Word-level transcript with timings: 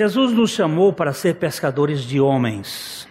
Jesus 0.00 0.32
nos 0.32 0.52
chamou 0.52 0.94
para 0.94 1.12
ser 1.12 1.34
pescadores 1.34 2.00
de 2.00 2.18
homens. 2.18 3.06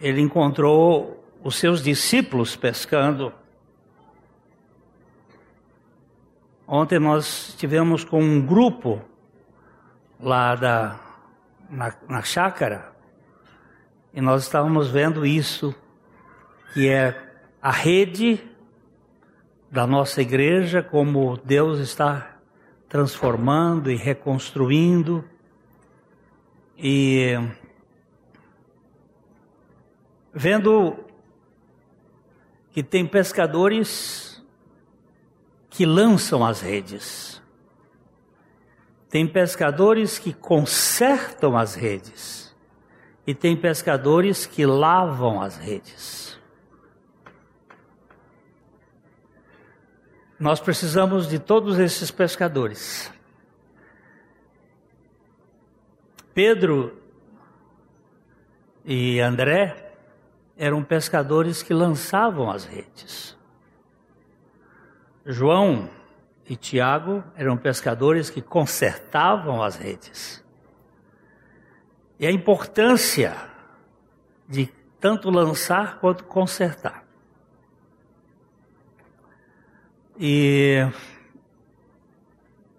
Ele 0.00 0.22
encontrou 0.22 1.22
os 1.44 1.56
seus 1.56 1.82
discípulos 1.82 2.56
pescando. 2.56 3.30
Ontem 6.66 6.98
nós 6.98 7.50
estivemos 7.50 8.02
com 8.02 8.18
um 8.18 8.40
grupo 8.40 8.98
lá 10.18 10.54
da, 10.54 10.98
na, 11.68 11.94
na 12.08 12.22
chácara 12.22 12.94
e 14.14 14.22
nós 14.22 14.44
estávamos 14.44 14.88
vendo 14.88 15.26
isso, 15.26 15.74
que 16.72 16.88
é 16.88 17.14
a 17.60 17.72
rede 17.72 18.42
da 19.70 19.86
nossa 19.86 20.22
igreja, 20.22 20.82
como 20.82 21.36
Deus 21.44 21.78
está 21.78 22.37
transformando 22.88 23.90
e 23.90 23.96
reconstruindo. 23.96 25.24
E 26.76 27.34
vendo 30.32 30.96
que 32.70 32.82
tem 32.82 33.06
pescadores 33.06 34.42
que 35.68 35.84
lançam 35.84 36.44
as 36.44 36.60
redes. 36.60 37.42
Tem 39.10 39.26
pescadores 39.26 40.18
que 40.18 40.32
consertam 40.32 41.56
as 41.56 41.74
redes. 41.74 42.54
E 43.26 43.34
tem 43.34 43.56
pescadores 43.56 44.46
que 44.46 44.64
lavam 44.64 45.42
as 45.42 45.56
redes. 45.56 46.37
Nós 50.38 50.60
precisamos 50.60 51.26
de 51.26 51.40
todos 51.40 51.78
esses 51.80 52.12
pescadores. 52.12 53.12
Pedro 56.32 56.96
e 58.84 59.18
André 59.18 59.96
eram 60.56 60.84
pescadores 60.84 61.60
que 61.60 61.74
lançavam 61.74 62.48
as 62.48 62.64
redes. 62.64 63.36
João 65.26 65.90
e 66.48 66.54
Tiago 66.54 67.24
eram 67.34 67.56
pescadores 67.56 68.30
que 68.30 68.40
consertavam 68.40 69.60
as 69.60 69.74
redes. 69.74 70.44
E 72.18 72.26
a 72.26 72.30
importância 72.30 73.36
de 74.48 74.66
tanto 75.00 75.30
lançar 75.30 75.98
quanto 75.98 76.22
consertar. 76.22 77.07
E 80.20 80.84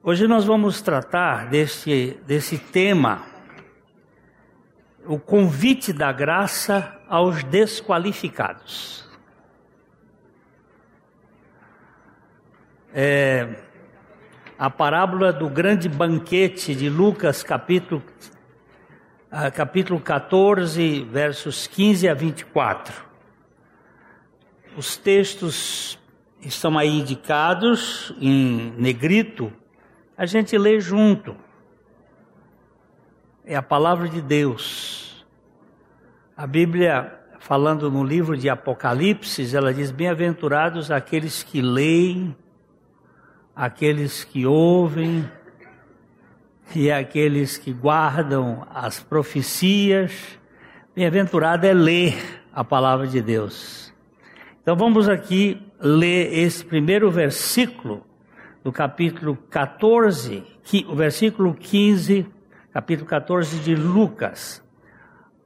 hoje 0.04 0.28
nós 0.28 0.44
vamos 0.44 0.82
tratar 0.82 1.48
desse, 1.48 2.20
desse 2.28 2.58
tema, 2.58 3.26
o 5.06 5.18
convite 5.18 5.94
da 5.94 6.12
graça 6.12 7.00
aos 7.08 7.42
desqualificados. 7.46 9.08
É, 12.94 13.56
a 14.58 14.70
parábola 14.70 15.32
do 15.32 15.48
grande 15.50 15.88
banquete 15.88 16.76
de 16.76 16.90
Lucas, 16.90 17.42
capítulo, 17.42 18.04
ah, 19.32 19.50
capítulo 19.50 20.02
14, 20.02 21.06
versos 21.06 21.68
15 21.68 22.10
a 22.10 22.14
24. 22.14 22.94
Os 24.76 24.98
textos 24.98 25.99
estão 26.42 26.78
aí 26.78 26.90
indicados 26.90 28.14
em 28.20 28.74
negrito, 28.78 29.52
a 30.18 30.26
gente 30.26 30.58
lê 30.58 30.80
junto. 30.80 31.36
É 33.46 33.56
a 33.56 33.62
palavra 33.62 34.08
de 34.08 34.22
Deus. 34.22 35.26
A 36.36 36.46
Bíblia, 36.46 37.20
falando 37.40 37.90
no 37.90 38.04
livro 38.04 38.38
de 38.38 38.50
Apocalipse, 38.50 39.56
ela 39.56 39.74
diz: 39.74 39.92
Bem-aventurados 39.92 40.92
aqueles 40.92 41.44
que 41.44 41.62
leem, 41.62 42.36
aqueles 43.56 44.24
que 44.24 44.46
ouvem 44.46 45.30
e 46.76 46.92
aqueles 46.92 47.58
que 47.58 47.74
guardam 47.74 48.66
as 48.74 49.00
profecias. 49.00 50.40
Bem-aventurado 50.96 51.66
é 51.66 51.74
ler 51.74 52.44
a 52.54 52.64
palavra 52.64 53.08
de 53.08 53.22
Deus. 53.22 53.94
Então 54.62 54.76
vamos 54.76 55.10
aqui 55.10 55.69
ler 55.80 56.38
esse 56.38 56.64
primeiro 56.64 57.10
versículo 57.10 58.04
do 58.64 58.72
capítulo 58.72 59.38
14, 59.50 60.44
o 60.88 60.96
versículo 60.96 61.54
15, 61.54 62.26
capítulo 62.74 63.08
14 63.08 63.60
de 63.60 63.76
Lucas. 63.76 64.62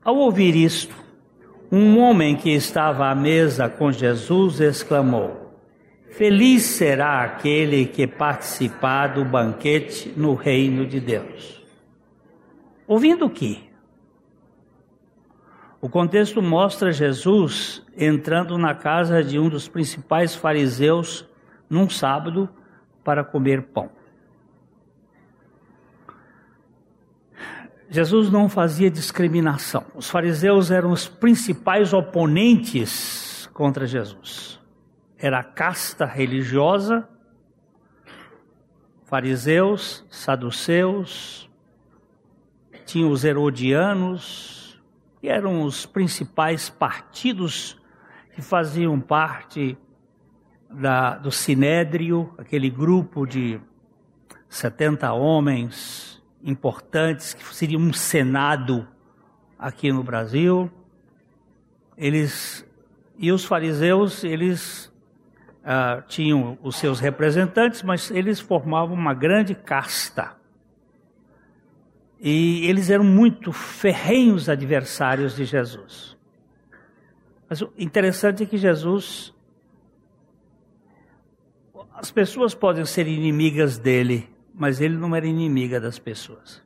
Ao 0.03 0.15
ouvir 0.15 0.55
isto, 0.55 0.95
um 1.71 1.99
homem 1.99 2.35
que 2.35 2.49
estava 2.49 3.07
à 3.07 3.15
mesa 3.15 3.69
com 3.69 3.91
Jesus 3.91 4.59
exclamou: 4.59 5.59
Feliz 6.09 6.63
será 6.63 7.23
aquele 7.23 7.85
que 7.85 8.05
participar 8.07 9.13
do 9.13 9.23
banquete 9.23 10.13
no 10.17 10.33
reino 10.33 10.85
de 10.85 10.99
Deus. 10.99 11.63
Ouvindo 12.87 13.29
que? 13.29 13.72
O 15.83 15.89
contexto 15.89 16.41
mostra 16.41 16.93
Jesus 16.93 17.85
entrando 17.97 18.57
na 18.57 18.73
casa 18.73 19.21
de 19.21 19.37
um 19.37 19.49
dos 19.49 19.67
principais 19.67 20.33
fariseus 20.33 21.27
num 21.69 21.89
sábado 21.89 22.47
para 23.03 23.21
comer 23.21 23.63
pão. 23.63 23.89
Jesus 27.89 28.31
não 28.31 28.47
fazia 28.47 28.89
discriminação. 28.89 29.83
Os 29.93 30.09
fariseus 30.09 30.71
eram 30.71 30.89
os 30.89 31.09
principais 31.09 31.91
oponentes 31.91 33.49
contra 33.53 33.85
Jesus. 33.85 34.57
Era 35.17 35.39
a 35.39 35.43
casta 35.43 36.05
religiosa, 36.05 37.09
fariseus, 39.03 40.05
saduceus, 40.09 41.49
tinha 42.85 43.05
os 43.05 43.25
herodianos, 43.25 44.62
que 45.23 45.29
eram 45.29 45.63
os 45.63 45.85
principais 45.85 46.69
partidos 46.69 47.79
que 48.35 48.41
faziam 48.41 48.99
parte 48.99 49.77
da, 50.69 51.15
do 51.15 51.31
Sinédrio, 51.31 52.33
aquele 52.37 52.69
grupo 52.69 53.25
de 53.25 53.57
70 54.49 55.13
homens 55.13 56.21
importantes, 56.43 57.33
que 57.33 57.55
seria 57.55 57.79
um 57.79 57.93
Senado 57.93 58.85
aqui 59.57 59.93
no 59.93 60.03
Brasil. 60.03 60.69
Eles 61.97 62.69
e 63.17 63.31
os 63.31 63.45
fariseus, 63.45 64.25
eles 64.25 64.91
uh, 65.63 66.01
tinham 66.05 66.59
os 66.61 66.75
seus 66.75 66.99
representantes, 66.99 67.81
mas 67.81 68.11
eles 68.11 68.41
formavam 68.41 68.93
uma 68.93 69.13
grande 69.13 69.55
casta. 69.55 70.35
E 72.25 72.65
eles 72.69 72.89
eram 72.89 73.03
muito 73.03 73.51
ferrenhos 73.51 74.47
adversários 74.47 75.35
de 75.35 75.43
Jesus. 75.43 76.15
Mas 77.49 77.61
o 77.61 77.69
interessante 77.77 78.43
é 78.43 78.45
que 78.45 78.57
Jesus. 78.57 79.33
As 81.93 82.09
pessoas 82.09 82.55
podem 82.55 82.85
ser 82.85 83.09
inimigas 83.09 83.77
dele, 83.77 84.29
mas 84.55 84.79
ele 84.79 84.95
não 84.95 85.13
era 85.13 85.27
inimiga 85.27 85.81
das 85.81 85.99
pessoas. 85.99 86.63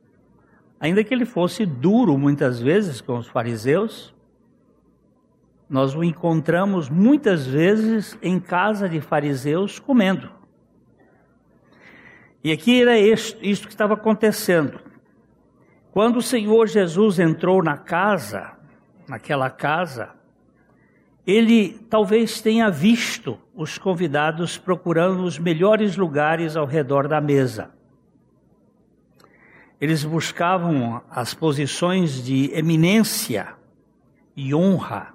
Ainda 0.78 1.02
que 1.02 1.12
ele 1.12 1.24
fosse 1.24 1.66
duro 1.66 2.16
muitas 2.16 2.60
vezes 2.60 3.00
com 3.00 3.18
os 3.18 3.26
fariseus, 3.26 4.14
nós 5.68 5.92
o 5.92 6.04
encontramos 6.04 6.88
muitas 6.88 7.48
vezes 7.48 8.16
em 8.22 8.38
casa 8.38 8.88
de 8.88 9.00
fariseus 9.00 9.80
comendo. 9.80 10.30
E 12.44 12.52
aqui 12.52 12.80
era 12.80 12.96
isto 12.96 13.66
que 13.66 13.74
estava 13.74 13.94
acontecendo. 13.94 14.86
Quando 15.98 16.18
o 16.18 16.22
Senhor 16.22 16.68
Jesus 16.68 17.18
entrou 17.18 17.60
na 17.60 17.76
casa, 17.76 18.52
naquela 19.08 19.50
casa, 19.50 20.10
ele 21.26 21.70
talvez 21.90 22.40
tenha 22.40 22.70
visto 22.70 23.36
os 23.52 23.78
convidados 23.78 24.56
procurando 24.56 25.24
os 25.24 25.40
melhores 25.40 25.96
lugares 25.96 26.54
ao 26.54 26.66
redor 26.66 27.08
da 27.08 27.20
mesa. 27.20 27.70
Eles 29.80 30.04
buscavam 30.04 31.02
as 31.10 31.34
posições 31.34 32.22
de 32.24 32.48
eminência 32.54 33.54
e 34.36 34.54
honra. 34.54 35.12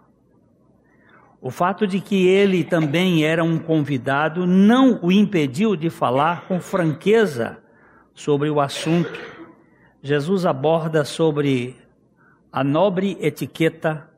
O 1.39 1.49
fato 1.49 1.87
de 1.87 2.01
que 2.01 2.27
ele 2.27 2.61
também 2.61 3.23
era 3.23 3.41
um 3.41 3.57
convidado 3.57 4.45
não 4.45 4.99
o 5.01 5.13
impediu 5.13 5.77
de 5.77 5.89
falar 5.89 6.41
com 6.45 6.59
franqueza 6.59 7.63
sobre 8.13 8.49
o 8.49 8.59
assunto 8.59 9.32
Jesus 10.05 10.45
aborda 10.45 11.05
sobre 11.05 11.77
a 12.51 12.61
nobre 12.61 13.17
etiqueta 13.21 14.09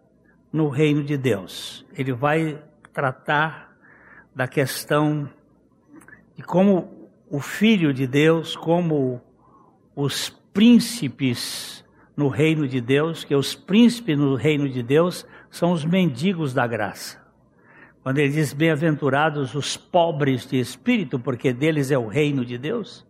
no 0.52 0.68
reino 0.68 1.04
de 1.04 1.16
Deus. 1.16 1.86
Ele 1.96 2.12
vai 2.12 2.60
tratar 2.92 3.78
da 4.34 4.48
questão 4.48 5.30
de 6.36 6.42
como 6.42 7.12
o 7.30 7.40
Filho 7.40 7.94
de 7.94 8.08
Deus 8.08 8.56
como 8.56 9.22
os 9.96 10.30
príncipes 10.52 11.86
no 12.18 12.30
reino 12.30 12.68
de 12.68 12.82
Deus, 12.82 13.24
que 13.24 13.36
os 13.36 13.54
príncipes 13.54 14.18
no 14.18 14.34
reino 14.34 14.68
de 14.68 14.82
Deus 14.82 15.24
são 15.52 15.72
os 15.72 15.86
mendigos 15.86 16.52
da 16.52 16.66
graça. 16.66 17.24
Quando 18.02 18.18
ele 18.18 18.34
diz 18.34 18.54
bem-aventurados 18.54 19.54
os 19.54 19.78
pobres 19.78 20.48
de 20.48 20.60
espírito, 20.60 21.20
porque 21.20 21.54
deles 21.54 21.92
é 21.92 21.98
o 21.98 22.08
reino 22.08 22.44
de 22.44 22.58
Deus. 22.58 23.06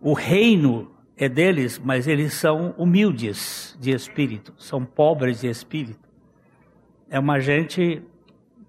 O 0.00 0.12
reino 0.12 0.93
é 1.16 1.28
deles, 1.28 1.78
mas 1.78 2.08
eles 2.08 2.34
são 2.34 2.74
humildes 2.76 3.76
de 3.80 3.92
espírito, 3.92 4.52
são 4.58 4.84
pobres 4.84 5.40
de 5.40 5.48
espírito. 5.48 6.08
É 7.08 7.18
uma 7.18 7.38
gente 7.40 8.02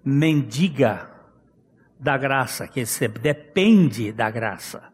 mendiga 0.04 1.10
da 1.98 2.16
graça, 2.16 2.68
que 2.68 2.84
depende 3.20 4.12
da 4.12 4.30
graça. 4.30 4.92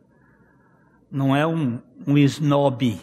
Não 1.11 1.37
é 1.37 1.47
um, 1.47 1.79
um 2.07 2.17
snob. 2.17 2.99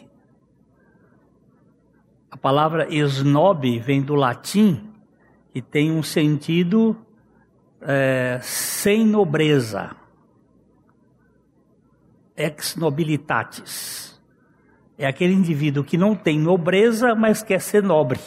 A 2.32 2.38
palavra 2.38 2.92
snob 2.92 3.80
vem 3.80 4.02
do 4.02 4.16
latim 4.16 4.92
e 5.54 5.62
tem 5.62 5.92
um 5.92 6.02
sentido 6.02 6.98
é, 7.82 8.40
sem 8.42 9.06
nobreza. 9.06 9.96
Ex 12.36 12.76
nobilitatis. 12.76 14.19
É 15.00 15.08
aquele 15.08 15.34
indivíduo 15.34 15.82
que 15.82 15.98
não 15.98 16.14
tem 16.14 16.38
nobreza, 16.38 17.16
mas 17.16 17.42
quer 17.42 17.62
ser 17.62 17.82
nobre. 17.82 18.20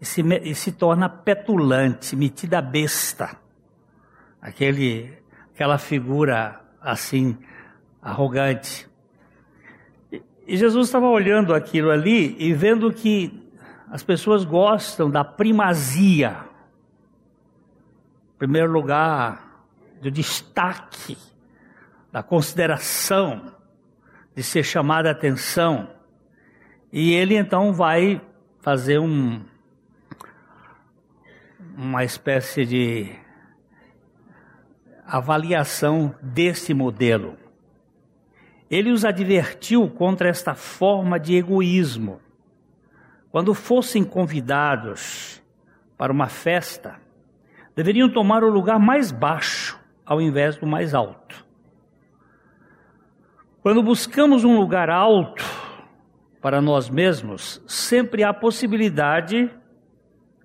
E 0.00 0.06
se, 0.06 0.22
e 0.22 0.54
se 0.54 0.72
torna 0.72 1.06
petulante, 1.06 2.16
metida 2.16 2.62
besta 2.62 3.36
aquele, 4.40 5.12
aquela 5.52 5.76
figura 5.76 6.60
assim, 6.80 7.36
arrogante. 8.00 8.88
E 10.46 10.56
Jesus 10.56 10.86
estava 10.86 11.08
olhando 11.08 11.52
aquilo 11.52 11.90
ali 11.90 12.36
e 12.38 12.54
vendo 12.54 12.92
que 12.92 13.46
as 13.90 14.02
pessoas 14.02 14.44
gostam 14.44 15.10
da 15.10 15.24
primazia, 15.24 16.38
em 18.34 18.38
primeiro 18.38 18.72
lugar, 18.72 19.66
do 20.00 20.10
destaque, 20.10 21.18
da 22.10 22.22
consideração, 22.22 23.55
de 24.36 24.42
ser 24.42 24.62
chamada 24.62 25.08
a 25.08 25.12
atenção. 25.12 25.88
E 26.92 27.14
ele 27.14 27.34
então 27.34 27.72
vai 27.72 28.20
fazer 28.60 28.98
um, 28.98 29.42
uma 31.74 32.04
espécie 32.04 32.66
de 32.66 33.10
avaliação 35.06 36.14
desse 36.20 36.74
modelo. 36.74 37.38
Ele 38.70 38.90
os 38.90 39.04
advertiu 39.04 39.88
contra 39.88 40.28
esta 40.28 40.54
forma 40.54 41.18
de 41.18 41.36
egoísmo. 41.36 42.20
Quando 43.30 43.54
fossem 43.54 44.04
convidados 44.04 45.42
para 45.96 46.12
uma 46.12 46.28
festa, 46.28 47.00
deveriam 47.74 48.12
tomar 48.12 48.44
o 48.44 48.50
lugar 48.50 48.78
mais 48.78 49.10
baixo 49.10 49.80
ao 50.04 50.20
invés 50.20 50.56
do 50.56 50.66
mais 50.66 50.92
alto. 50.92 51.45
Quando 53.66 53.82
buscamos 53.82 54.44
um 54.44 54.60
lugar 54.60 54.88
alto 54.88 55.44
para 56.40 56.60
nós 56.60 56.88
mesmos, 56.88 57.60
sempre 57.66 58.22
há 58.22 58.32
possibilidade 58.32 59.50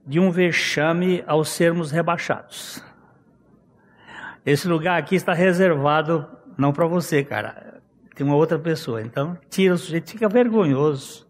de 0.04 0.20
um 0.20 0.32
vexame 0.32 1.24
ao 1.28 1.44
sermos 1.44 1.92
rebaixados. 1.92 2.84
Esse 4.44 4.68
lugar 4.68 4.98
aqui 4.98 5.14
está 5.14 5.34
reservado 5.34 6.28
não 6.58 6.74
para 6.74 6.88
você, 6.88 7.24
cara. 7.24 7.84
Tem 8.16 8.26
uma 8.26 8.36
outra 8.36 8.58
pessoa. 8.58 9.04
Então, 9.04 9.38
tira 9.52 9.76
o 9.76 9.78
sujeito, 9.78 10.10
fica 10.10 10.28
vergonhoso. 10.28 11.28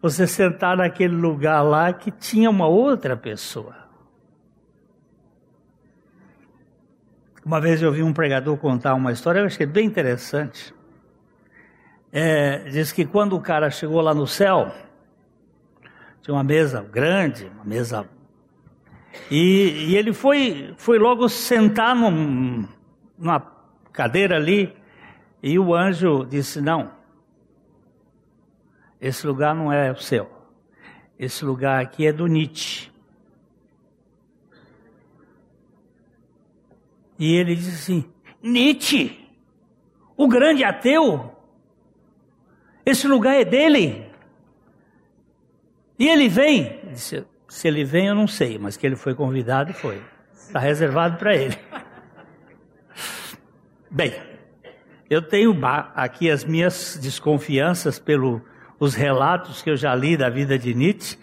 Você 0.00 0.26
sentar 0.26 0.74
naquele 0.78 1.16
lugar 1.16 1.60
lá 1.60 1.92
que 1.92 2.10
tinha 2.10 2.48
uma 2.48 2.66
outra 2.66 3.14
pessoa. 3.14 3.76
Uma 7.44 7.60
vez 7.60 7.82
eu 7.82 7.92
vi 7.92 8.02
um 8.02 8.14
pregador 8.14 8.56
contar 8.56 8.94
uma 8.94 9.12
história, 9.12 9.40
eu 9.40 9.44
achei 9.44 9.66
bem 9.66 9.84
interessante. 9.84 10.79
É, 12.12 12.58
diz 12.70 12.92
que 12.92 13.04
quando 13.04 13.36
o 13.36 13.40
cara 13.40 13.70
chegou 13.70 14.00
lá 14.00 14.12
no 14.12 14.26
céu, 14.26 14.72
tinha 16.22 16.34
uma 16.34 16.44
mesa 16.44 16.82
grande, 16.82 17.46
uma 17.54 17.64
mesa 17.64 18.08
e, 19.30 19.90
e 19.90 19.96
ele 19.96 20.12
foi, 20.12 20.74
foi 20.76 20.98
logo 20.98 21.28
sentar 21.28 21.94
num, 21.94 22.66
numa 23.18 23.40
cadeira 23.92 24.36
ali, 24.36 24.74
e 25.42 25.58
o 25.58 25.74
anjo 25.74 26.24
disse: 26.24 26.60
Não, 26.60 26.90
esse 29.00 29.26
lugar 29.26 29.54
não 29.54 29.72
é 29.72 29.90
o 29.90 29.96
seu, 29.96 30.30
esse 31.18 31.44
lugar 31.44 31.82
aqui 31.82 32.06
é 32.06 32.12
do 32.12 32.26
Nietzsche. 32.26 32.90
E 37.18 37.34
ele 37.34 37.54
disse 37.54 37.70
assim: 37.70 38.12
Nietzsche, 38.42 39.28
o 40.16 40.26
grande 40.26 40.64
ateu, 40.64 41.29
esse 42.90 43.06
lugar 43.06 43.34
é 43.34 43.44
dele. 43.44 44.06
E 45.98 46.08
ele 46.08 46.28
vem, 46.28 46.80
disse, 46.92 47.24
se 47.48 47.68
ele 47.68 47.84
vem, 47.84 48.06
eu 48.06 48.14
não 48.14 48.26
sei, 48.26 48.58
mas 48.58 48.76
que 48.76 48.86
ele 48.86 48.96
foi 48.96 49.14
convidado, 49.14 49.72
foi. 49.74 50.00
Está 50.32 50.58
reservado 50.58 51.16
para 51.18 51.34
ele. 51.34 51.56
Bem, 53.90 54.14
eu 55.08 55.20
tenho 55.20 55.56
aqui 55.94 56.30
as 56.30 56.44
minhas 56.44 56.98
desconfianças 57.00 57.98
pelos 57.98 58.94
relatos 58.94 59.62
que 59.62 59.70
eu 59.70 59.76
já 59.76 59.94
li 59.94 60.16
da 60.16 60.30
vida 60.30 60.58
de 60.58 60.72
Nietzsche, 60.72 61.18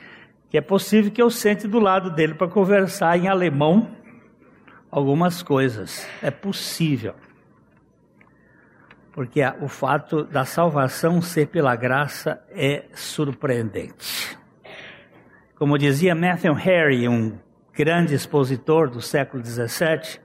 que 0.50 0.58
é 0.58 0.62
possível 0.62 1.12
que 1.12 1.22
eu 1.22 1.30
sente 1.30 1.68
do 1.68 1.80
lado 1.80 2.10
dele 2.12 2.34
para 2.34 2.48
conversar 2.48 3.18
em 3.18 3.28
alemão 3.28 3.96
algumas 4.92 5.42
coisas. 5.42 6.08
É 6.22 6.32
possível. 6.32 7.16
Porque 9.18 9.42
o 9.62 9.68
fato 9.68 10.26
da 10.26 10.46
salvação 10.46 11.24
ser 11.24 11.48
pela 11.48 11.76
graça 11.76 12.40
é 12.52 12.84
surpreendente. 12.94 14.38
Como 15.56 15.76
dizia 15.76 16.14
Matthew 16.14 16.54
Harry, 16.54 17.10
um 17.10 17.36
grande 17.74 18.14
expositor 18.14 18.92
do 18.92 19.02
século 19.02 19.44
XVII, 19.44 20.20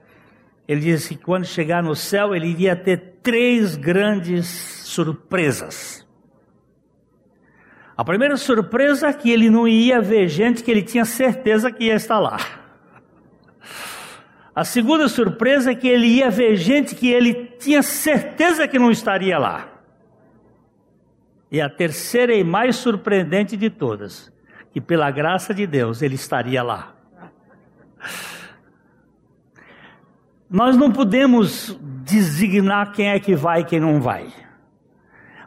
ele 0.67 0.81
disse 0.81 1.15
que 1.15 1.23
quando 1.23 1.43
chegar 1.43 1.81
no 1.81 1.95
céu 1.95 2.35
ele 2.35 2.45
iria 2.45 2.75
ter 2.75 3.17
três 3.23 3.75
grandes 3.75 4.45
surpresas. 4.45 6.07
A 7.97 8.05
primeira 8.05 8.37
surpresa 8.37 9.07
é 9.07 9.13
que 9.13 9.31
ele 9.31 9.49
não 9.49 9.67
ia 9.67 9.99
ver 10.01 10.27
gente 10.27 10.63
que 10.63 10.69
ele 10.69 10.83
tinha 10.83 11.03
certeza 11.03 11.71
que 11.71 11.85
ia 11.85 11.95
estar 11.95 12.19
lá. 12.19 12.37
A 14.55 14.63
segunda 14.63 15.07
surpresa 15.07 15.71
é 15.71 15.75
que 15.75 15.87
ele 15.87 16.07
ia 16.07 16.29
ver 16.29 16.55
gente 16.55 16.95
que 16.95 17.11
ele 17.11 17.45
tinha 17.59 17.81
certeza 17.81 18.67
que 18.67 18.77
não 18.77 18.91
estaria 18.91 19.37
lá. 19.37 19.67
E 21.51 21.59
a 21.59 21.69
terceira 21.69 22.33
e 22.33 22.43
mais 22.43 22.75
surpreendente 22.75 23.57
de 23.57 23.69
todas 23.69 24.31
que 24.71 24.81
pela 24.81 25.11
graça 25.11 25.53
de 25.53 25.67
Deus 25.67 26.01
ele 26.01 26.15
estaria 26.15 26.63
lá. 26.63 26.95
Nós 30.49 30.75
não 30.75 30.91
podemos 30.91 31.79
designar 32.03 32.91
quem 32.91 33.09
é 33.09 33.19
que 33.19 33.35
vai 33.35 33.61
e 33.61 33.65
quem 33.65 33.79
não 33.79 34.01
vai. 34.01 34.27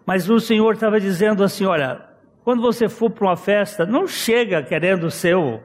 Mas 0.05 0.31
o 0.31 0.39
Senhor 0.39 0.75
estava 0.75 1.01
dizendo 1.01 1.43
assim: 1.43 1.65
olha, 1.65 2.05
quando 2.45 2.63
você 2.63 2.89
for 2.89 3.11
para 3.11 3.27
uma 3.27 3.37
festa, 3.37 3.85
não 3.85 4.07
chega 4.07 4.63
querendo 4.63 5.11
ser 5.11 5.37
o, 5.37 5.61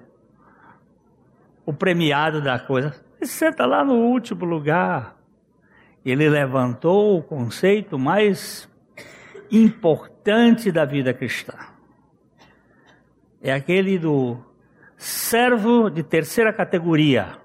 o 1.66 1.72
premiado 1.72 2.42
da 2.42 2.58
coisa. 2.60 2.94
Você 3.22 3.28
senta 3.28 3.66
lá 3.66 3.86
no 3.86 3.94
último 3.94 4.46
lugar. 4.46 5.16
Ele 6.04 6.28
levantou 6.28 7.20
o 7.20 7.24
conceito 7.24 8.00
mais 8.00 8.68
importante 9.52 10.72
da 10.72 10.84
vida 10.84 11.14
cristã 11.14 11.54
é 13.42 13.52
aquele 13.52 13.98
do 13.98 14.38
servo 14.96 15.90
de 15.90 16.04
terceira 16.04 16.54
categoria. 16.54 17.38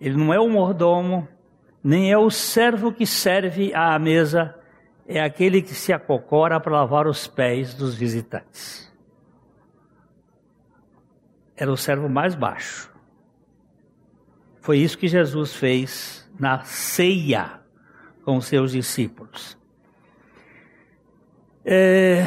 Ele 0.00 0.16
não 0.16 0.32
é 0.32 0.38
o 0.38 0.48
mordomo, 0.48 1.26
nem 1.82 2.12
é 2.12 2.16
o 2.16 2.30
servo 2.30 2.92
que 2.92 3.04
serve 3.04 3.74
à 3.74 3.98
mesa, 3.98 4.54
é 5.06 5.20
aquele 5.20 5.60
que 5.60 5.74
se 5.74 5.92
acocora 5.92 6.60
para 6.60 6.72
lavar 6.72 7.08
os 7.08 7.26
pés 7.26 7.74
dos 7.74 7.96
visitantes. 7.96 8.86
Era 11.56 11.72
o 11.72 11.76
servo 11.76 12.08
mais 12.08 12.36
baixo. 12.36 12.88
Foi 14.68 14.80
isso 14.80 14.98
que 14.98 15.08
Jesus 15.08 15.54
fez 15.54 16.30
na 16.38 16.62
ceia 16.62 17.58
com 18.22 18.36
os 18.36 18.44
seus 18.44 18.72
discípulos. 18.72 19.56
É, 21.64 22.26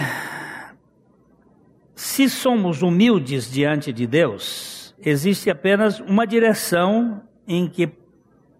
se 1.93 2.27
somos 2.27 2.81
humildes 2.81 3.51
diante 3.51 3.93
de 3.93 4.07
Deus, 4.07 4.95
existe 4.97 5.51
apenas 5.51 5.99
uma 5.99 6.25
direção 6.25 7.21
em 7.47 7.67
que 7.67 7.87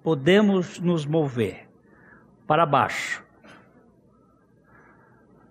podemos 0.04 0.80
nos 0.80 1.04
mover. 1.04 1.68
para 2.46 2.68
baixo. 2.68 3.24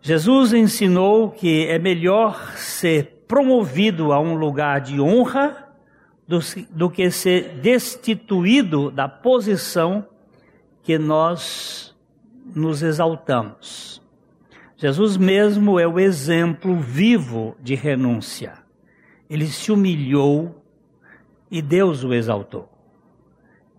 Jesus 0.00 0.52
ensinou 0.52 1.32
que 1.32 1.66
é 1.66 1.80
melhor 1.80 2.56
ser 2.56 3.24
promovido 3.26 4.12
a 4.12 4.20
um 4.20 4.36
lugar 4.36 4.80
de 4.80 5.00
honra 5.00 5.69
do, 6.30 6.38
do 6.70 6.88
que 6.88 7.10
ser 7.10 7.56
destituído 7.56 8.88
da 8.88 9.08
posição 9.08 10.06
que 10.80 10.96
nós 10.96 11.92
nos 12.54 12.84
exaltamos. 12.84 14.00
Jesus 14.76 15.16
mesmo 15.16 15.80
é 15.80 15.88
o 15.88 15.98
exemplo 15.98 16.76
vivo 16.76 17.56
de 17.60 17.74
renúncia. 17.74 18.54
Ele 19.28 19.48
se 19.48 19.72
humilhou 19.72 20.64
e 21.50 21.60
Deus 21.60 22.04
o 22.04 22.14
exaltou. 22.14 22.70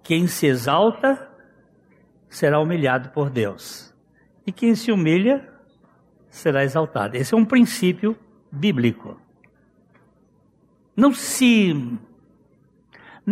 Quem 0.03 0.27
se 0.27 0.45
exalta 0.45 1.29
será 2.27 2.59
humilhado 2.59 3.11
por 3.11 3.29
Deus. 3.29 3.93
E 4.45 4.51
quem 4.51 4.75
se 4.75 4.91
humilha 4.91 5.49
será 6.29 6.65
exaltado. 6.65 7.15
Esse 7.15 7.33
é 7.33 7.37
um 7.37 7.45
princípio 7.45 8.17
bíblico. 8.51 9.17
Não 10.93 11.13
se 11.13 11.73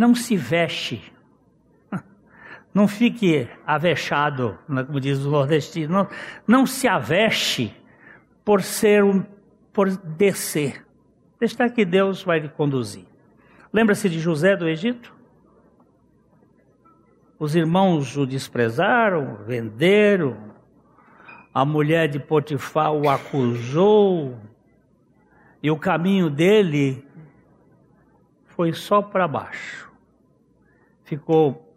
não 0.00 0.14
se 0.14 0.34
veste. 0.34 1.12
Não 2.72 2.88
fique 2.88 3.48
avexado, 3.66 4.56
como 4.66 5.00
diz 5.00 5.18
o 5.18 5.30
nordestino. 5.30 5.92
Não, 5.92 6.08
não 6.46 6.66
se 6.66 6.88
aveste 6.88 7.76
por 8.44 8.62
ser 8.62 9.02
por 9.72 9.90
descer. 9.90 10.86
Deixa 11.38 11.68
que 11.68 11.84
Deus 11.84 12.22
vai 12.22 12.38
lhe 12.38 12.48
conduzir. 12.48 13.04
Lembra-se 13.72 14.08
de 14.08 14.18
José 14.18 14.56
do 14.56 14.68
Egito? 14.68 15.14
Os 17.38 17.54
irmãos 17.54 18.16
o 18.16 18.24
desprezaram, 18.24 19.38
venderam. 19.46 20.50
A 21.52 21.64
mulher 21.64 22.08
de 22.08 22.18
Potifar 22.18 22.92
o 22.92 23.08
acusou. 23.08 24.38
E 25.62 25.70
o 25.70 25.76
caminho 25.76 26.30
dele 26.30 27.04
foi 28.46 28.72
só 28.72 29.02
para 29.02 29.26
baixo. 29.26 29.89
Ficou 31.10 31.68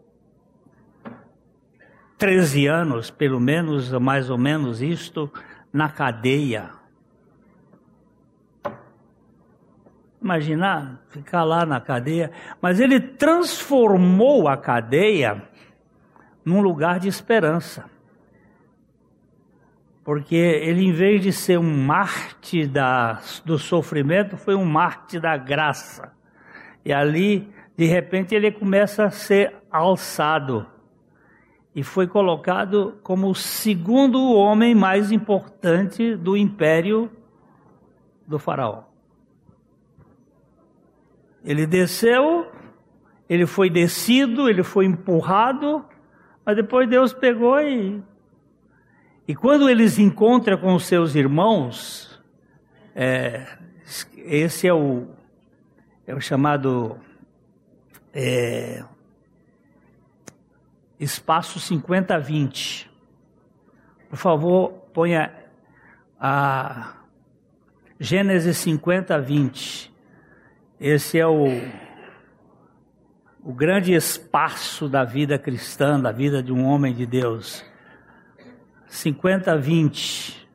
13 2.19 2.67
anos, 2.67 3.09
pelo 3.09 3.39
menos, 3.39 3.91
mais 3.93 4.29
ou 4.29 4.37
menos 4.37 4.79
isto, 4.79 5.27
na 5.73 5.89
cadeia. 5.89 6.69
Imaginar 10.21 11.01
ficar 11.07 11.43
lá 11.43 11.65
na 11.65 11.81
cadeia, 11.81 12.29
mas 12.61 12.79
ele 12.79 12.99
transformou 12.99 14.47
a 14.47 14.55
cadeia 14.55 15.41
num 16.45 16.61
lugar 16.61 16.99
de 16.99 17.07
esperança. 17.07 17.89
Porque 20.03 20.35
ele, 20.35 20.85
em 20.85 20.93
vez 20.93 21.23
de 21.23 21.33
ser 21.33 21.57
um 21.57 21.83
Marte 21.83 22.67
da, 22.67 23.19
do 23.43 23.57
sofrimento, 23.57 24.37
foi 24.37 24.53
um 24.53 24.63
Marte 24.63 25.19
da 25.19 25.35
graça. 25.35 26.13
E 26.85 26.93
ali, 26.93 27.51
de 27.75 27.85
repente, 27.85 28.35
ele 28.35 28.51
começa 28.51 29.05
a 29.05 29.09
ser 29.09 29.55
alçado. 29.71 30.65
E 31.75 31.81
foi 31.81 32.05
colocado 32.05 32.99
como 33.01 33.29
o 33.29 33.35
segundo 33.35 34.31
homem 34.33 34.75
mais 34.75 35.11
importante 35.11 36.15
do 36.15 36.37
império 36.37 37.09
do 38.27 38.37
Faraó. 38.37 38.83
Ele 41.43 41.65
desceu, 41.65 42.47
ele 43.27 43.47
foi 43.47 43.69
descido, 43.71 44.47
ele 44.47 44.63
foi 44.63 44.85
empurrado, 44.85 45.83
mas 46.45 46.55
depois 46.55 46.87
Deus 46.87 47.11
pegou 47.11 47.59
e. 47.59 48.01
E 49.27 49.33
quando 49.33 49.69
eles 49.69 49.97
encontram 49.97 50.57
com 50.57 50.75
os 50.75 50.85
seus 50.85 51.15
irmãos, 51.15 52.21
é, 52.93 53.47
esse 54.17 54.67
é 54.67 54.73
o, 54.73 55.07
é 56.05 56.13
o 56.13 56.19
chamado 56.19 56.99
é, 58.13 58.83
espaço 60.99 61.59
50-20. 61.59 62.87
Por 64.09 64.17
favor, 64.17 64.71
ponha 64.93 65.33
a 66.19 66.93
Gênesis 67.99 68.57
50-20. 68.57 69.89
Esse 70.79 71.17
é 71.17 71.25
o 71.25 71.47
o 73.43 73.51
grande 73.51 73.93
espaço 73.93 74.87
da 74.87 75.03
vida 75.03 75.37
cristã, 75.37 75.99
da 75.99 76.11
vida 76.13 76.41
de 76.41 76.53
um 76.53 76.63
homem 76.65 76.93
de 76.93 77.05
Deus. 77.05 77.63
50 78.87 79.57
20. 79.57 80.47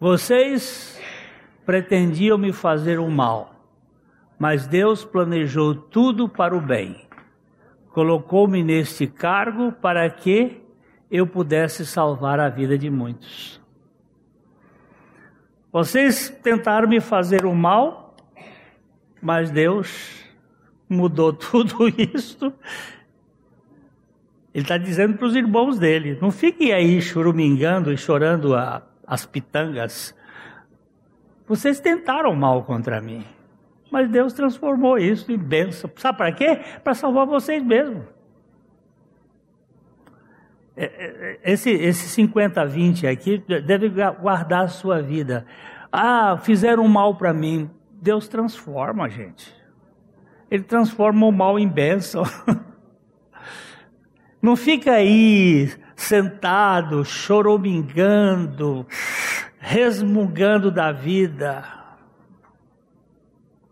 Vocês 0.00 1.00
pretendiam 1.64 2.36
me 2.36 2.52
fazer 2.52 2.98
o 2.98 3.08
mal, 3.08 3.53
mas 4.44 4.66
Deus 4.66 5.06
planejou 5.06 5.74
tudo 5.74 6.28
para 6.28 6.54
o 6.54 6.60
bem. 6.60 7.08
Colocou-me 7.94 8.62
neste 8.62 9.06
cargo 9.06 9.72
para 9.72 10.10
que 10.10 10.60
eu 11.10 11.26
pudesse 11.26 11.86
salvar 11.86 12.38
a 12.38 12.50
vida 12.50 12.76
de 12.76 12.90
muitos. 12.90 13.58
Vocês 15.72 16.28
tentaram 16.42 16.86
me 16.86 17.00
fazer 17.00 17.46
o 17.46 17.54
mal, 17.54 18.14
mas 19.18 19.50
Deus 19.50 20.22
mudou 20.86 21.32
tudo 21.50 21.88
isso. 21.88 22.52
Ele 24.52 24.62
está 24.62 24.76
dizendo 24.76 25.16
para 25.16 25.26
os 25.26 25.34
irmãos 25.34 25.78
dele: 25.78 26.18
não 26.20 26.30
fiquem 26.30 26.70
aí 26.70 27.00
chorumingando 27.00 27.90
e 27.90 27.96
chorando 27.96 28.54
a, 28.54 28.82
as 29.06 29.24
pitangas. 29.24 30.14
Vocês 31.48 31.80
tentaram 31.80 32.34
mal 32.36 32.62
contra 32.62 33.00
mim, 33.00 33.24
mas 33.94 34.10
Deus 34.10 34.32
transformou 34.32 34.98
isso 34.98 35.30
em 35.30 35.38
bênção. 35.38 35.88
Sabe 35.94 36.18
para 36.18 36.32
quê? 36.32 36.58
Para 36.82 36.94
salvar 36.94 37.24
vocês 37.26 37.62
mesmos. 37.62 38.02
É, 40.76 40.84
é, 40.84 41.52
esse, 41.52 41.70
esse 41.70 42.20
50-20 42.20 43.08
aqui 43.08 43.38
deve 43.64 43.88
guardar 43.88 44.64
a 44.64 44.68
sua 44.68 45.00
vida. 45.00 45.46
Ah, 45.92 46.36
fizeram 46.42 46.88
mal 46.88 47.14
para 47.14 47.32
mim. 47.32 47.70
Deus 47.92 48.26
transforma 48.26 49.04
a 49.04 49.08
gente. 49.08 49.54
Ele 50.50 50.64
transforma 50.64 51.24
o 51.26 51.30
mal 51.30 51.56
em 51.56 51.68
bênção. 51.68 52.24
Não 54.42 54.56
fica 54.56 54.94
aí 54.94 55.72
sentado, 55.94 57.04
choromingando, 57.04 58.84
resmungando 59.60 60.72
da 60.72 60.90
vida. 60.90 61.83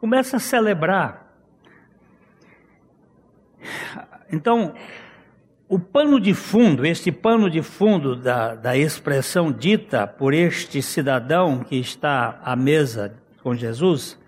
Começa 0.02 0.38
a 0.38 0.40
celebrar. 0.40 1.32
Então, 4.32 4.75
o 5.68 5.78
pano 5.78 6.18
de 6.18 6.35
fundo, 6.35 6.85
este 6.85 7.12
pano 7.12 7.49
de 7.49 7.62
fundo 7.62 8.16
da, 8.16 8.56
da 8.56 8.76
expressão 8.76 9.52
dita 9.52 10.04
por 10.04 10.35
este 10.35 10.82
cidadão 10.82 11.61
que 11.61 11.76
está 11.76 12.40
à 12.42 12.56
mesa 12.56 13.14
com 13.44 13.54
Jesus, 13.54 14.18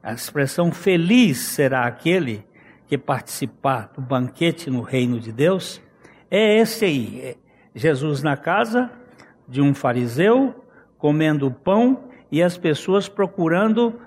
a 0.00 0.12
expressão 0.12 0.70
feliz 0.70 1.38
será 1.38 1.84
aquele 1.84 2.46
que 2.86 2.96
participar 2.96 3.90
do 3.92 4.00
banquete 4.00 4.70
no 4.70 4.82
reino 4.82 5.18
de 5.18 5.32
Deus. 5.32 5.82
É 6.30 6.58
esse 6.58 6.84
aí, 6.84 7.20
é 7.20 7.36
Jesus 7.74 8.22
na 8.22 8.36
casa 8.36 8.88
de 9.48 9.60
um 9.60 9.74
fariseu, 9.74 10.64
comendo 10.96 11.50
pão 11.50 12.04
e 12.30 12.40
as 12.40 12.56
pessoas 12.56 13.08
procurando 13.08 13.98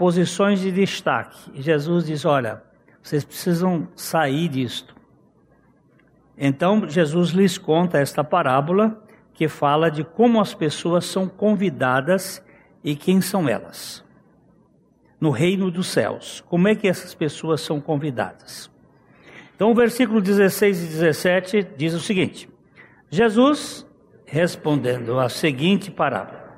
posições 0.00 0.60
de 0.60 0.72
destaque. 0.72 1.50
E 1.52 1.60
Jesus 1.60 2.06
diz: 2.06 2.24
Olha, 2.24 2.62
vocês 3.02 3.22
precisam 3.22 3.86
sair 3.94 4.48
disto. 4.48 4.96
Então 6.38 6.88
Jesus 6.88 7.32
lhes 7.32 7.58
conta 7.58 7.98
esta 7.98 8.24
parábola 8.24 8.98
que 9.34 9.46
fala 9.46 9.90
de 9.90 10.02
como 10.02 10.40
as 10.40 10.54
pessoas 10.54 11.04
são 11.04 11.28
convidadas 11.28 12.42
e 12.82 12.96
quem 12.96 13.20
são 13.20 13.46
elas 13.46 14.02
no 15.20 15.28
reino 15.30 15.70
dos 15.70 15.88
céus. 15.88 16.42
Como 16.48 16.66
é 16.66 16.74
que 16.74 16.88
essas 16.88 17.14
pessoas 17.14 17.60
são 17.60 17.78
convidadas? 17.78 18.70
Então, 19.54 19.70
o 19.70 19.74
versículo 19.74 20.22
16 20.22 20.82
e 20.82 20.86
17 20.86 21.68
diz 21.76 21.92
o 21.92 22.00
seguinte: 22.00 22.48
Jesus 23.10 23.86
respondendo 24.24 25.20
a 25.20 25.28
seguinte 25.28 25.90
parábola: 25.90 26.49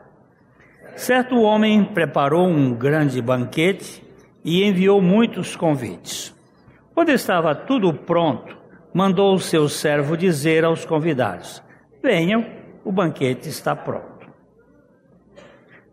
Certo 0.97 1.41
homem 1.41 1.85
preparou 1.85 2.47
um 2.47 2.75
grande 2.75 3.21
banquete 3.23 4.05
e 4.45 4.63
enviou 4.63 5.01
muitos 5.01 5.57
convites. 5.57 6.35
Quando 6.95 7.09
estava 7.11 7.55
tudo 7.55 7.95
pronto, 7.95 8.57
mandou 8.93 9.35
o 9.35 9.41
seu 9.41 9.69
servo 9.69 10.17
dizer 10.17 10.65
aos 10.65 10.85
convidados: 10.85 11.63
Venham, 12.03 12.47
o 12.85 12.93
banquete 12.93 13.49
está 13.49 13.75
pronto. 13.75 14.31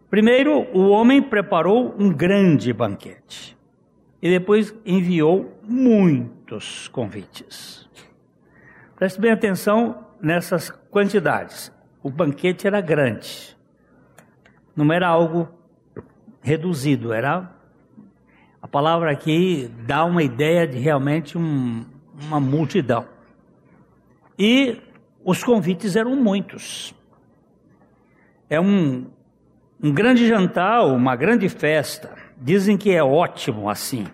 Primeiro, 0.10 0.68
o 0.74 0.90
homem 0.90 1.22
preparou 1.22 1.96
um 1.98 2.12
grande 2.12 2.74
banquete 2.74 3.58
e 4.22 4.30
depois 4.30 4.76
enviou 4.86 5.60
muitos 5.64 6.88
convites. 6.90 7.88
Preste 8.96 9.22
bem 9.22 9.32
atenção 9.32 10.06
nessas 10.22 10.70
quantidades. 10.70 11.72
O 12.04 12.10
banquete 12.10 12.68
era 12.68 12.82
grande. 12.82 13.59
Não 14.76 14.92
era 14.94 15.08
algo 15.08 15.50
reduzido, 16.42 17.12
era 17.12 17.50
a 18.62 18.68
palavra 18.68 19.12
aqui 19.12 19.72
dá 19.86 20.04
uma 20.04 20.22
ideia 20.22 20.68
de 20.68 20.78
realmente 20.78 21.38
um, 21.38 21.86
uma 22.22 22.40
multidão. 22.40 23.08
E 24.38 24.82
os 25.24 25.44
convites 25.44 25.96
eram 25.96 26.16
muitos. 26.16 26.94
É 28.50 28.60
um, 28.60 29.08
um 29.82 29.94
grande 29.94 30.28
jantar, 30.28 30.86
uma 30.86 31.16
grande 31.16 31.48
festa. 31.48 32.14
Dizem 32.38 32.78
que 32.78 32.92
é 32.92 33.04
ótimo 33.04 33.70
assim, 33.70 34.08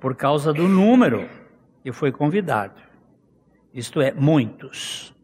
por 0.00 0.16
causa 0.16 0.52
do 0.52 0.66
número 0.66 1.28
que 1.82 1.92
foi 1.92 2.10
convidado. 2.10 2.80
Isto 3.72 4.00
é, 4.00 4.12
muitos. 4.12 5.14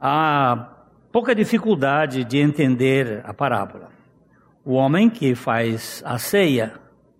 Há 0.00 0.71
pouca 1.12 1.34
dificuldade 1.34 2.24
de 2.24 2.38
entender 2.38 3.20
a 3.24 3.34
parábola. 3.34 3.90
O 4.64 4.72
homem 4.72 5.10
que 5.10 5.34
faz 5.34 6.02
a 6.06 6.18
ceia 6.18 6.72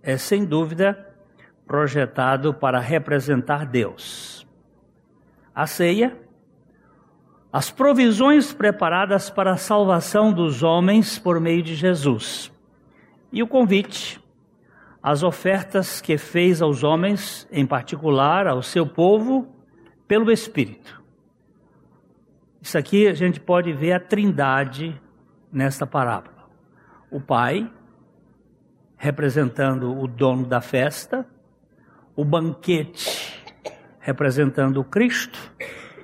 é 0.03 0.17
sem 0.17 0.47
dúvida 0.47 1.07
projetado 1.67 2.55
para 2.55 2.81
representar 2.81 3.67
Deus. 3.67 4.47
A 5.55 5.67
ceia, 5.67 6.17
as 7.53 7.71
provisões 7.71 8.55
preparadas 8.55 9.29
para 9.29 9.53
a 9.53 9.59
salvação 9.59 10.33
dos 10.33 10.63
homens 10.63 11.19
por 11.19 11.39
meio 11.39 11.63
de 11.63 11.75
Jesus. 11.75 12.51
E 13.31 13.43
o 13.43 13.47
convite, 13.47 14.19
as 15.03 15.23
ofertas 15.23 16.01
que 16.01 16.17
fez 16.17 16.63
aos 16.63 16.83
homens, 16.83 17.47
em 17.53 17.67
particular 17.67 18.47
ao 18.47 18.63
seu 18.63 18.87
povo, 18.87 19.47
pelo 20.09 20.33
Espírito. 20.33 21.02
Isso 22.63 22.79
aqui 22.79 23.09
a 23.09 23.13
gente 23.13 23.41
pode 23.41 23.73
ver 23.73 23.93
a 23.93 23.99
trindade 23.99 24.99
nesta 25.53 25.85
parábola. 25.85 26.49
O 27.11 27.21
Pai, 27.21 27.69
representando 28.97 29.99
o 29.99 30.07
dono 30.07 30.47
da 30.47 30.61
festa, 30.61 31.27
o 32.15 32.25
banquete, 32.25 33.43
representando 33.99 34.81
o 34.81 34.85
Cristo, 34.85 35.39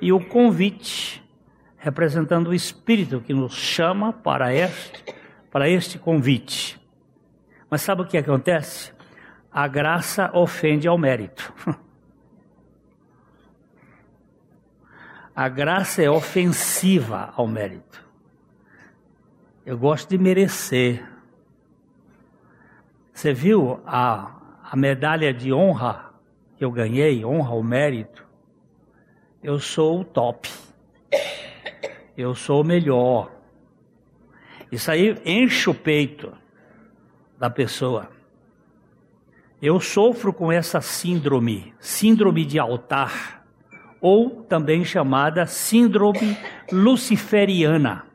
e 0.01 0.13
o 0.13 0.21
convite, 0.21 1.25
representando 1.77 2.49
o 2.49 2.55
Espírito 2.55 3.21
que 3.21 3.33
nos 3.33 3.55
chama 3.55 4.13
para 4.13 4.53
este, 4.53 5.05
para 5.53 5.69
este 5.69 5.97
convite. 5.97 6.79
Mas 7.71 7.83
sabe 7.83 8.03
o 8.03 8.07
que 8.07 8.19
acontece? 8.19 8.93
A 9.51 9.69
graça 9.69 10.31
ofende 10.35 10.89
ao 10.89 10.99
mérito. 10.99 11.53
A 15.39 15.49
graça 15.49 16.03
é 16.03 16.11
ofensiva 16.11 17.33
ao 17.37 17.47
mérito. 17.47 18.05
Eu 19.65 19.79
gosto 19.79 20.09
de 20.09 20.19
merecer. 20.19 21.09
Você 23.13 23.33
viu 23.33 23.81
a, 23.87 24.37
a 24.65 24.75
medalha 24.75 25.33
de 25.33 25.53
honra 25.53 26.13
que 26.57 26.65
eu 26.65 26.73
ganhei, 26.73 27.25
honra 27.25 27.53
ao 27.53 27.63
mérito? 27.63 28.27
Eu 29.41 29.61
sou 29.61 30.01
o 30.01 30.05
top. 30.05 30.51
Eu 32.17 32.35
sou 32.35 32.63
o 32.63 32.65
melhor. 32.65 33.31
Isso 34.73 34.91
aí 34.91 35.17
enche 35.25 35.71
o 35.71 35.75
peito 35.75 36.37
da 37.39 37.49
pessoa. 37.49 38.11
Eu 39.63 39.79
sofro 39.79 40.33
com 40.33 40.51
essa 40.51 40.81
síndrome, 40.81 41.73
síndrome 41.79 42.45
de 42.45 42.59
altar, 42.59 43.38
ou 44.01 44.43
também 44.43 44.85
chamada 44.85 45.47
síndrome 45.47 46.37
luciferiana 46.71 48.09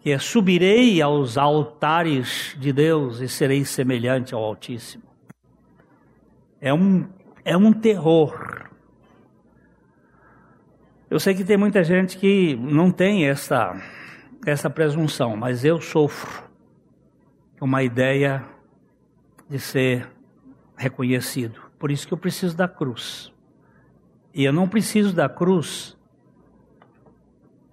que 0.00 0.10
é 0.10 0.18
subirei 0.18 1.00
aos 1.02 1.36
altares 1.36 2.56
de 2.58 2.72
Deus 2.72 3.20
e 3.20 3.28
serei 3.28 3.64
semelhante 3.64 4.34
ao 4.34 4.42
Altíssimo. 4.42 5.04
É 6.60 6.72
um, 6.72 7.06
é 7.44 7.56
um 7.56 7.72
terror. 7.72 8.66
Eu 11.10 11.20
sei 11.20 11.34
que 11.34 11.44
tem 11.44 11.56
muita 11.56 11.84
gente 11.84 12.16
que 12.16 12.56
não 12.56 12.90
tem 12.90 13.26
essa, 13.26 13.76
essa 14.46 14.70
presunção, 14.70 15.36
mas 15.36 15.64
eu 15.64 15.80
sofro 15.80 16.48
uma 17.60 17.82
ideia 17.82 18.42
de 19.50 19.58
ser 19.58 20.08
reconhecido. 20.76 21.60
Por 21.78 21.90
isso 21.90 22.08
que 22.08 22.14
eu 22.14 22.18
preciso 22.18 22.56
da 22.56 22.66
cruz. 22.66 23.29
E 24.32 24.44
eu 24.44 24.52
não 24.52 24.68
preciso 24.68 25.14
da 25.14 25.28
cruz 25.28 25.96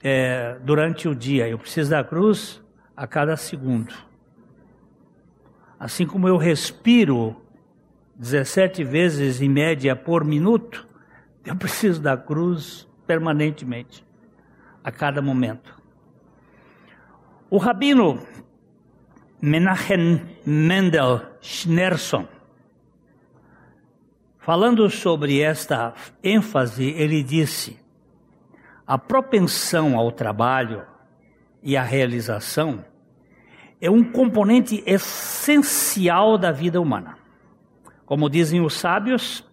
é, 0.03 0.57
durante 0.63 1.07
o 1.07 1.15
dia. 1.15 1.47
Eu 1.47 1.57
preciso 1.57 1.89
da 1.91 2.03
cruz 2.03 2.61
a 2.95 3.05
cada 3.05 3.35
segundo. 3.37 3.93
Assim 5.79 6.05
como 6.07 6.27
eu 6.27 6.37
respiro 6.37 7.35
17 8.15 8.83
vezes 8.83 9.41
em 9.41 9.49
média 9.49 9.95
por 9.95 10.23
minuto, 10.23 10.87
eu 11.45 11.55
preciso 11.55 12.01
da 12.01 12.17
cruz 12.17 12.87
permanentemente, 13.05 14.05
a 14.83 14.91
cada 14.91 15.21
momento. 15.21 15.77
O 17.49 17.57
rabino 17.57 18.21
Menachem 19.41 20.21
Mendel 20.45 21.21
Schneerson, 21.41 22.27
falando 24.47 24.89
sobre 24.89 25.41
esta 25.41 25.93
ênfase, 26.23 26.85
ele 26.91 27.21
disse: 27.21 27.77
a 28.87 28.97
propensão 28.97 29.97
ao 29.97 30.09
trabalho 30.09 30.85
e 31.61 31.75
à 31.75 31.83
realização 31.83 32.85
é 33.81 33.91
um 33.91 34.01
componente 34.01 34.81
essencial 34.87 36.37
da 36.37 36.53
vida 36.53 36.79
humana. 36.79 37.17
Como 38.05 38.29
dizem 38.29 38.61
os 38.61 38.75
sábios, 38.75 39.43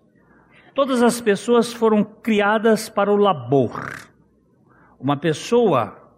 todas 0.76 1.02
as 1.02 1.20
pessoas 1.20 1.72
foram 1.72 2.04
criadas 2.04 2.88
para 2.88 3.12
o 3.12 3.16
labor. 3.16 4.08
Uma 5.00 5.16
pessoa 5.16 6.08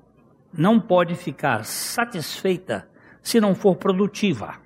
não 0.53 0.79
pode 0.79 1.15
ficar 1.15 1.65
satisfeita 1.65 2.87
se 3.23 3.41
não 3.41 3.55
for 3.55 3.75
produtiva. 3.75 4.66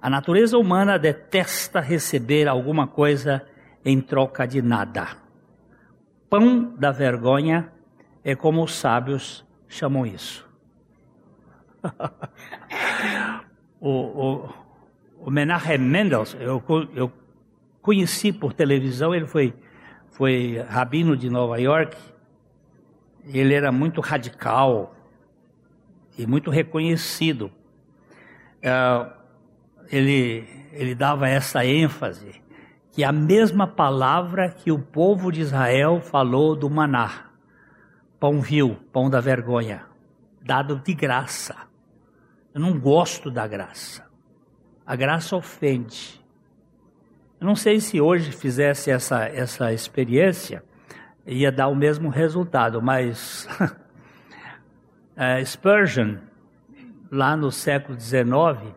A 0.00 0.08
natureza 0.08 0.56
humana 0.56 0.98
detesta 0.98 1.80
receber 1.80 2.48
alguma 2.48 2.86
coisa 2.86 3.42
em 3.84 4.00
troca 4.00 4.46
de 4.46 4.62
nada 4.62 5.20
pão 6.30 6.72
da 6.78 6.92
vergonha 6.92 7.72
é 8.22 8.36
como 8.36 8.62
os 8.62 8.76
sábios 8.76 9.44
chamam 9.66 10.06
isso. 10.06 10.48
o, 13.80 13.90
o, 13.90 14.48
o 15.26 15.30
Menachem 15.30 15.78
Mendels, 15.78 16.36
eu, 16.38 16.62
eu 16.94 17.12
conheci 17.82 18.32
por 18.32 18.52
televisão, 18.52 19.12
ele 19.12 19.26
foi, 19.26 19.52
foi 20.10 20.64
rabino 20.68 21.16
de 21.16 21.28
Nova 21.28 21.60
York, 21.60 21.96
ele 23.24 23.52
era 23.52 23.72
muito 23.72 24.00
radical 24.00 24.94
e 26.16 26.26
muito 26.26 26.50
reconhecido. 26.50 27.50
Uh, 28.58 29.19
ele, 29.90 30.46
ele 30.72 30.94
dava 30.94 31.28
essa 31.28 31.64
ênfase 31.64 32.40
que 32.92 33.04
a 33.04 33.12
mesma 33.12 33.66
palavra 33.66 34.50
que 34.50 34.70
o 34.70 34.78
povo 34.78 35.30
de 35.30 35.40
Israel 35.40 36.00
falou 36.00 36.56
do 36.56 36.68
maná, 36.68 37.30
pão 38.18 38.40
vil, 38.40 38.76
pão 38.92 39.08
da 39.08 39.20
vergonha, 39.20 39.86
dado 40.42 40.76
de 40.76 40.94
graça. 40.94 41.56
Eu 42.52 42.60
não 42.60 42.78
gosto 42.78 43.30
da 43.30 43.46
graça. 43.46 44.08
A 44.84 44.96
graça 44.96 45.36
ofende. 45.36 46.20
Eu 47.40 47.46
não 47.46 47.54
sei 47.54 47.80
se 47.80 48.00
hoje 48.00 48.32
fizesse 48.32 48.90
essa, 48.90 49.24
essa 49.24 49.72
experiência, 49.72 50.62
ia 51.24 51.52
dar 51.52 51.68
o 51.68 51.76
mesmo 51.76 52.08
resultado, 52.08 52.82
mas 52.82 53.48
é, 55.16 55.42
Spurgeon, 55.46 56.16
lá 57.10 57.36
no 57.36 57.52
século 57.52 57.98
XIX, 57.98 58.74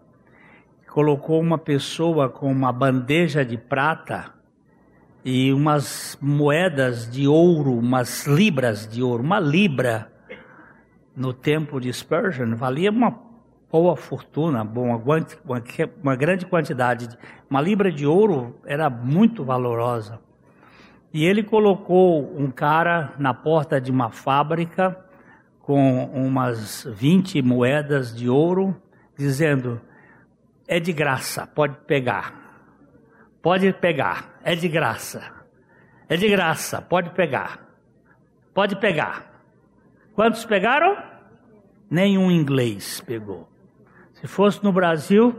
colocou 0.94 1.42
uma 1.42 1.58
pessoa 1.58 2.30
com 2.30 2.52
uma 2.52 2.72
bandeja 2.72 3.44
de 3.44 3.58
prata 3.58 4.32
e 5.26 5.52
umas 5.52 6.16
moedas 6.22 7.10
de 7.10 7.28
ouro, 7.28 7.74
umas 7.74 8.28
libras 8.28 8.88
de 8.88 9.02
ouro, 9.02 9.24
uma 9.24 9.40
libra 9.40 10.14
no 11.16 11.34
tempo 11.34 11.80
de 11.80 11.92
Spurgeon 11.92 12.56
valia 12.56 12.92
uma 12.92 13.20
boa 13.72 13.96
fortuna, 13.96 14.62
uma, 14.62 15.02
uma 16.04 16.16
grande 16.16 16.46
quantidade. 16.46 17.10
Uma 17.50 17.60
libra 17.60 17.92
de 17.92 18.06
ouro 18.06 18.56
era 18.64 18.88
muito 18.88 19.44
valorosa. 19.44 20.20
E 21.12 21.26
ele 21.26 21.42
colocou 21.42 22.40
um 22.40 22.52
cara 22.52 23.14
na 23.18 23.34
porta 23.34 23.82
de 23.82 23.90
uma 23.90 24.12
fábrica 24.12 24.96
com 25.60 26.06
umas 26.14 26.88
20 26.88 27.42
moedas 27.42 28.16
de 28.16 28.30
ouro, 28.30 28.80
dizendo: 29.18 29.82
é 30.68 30.80
de 30.80 30.94
graça, 30.94 31.48
pode 31.48 31.78
pegar. 31.86 32.42
Pode 33.42 33.74
pegar, 33.74 34.40
é 34.44 34.56
de 34.56 34.68
graça. 34.68 35.22
É 36.08 36.16
de 36.16 36.30
graça, 36.30 36.82
pode 36.82 37.10
pegar. 37.12 37.60
Pode 38.54 38.76
pegar. 38.78 39.32
Quantos 40.16 40.46
pegaram? 40.46 40.98
Nenhum 41.90 42.32
inglês 42.32 43.02
pegou. 43.02 43.50
Se 44.14 44.28
fosse 44.28 44.64
no 44.64 44.72
Brasil, 44.72 45.38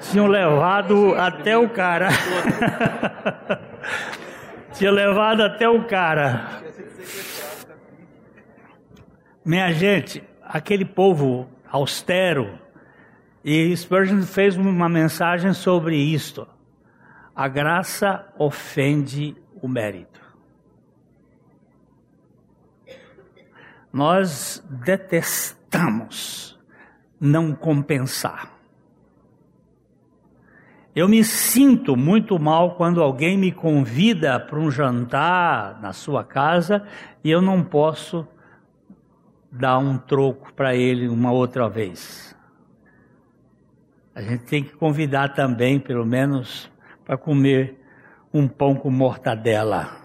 tinham 0.00 0.26
levado 0.26 1.14
até 1.14 1.56
o 1.56 1.68
cara. 1.68 2.08
Tinha 4.72 4.90
levado 4.90 5.42
até 5.42 5.68
o 5.68 5.84
cara. 5.84 6.62
Minha 9.44 9.70
gente, 9.72 10.22
aquele 10.42 10.84
povo 10.84 11.50
austero, 11.68 12.58
e 13.44 13.76
Spurgeon 13.76 14.22
fez 14.22 14.56
uma 14.56 14.88
mensagem 14.88 15.52
sobre 15.52 15.96
isto. 15.96 16.46
A 17.34 17.48
graça 17.48 18.26
ofende 18.38 19.34
o 19.60 19.66
mérito. 19.66 20.20
Nós 23.92 24.62
detestamos 24.70 26.58
não 27.20 27.54
compensar. 27.54 28.50
Eu 30.94 31.08
me 31.08 31.24
sinto 31.24 31.96
muito 31.96 32.38
mal 32.38 32.74
quando 32.74 33.02
alguém 33.02 33.38
me 33.38 33.50
convida 33.50 34.38
para 34.38 34.58
um 34.58 34.70
jantar 34.70 35.80
na 35.80 35.92
sua 35.92 36.22
casa 36.22 36.86
e 37.24 37.30
eu 37.30 37.40
não 37.40 37.64
posso 37.64 38.28
dar 39.50 39.78
um 39.78 39.96
troco 39.96 40.52
para 40.52 40.74
ele 40.74 41.08
uma 41.08 41.32
outra 41.32 41.68
vez. 41.68 42.31
A 44.14 44.20
gente 44.20 44.44
tem 44.44 44.62
que 44.62 44.76
convidar 44.76 45.34
também, 45.34 45.80
pelo 45.80 46.04
menos, 46.04 46.70
para 47.04 47.16
comer 47.16 47.78
um 48.32 48.46
pão 48.46 48.74
com 48.74 48.90
mortadela. 48.90 49.96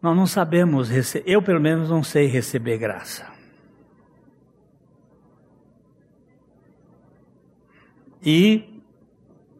Nós 0.00 0.14
não 0.14 0.26
sabemos 0.26 0.90
receber, 0.90 1.30
eu 1.30 1.42
pelo 1.42 1.60
menos 1.60 1.90
não 1.90 2.02
sei 2.02 2.26
receber 2.26 2.78
graça. 2.78 3.26
E 8.22 8.82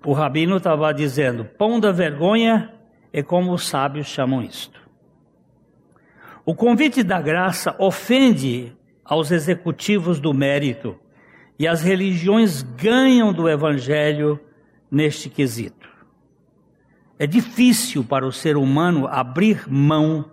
o 0.04 0.12
rabino 0.12 0.58
estava 0.58 0.92
dizendo: 0.92 1.44
pão 1.44 1.80
da 1.80 1.90
vergonha 1.90 2.72
é 3.12 3.22
como 3.22 3.52
os 3.52 3.66
sábios 3.66 4.06
chamam 4.06 4.42
isto. 4.42 4.80
O 6.44 6.54
convite 6.54 7.02
da 7.02 7.20
graça 7.20 7.74
ofende 7.78 8.75
aos 9.08 9.30
executivos 9.30 10.20
do 10.20 10.34
mérito 10.34 10.96
e 11.58 11.66
as 11.66 11.82
religiões 11.82 12.62
ganham 12.62 13.32
do 13.32 13.48
evangelho 13.48 14.38
neste 14.90 15.30
quesito. 15.30 15.88
É 17.18 17.26
difícil 17.26 18.04
para 18.04 18.26
o 18.26 18.32
ser 18.32 18.56
humano 18.56 19.06
abrir 19.06 19.66
mão 19.70 20.30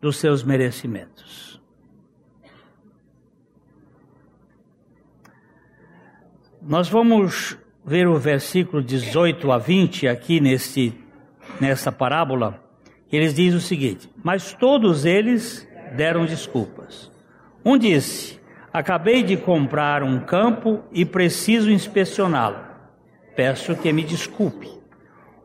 dos 0.00 0.16
seus 0.16 0.42
merecimentos. 0.44 1.60
Nós 6.62 6.88
vamos 6.88 7.58
ver 7.84 8.06
o 8.06 8.18
versículo 8.18 8.82
18 8.82 9.50
a 9.50 9.58
20 9.58 10.06
aqui 10.06 10.40
neste, 10.40 10.94
nessa 11.60 11.90
parábola, 11.90 12.62
eles 13.10 13.34
dizem 13.34 13.58
o 13.58 13.62
seguinte: 13.62 14.08
Mas 14.22 14.52
todos 14.52 15.04
eles 15.04 15.66
deram 15.96 16.26
desculpas. 16.26 17.10
Um 17.64 17.76
disse: 17.76 18.40
Acabei 18.72 19.22
de 19.22 19.36
comprar 19.36 20.02
um 20.02 20.20
campo 20.20 20.82
e 20.92 21.04
preciso 21.04 21.70
inspecioná-lo. 21.70 22.58
Peço 23.34 23.74
que 23.76 23.92
me 23.92 24.02
desculpe. 24.02 24.70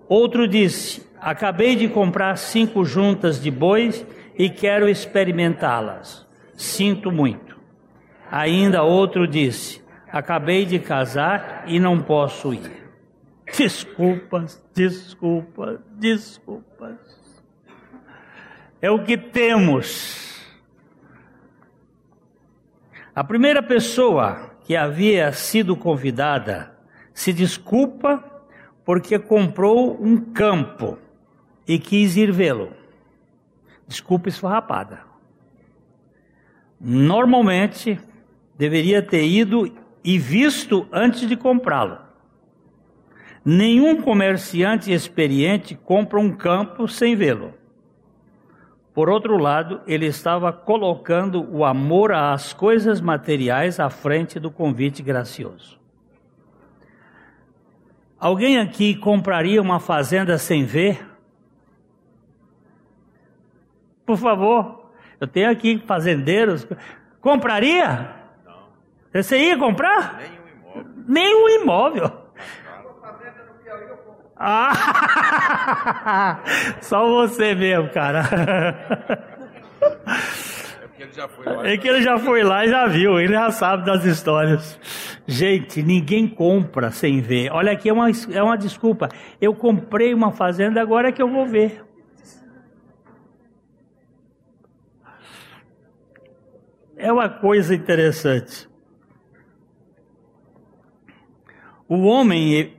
Outro 0.08 0.48
disse: 0.48 1.06
Acabei 1.20 1.76
de 1.76 1.88
comprar 1.88 2.38
cinco 2.38 2.86
juntas 2.86 3.42
de 3.42 3.50
bois 3.50 4.06
e 4.38 4.50
quero 4.50 4.88
experimentá-las. 4.88 6.26
Sinto 6.54 7.12
muito. 7.12 7.58
Ainda 8.32 8.84
outro 8.84 9.28
disse: 9.28 9.84
Acabei 10.12 10.66
de 10.66 10.80
casar 10.80 11.64
e 11.68 11.80
não 11.80 12.02
posso 12.02 12.54
ir. 12.54 12.86
Desculpas, 13.58 14.64
desculpas, 14.74 15.80
desculpas. 15.98 16.98
É 18.82 18.90
o 18.92 19.04
que 19.04 19.18
temos. 19.18 20.35
A 23.16 23.24
primeira 23.24 23.64
pessoa 23.64 24.52
que 24.66 24.76
havia 24.76 25.32
sido 25.32 25.78
convidada 25.78 26.76
se 27.14 27.32
desculpa 27.32 28.22
porque 28.84 29.18
comprou 29.18 29.98
um 30.04 30.18
campo 30.34 31.00
e 31.66 31.80
quis 31.80 32.18
ir 32.18 32.30
vê-lo. 32.30 32.74
Desculpa 33.88 34.28
esfarrapada. 34.28 35.00
Normalmente 36.78 37.98
deveria 38.58 39.02
ter 39.02 39.24
ido 39.24 39.74
e 40.04 40.20
visto 40.20 40.86
antes 40.92 41.26
de 41.26 41.38
comprá-lo. 41.38 41.98
Nenhum 43.46 44.02
comerciante 44.02 44.92
experiente 44.92 45.74
compra 45.74 46.20
um 46.20 46.36
campo 46.36 46.86
sem 46.86 47.16
vê-lo. 47.16 47.54
Por 48.96 49.10
outro 49.10 49.38
lado, 49.38 49.82
ele 49.86 50.06
estava 50.06 50.54
colocando 50.54 51.46
o 51.54 51.66
amor 51.66 52.14
às 52.14 52.54
coisas 52.54 53.02
materiais 53.02 53.78
à 53.78 53.90
frente 53.90 54.40
do 54.40 54.50
convite 54.50 55.04
gracioso. 55.04 55.78
Alguém 58.18 58.58
aqui 58.58 58.96
compraria 58.96 59.62
uma 59.62 59.82
fazenda 59.82 60.38
sem 60.38 60.64
ver? 60.64 61.06
Por 64.06 64.16
favor, 64.16 64.90
eu 65.20 65.28
tenho 65.28 65.52
aqui 65.52 65.78
fazendeiros. 65.86 66.66
Compraria? 67.20 68.16
Você 69.14 69.38
ia 69.38 69.58
comprar? 69.58 70.22
Nenhum 70.22 70.48
imóvel. 70.48 70.94
Nenhum 71.06 71.50
imóvel. 71.62 72.25
Ah, 74.38 76.42
só 76.82 77.10
você 77.10 77.56
mesmo, 77.56 77.90
cara. 77.90 78.24
É 80.82 80.88
que 80.90 81.04
ele 81.04 81.14
já 81.14 81.28
foi 81.28 81.46
lá. 81.46 81.68
É 81.68 81.78
que 81.78 81.88
ele 81.88 82.02
já 82.02 82.20
foi 82.20 82.44
lá 82.44 82.66
e 82.66 82.70
já 82.70 82.88
viu, 82.88 83.20
ele 83.20 83.34
já 83.34 83.50
sabe 83.52 83.86
das 83.86 84.04
histórias. 84.04 84.80
Gente, 85.26 85.82
ninguém 85.82 86.28
compra 86.28 86.92
sem 86.92 87.22
ver. 87.22 87.52
Olha 87.52 87.72
aqui, 87.72 87.88
é 87.88 87.94
uma, 87.94 88.10
é 88.32 88.44
uma 88.44 88.58
desculpa. 88.58 89.10
Eu 89.40 89.56
comprei 89.56 90.14
uma 90.14 90.32
fazenda, 90.32 90.82
agora 90.82 91.10
é 91.10 91.12
que 91.12 91.22
eu 91.22 91.30
vou 91.30 91.46
ver. 91.46 91.84
É 96.98 97.12
uma 97.12 97.30
coisa 97.30 97.74
interessante. 97.74 98.70
O 101.88 102.04
homem 102.04 102.76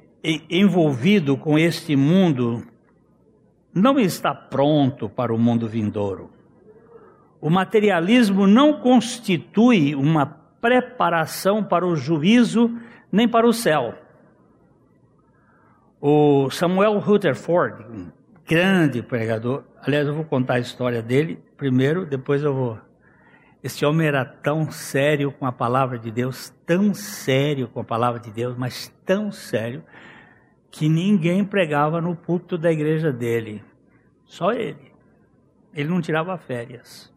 envolvido 0.51 1.37
com 1.37 1.59
este 1.59 1.95
mundo 1.95 2.67
não 3.73 3.99
está 3.99 4.35
pronto 4.35 5.09
para 5.09 5.33
o 5.33 5.39
mundo 5.39 5.69
vindouro. 5.69 6.31
O 7.41 7.49
materialismo 7.49 8.47
não 8.47 8.81
constitui 8.81 9.95
uma 9.95 10.27
preparação 10.61 11.63
para 11.63 11.87
o 11.87 11.95
juízo 11.95 12.77
nem 13.13 13.29
para 13.29 13.47
o 13.47 13.53
céu. 13.53 13.95
O 16.01 16.51
Samuel 16.51 16.99
Rutherford, 16.99 17.85
um 17.85 18.11
grande 18.45 19.03
pregador, 19.03 19.65
aliás, 19.83 20.09
eu 20.09 20.15
vou 20.15 20.25
contar 20.25 20.55
a 20.55 20.61
história 20.61 21.03
dele 21.03 21.39
primeiro, 21.57 22.05
depois 22.05 22.43
eu 22.43 22.55
vou 22.55 22.79
esse 23.67 23.85
homem 23.85 24.07
era 24.07 24.25
tão 24.25 24.71
sério 24.71 25.33
com 25.33 25.45
a 25.45 25.51
palavra 25.51 25.99
de 25.99 26.09
Deus, 26.13 26.55
tão 26.65 26.95
sério 26.95 27.67
com 27.67 27.81
a 27.81 27.85
palavra 27.85 28.21
de 28.21 28.31
Deus, 28.31 28.55
mas 28.57 28.95
tão 29.05 29.33
sério, 29.33 29.83
que 30.77 30.91
ninguém 30.91 31.43
pregava 31.43 32.03
no 32.03 32.15
púlpito 32.15 32.59
da 32.59 32.71
igreja 32.71 33.11
dele. 33.11 33.65
Só 34.27 34.53
ele. 34.53 34.93
Ele 35.73 35.89
não 35.89 36.03
tirava 36.03 36.37
férias. 36.37 37.11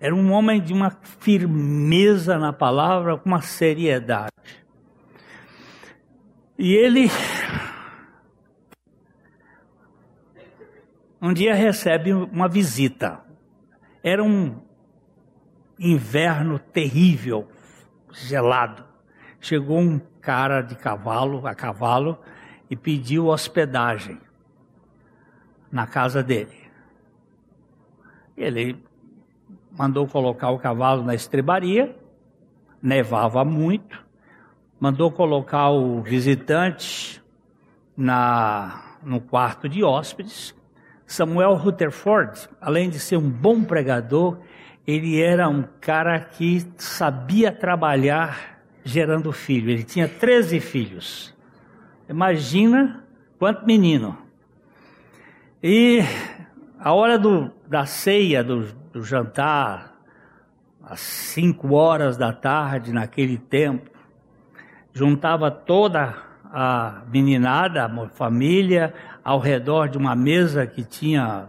Era 0.00 0.12
um 0.12 0.32
homem 0.32 0.60
de 0.60 0.72
uma 0.72 0.90
firmeza 0.90 2.38
na 2.38 2.52
palavra, 2.52 3.16
com 3.16 3.28
uma 3.28 3.40
seriedade. 3.40 4.32
E 6.58 6.74
ele 6.74 7.08
um 11.22 11.32
dia 11.32 11.54
recebe 11.54 12.12
uma 12.12 12.48
visita. 12.48 13.20
Era 14.02 14.24
um 14.24 14.60
inverno 15.78 16.58
terrível, 16.58 17.48
gelado. 18.12 18.84
Chegou 19.40 19.78
um 19.78 20.00
cara 20.26 20.60
de 20.60 20.74
cavalo, 20.74 21.46
a 21.46 21.54
cavalo, 21.54 22.18
e 22.68 22.74
pediu 22.74 23.28
hospedagem 23.28 24.20
na 25.70 25.86
casa 25.86 26.20
dele. 26.20 26.66
Ele 28.36 28.76
mandou 29.70 30.04
colocar 30.08 30.50
o 30.50 30.58
cavalo 30.58 31.04
na 31.04 31.14
estrebaria, 31.14 31.96
nevava 32.82 33.44
muito, 33.44 34.04
mandou 34.80 35.12
colocar 35.12 35.70
o 35.70 36.02
visitante 36.02 37.22
na, 37.96 38.96
no 39.04 39.20
quarto 39.20 39.68
de 39.68 39.84
hóspedes. 39.84 40.56
Samuel 41.06 41.54
Rutherford, 41.54 42.48
além 42.60 42.90
de 42.90 42.98
ser 42.98 43.16
um 43.16 43.30
bom 43.30 43.62
pregador, 43.62 44.38
ele 44.84 45.22
era 45.22 45.48
um 45.48 45.62
cara 45.80 46.18
que 46.18 46.66
sabia 46.78 47.52
trabalhar 47.52 48.55
gerando 48.86 49.32
filho. 49.32 49.68
Ele 49.68 49.82
tinha 49.82 50.08
13 50.08 50.60
filhos. 50.60 51.34
Imagina 52.08 53.04
quanto 53.36 53.66
menino. 53.66 54.16
E 55.60 56.00
a 56.78 56.92
hora 56.92 57.18
do, 57.18 57.50
da 57.66 57.84
ceia, 57.84 58.44
do, 58.44 58.64
do 58.92 59.02
jantar, 59.02 59.96
às 60.84 61.00
5 61.00 61.74
horas 61.74 62.16
da 62.16 62.32
tarde, 62.32 62.92
naquele 62.92 63.36
tempo, 63.36 63.90
juntava 64.92 65.50
toda 65.50 66.14
a 66.44 67.02
meninada, 67.08 67.84
a 67.84 68.08
família, 68.10 68.94
ao 69.24 69.40
redor 69.40 69.88
de 69.88 69.98
uma 69.98 70.14
mesa 70.14 70.64
que 70.64 70.84
tinha, 70.84 71.48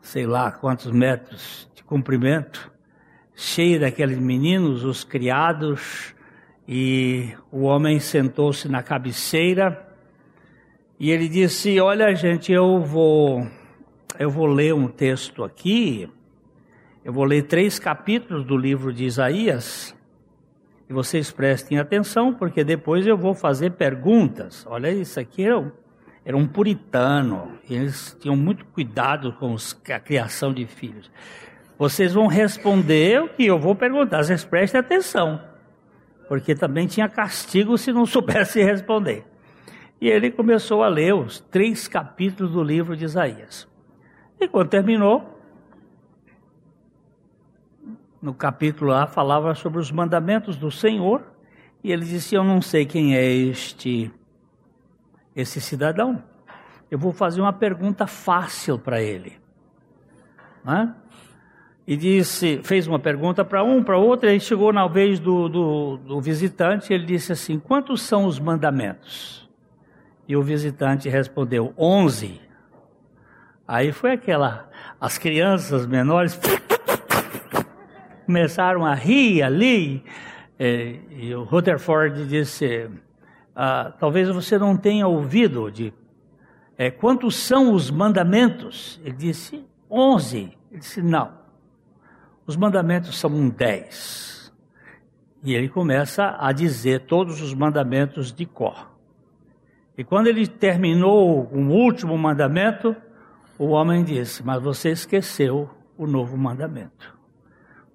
sei 0.00 0.26
lá 0.26 0.50
quantos 0.50 0.90
metros 0.90 1.70
de 1.76 1.84
comprimento, 1.84 2.71
cheia 3.34 3.80
daqueles 3.80 4.18
meninos, 4.18 4.84
os 4.84 5.04
criados, 5.04 6.14
e 6.66 7.30
o 7.50 7.62
homem 7.62 7.98
sentou-se 7.98 8.68
na 8.68 8.82
cabeceira 8.82 9.92
e 11.02 11.10
ele 11.10 11.28
disse: 11.28 11.80
Olha, 11.80 12.14
gente, 12.14 12.52
eu 12.52 12.78
vou, 12.78 13.44
eu 14.20 14.30
vou 14.30 14.46
ler 14.46 14.72
um 14.72 14.86
texto 14.86 15.42
aqui. 15.42 16.08
Eu 17.04 17.12
vou 17.12 17.24
ler 17.24 17.42
três 17.42 17.76
capítulos 17.76 18.44
do 18.46 18.56
livro 18.56 18.92
de 18.92 19.04
Isaías. 19.04 19.92
E 20.88 20.92
vocês 20.92 21.32
prestem 21.32 21.76
atenção, 21.76 22.32
porque 22.32 22.62
depois 22.62 23.04
eu 23.04 23.16
vou 23.16 23.34
fazer 23.34 23.72
perguntas. 23.72 24.64
Olha, 24.64 24.92
isso 24.92 25.18
aqui 25.18 25.42
era 25.42 25.58
um, 25.58 25.72
era 26.24 26.36
um 26.36 26.46
puritano. 26.46 27.58
Eles 27.68 28.16
tinham 28.20 28.36
muito 28.36 28.64
cuidado 28.66 29.32
com 29.32 29.54
os, 29.54 29.76
a 29.92 29.98
criação 29.98 30.54
de 30.54 30.66
filhos. 30.66 31.10
Vocês 31.82 32.14
vão 32.14 32.28
responder 32.28 33.28
que 33.30 33.44
eu 33.44 33.58
vou 33.58 33.74
perguntar. 33.74 34.22
Vocês 34.22 34.44
prestem 34.44 34.78
atenção. 34.78 35.42
Porque 36.28 36.54
também 36.54 36.86
tinha 36.86 37.08
castigo 37.08 37.76
se 37.76 37.92
não 37.92 38.06
soubesse 38.06 38.62
responder. 38.62 39.26
E 40.00 40.08
ele 40.08 40.30
começou 40.30 40.84
a 40.84 40.88
ler 40.88 41.12
os 41.12 41.40
três 41.40 41.88
capítulos 41.88 42.52
do 42.52 42.62
livro 42.62 42.96
de 42.96 43.04
Isaías. 43.04 43.66
E 44.38 44.46
quando 44.46 44.68
terminou, 44.68 45.36
no 48.22 48.32
capítulo 48.32 48.92
lá 48.92 49.08
falava 49.08 49.52
sobre 49.56 49.80
os 49.80 49.90
mandamentos 49.90 50.56
do 50.56 50.70
Senhor, 50.70 51.20
e 51.82 51.90
ele 51.90 52.04
disse: 52.04 52.36
Eu 52.36 52.44
não 52.44 52.62
sei 52.62 52.86
quem 52.86 53.16
é 53.16 53.24
este 53.24 54.08
esse 55.34 55.60
cidadão. 55.60 56.22
Eu 56.88 56.96
vou 56.96 57.12
fazer 57.12 57.40
uma 57.40 57.52
pergunta 57.52 58.06
fácil 58.06 58.78
para 58.78 59.02
ele. 59.02 59.36
Né? 60.64 60.94
E 61.86 61.96
disse, 61.96 62.60
fez 62.62 62.86
uma 62.86 62.98
pergunta 62.98 63.44
para 63.44 63.64
um, 63.64 63.82
para 63.82 63.98
outro, 63.98 64.30
e 64.30 64.38
chegou 64.38 64.72
na 64.72 64.86
vez 64.86 65.18
do, 65.18 65.48
do, 65.48 65.96
do 65.96 66.20
visitante, 66.20 66.92
ele 66.92 67.04
disse 67.04 67.32
assim: 67.32 67.58
Quantos 67.58 68.02
são 68.02 68.24
os 68.24 68.38
mandamentos? 68.38 69.48
E 70.28 70.36
o 70.36 70.42
visitante 70.42 71.08
respondeu: 71.08 71.74
onze. 71.76 72.40
Aí 73.66 73.90
foi 73.90 74.12
aquela, 74.12 74.70
as 75.00 75.18
crianças 75.18 75.84
menores 75.84 76.38
começaram 78.26 78.86
a 78.86 78.94
rir 78.94 79.42
ali. 79.42 80.04
É, 80.58 80.96
e 81.10 81.34
o 81.34 81.42
Rutherford 81.42 82.26
disse: 82.28 82.88
ah, 83.56 83.92
talvez 83.98 84.28
você 84.28 84.56
não 84.56 84.76
tenha 84.76 85.08
ouvido 85.08 85.70
de 85.70 85.92
é, 86.78 86.90
quantos 86.90 87.34
são 87.36 87.74
os 87.74 87.90
mandamentos? 87.90 89.00
Ele 89.04 89.16
disse: 89.16 89.66
onze. 89.90 90.56
Ele 90.70 90.78
disse: 90.78 91.02
não. 91.02 91.41
Os 92.46 92.56
mandamentos 92.56 93.18
são 93.18 93.48
dez. 93.48 94.52
E 95.44 95.54
ele 95.54 95.68
começa 95.68 96.36
a 96.38 96.52
dizer 96.52 97.06
todos 97.06 97.40
os 97.40 97.54
mandamentos 97.54 98.32
de 98.32 98.46
cor. 98.46 98.90
E 99.96 100.04
quando 100.04 100.26
ele 100.26 100.46
terminou 100.46 101.48
o 101.52 101.58
último 101.68 102.16
mandamento, 102.16 102.96
o 103.58 103.68
homem 103.68 104.02
disse: 104.02 104.42
Mas 104.42 104.62
você 104.62 104.90
esqueceu 104.90 105.70
o 105.96 106.06
novo 106.06 106.36
mandamento. 106.36 107.16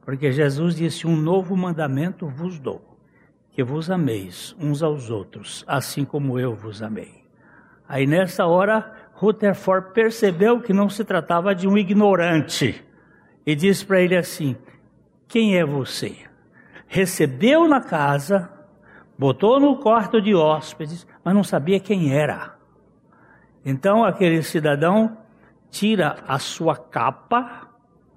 Porque 0.01 0.31
Jesus 0.31 0.75
disse: 0.75 1.07
Um 1.07 1.15
novo 1.15 1.55
mandamento 1.57 2.27
vos 2.27 2.59
dou, 2.59 2.97
que 3.51 3.63
vos 3.63 3.89
ameis 3.89 4.55
uns 4.59 4.81
aos 4.83 5.09
outros, 5.09 5.65
assim 5.67 6.05
como 6.05 6.39
eu 6.39 6.55
vos 6.55 6.81
amei. 6.81 7.23
Aí 7.87 8.05
nessa 8.05 8.45
hora, 8.45 9.09
Rutherford 9.13 9.93
percebeu 9.93 10.61
que 10.61 10.73
não 10.73 10.89
se 10.89 11.03
tratava 11.03 11.55
de 11.55 11.67
um 11.67 11.77
ignorante 11.77 12.86
e 13.47 13.55
disse 13.55 13.83
para 13.83 14.01
ele 14.01 14.15
assim: 14.15 14.55
Quem 15.27 15.57
é 15.57 15.65
você? 15.65 16.15
Recebeu 16.85 17.67
na 17.67 17.81
casa 17.81 18.57
botou 19.17 19.59
no 19.59 19.77
quarto 19.77 20.21
de 20.21 20.35
hóspedes, 20.35 21.07
mas 21.23 21.33
não 21.33 21.43
sabia 21.43 21.79
quem 21.79 22.13
era. 22.13 22.55
Então 23.65 24.03
aquele 24.03 24.43
cidadão 24.43 25.17
tira 25.71 26.17
a 26.27 26.37
sua 26.37 26.75
capa 26.75 27.67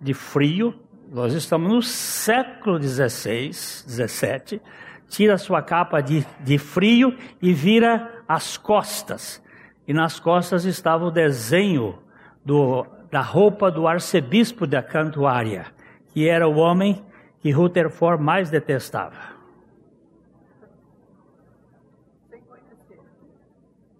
de 0.00 0.12
frio, 0.14 0.78
nós 1.10 1.32
estamos 1.32 1.72
no 1.72 1.82
século 1.82 2.80
XVI, 2.80 3.52
XVII, 3.52 4.60
tira 5.08 5.34
a 5.34 5.38
sua 5.38 5.62
capa 5.62 6.00
de, 6.00 6.24
de 6.40 6.58
frio 6.58 7.16
e 7.42 7.52
vira 7.52 8.22
as 8.28 8.56
costas. 8.56 9.42
E 9.88 9.92
nas 9.92 10.20
costas 10.20 10.64
estava 10.64 11.04
o 11.04 11.10
desenho 11.10 11.98
do, 12.44 12.86
da 13.10 13.20
roupa 13.20 13.70
do 13.70 13.88
arcebispo 13.88 14.66
da 14.66 14.82
Cantuária, 14.82 15.66
que 16.08 16.28
era 16.28 16.46
o 16.46 16.56
homem 16.56 17.04
que 17.40 17.50
Rutherford 17.50 18.22
mais 18.22 18.50
detestava. 18.50 19.40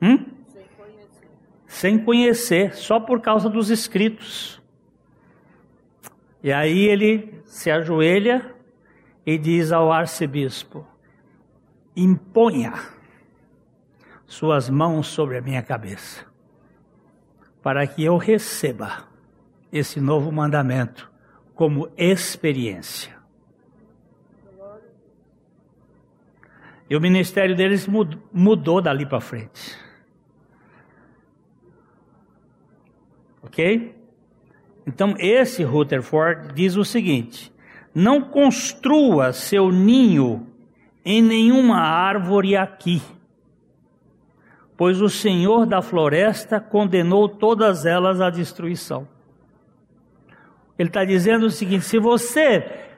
Hum? 0.02 0.24
Sem 0.46 0.64
conhecer. 0.76 1.28
Sem 1.66 2.04
conhecer, 2.04 2.74
só 2.74 3.00
por 3.00 3.20
causa 3.20 3.48
dos 3.48 3.70
escritos. 3.70 4.60
E 6.42 6.52
aí 6.52 6.86
ele 6.86 7.42
se 7.44 7.70
ajoelha 7.70 8.54
e 9.26 9.36
diz 9.36 9.72
ao 9.72 9.92
arcebispo: 9.92 10.86
imponha 11.94 12.72
suas 14.26 14.70
mãos 14.70 15.08
sobre 15.08 15.36
a 15.36 15.42
minha 15.42 15.62
cabeça, 15.62 16.24
para 17.62 17.86
que 17.86 18.04
eu 18.04 18.16
receba 18.16 19.04
esse 19.72 20.00
novo 20.00 20.32
mandamento 20.32 21.10
como 21.54 21.88
experiência. 21.96 23.18
E 26.88 26.96
o 26.96 27.00
ministério 27.00 27.54
deles 27.54 27.86
mudou 28.32 28.82
dali 28.82 29.06
para 29.06 29.20
frente. 29.20 29.78
Ok? 33.42 33.94
Então, 34.86 35.14
esse 35.18 35.62
Rutherford 35.62 36.52
diz 36.52 36.76
o 36.76 36.84
seguinte: 36.84 37.52
não 37.94 38.22
construa 38.22 39.32
seu 39.32 39.70
ninho 39.70 40.46
em 41.04 41.22
nenhuma 41.22 41.78
árvore 41.78 42.56
aqui, 42.56 43.00
pois 44.80 45.02
o 45.02 45.10
Senhor 45.10 45.66
da 45.66 45.82
floresta 45.82 46.58
condenou 46.58 47.28
todas 47.28 47.84
elas 47.84 48.18
à 48.18 48.30
destruição. 48.30 49.06
Ele 50.78 50.88
está 50.88 51.04
dizendo 51.04 51.44
o 51.44 51.50
seguinte: 51.50 51.84
se 51.84 51.98
você 51.98 52.88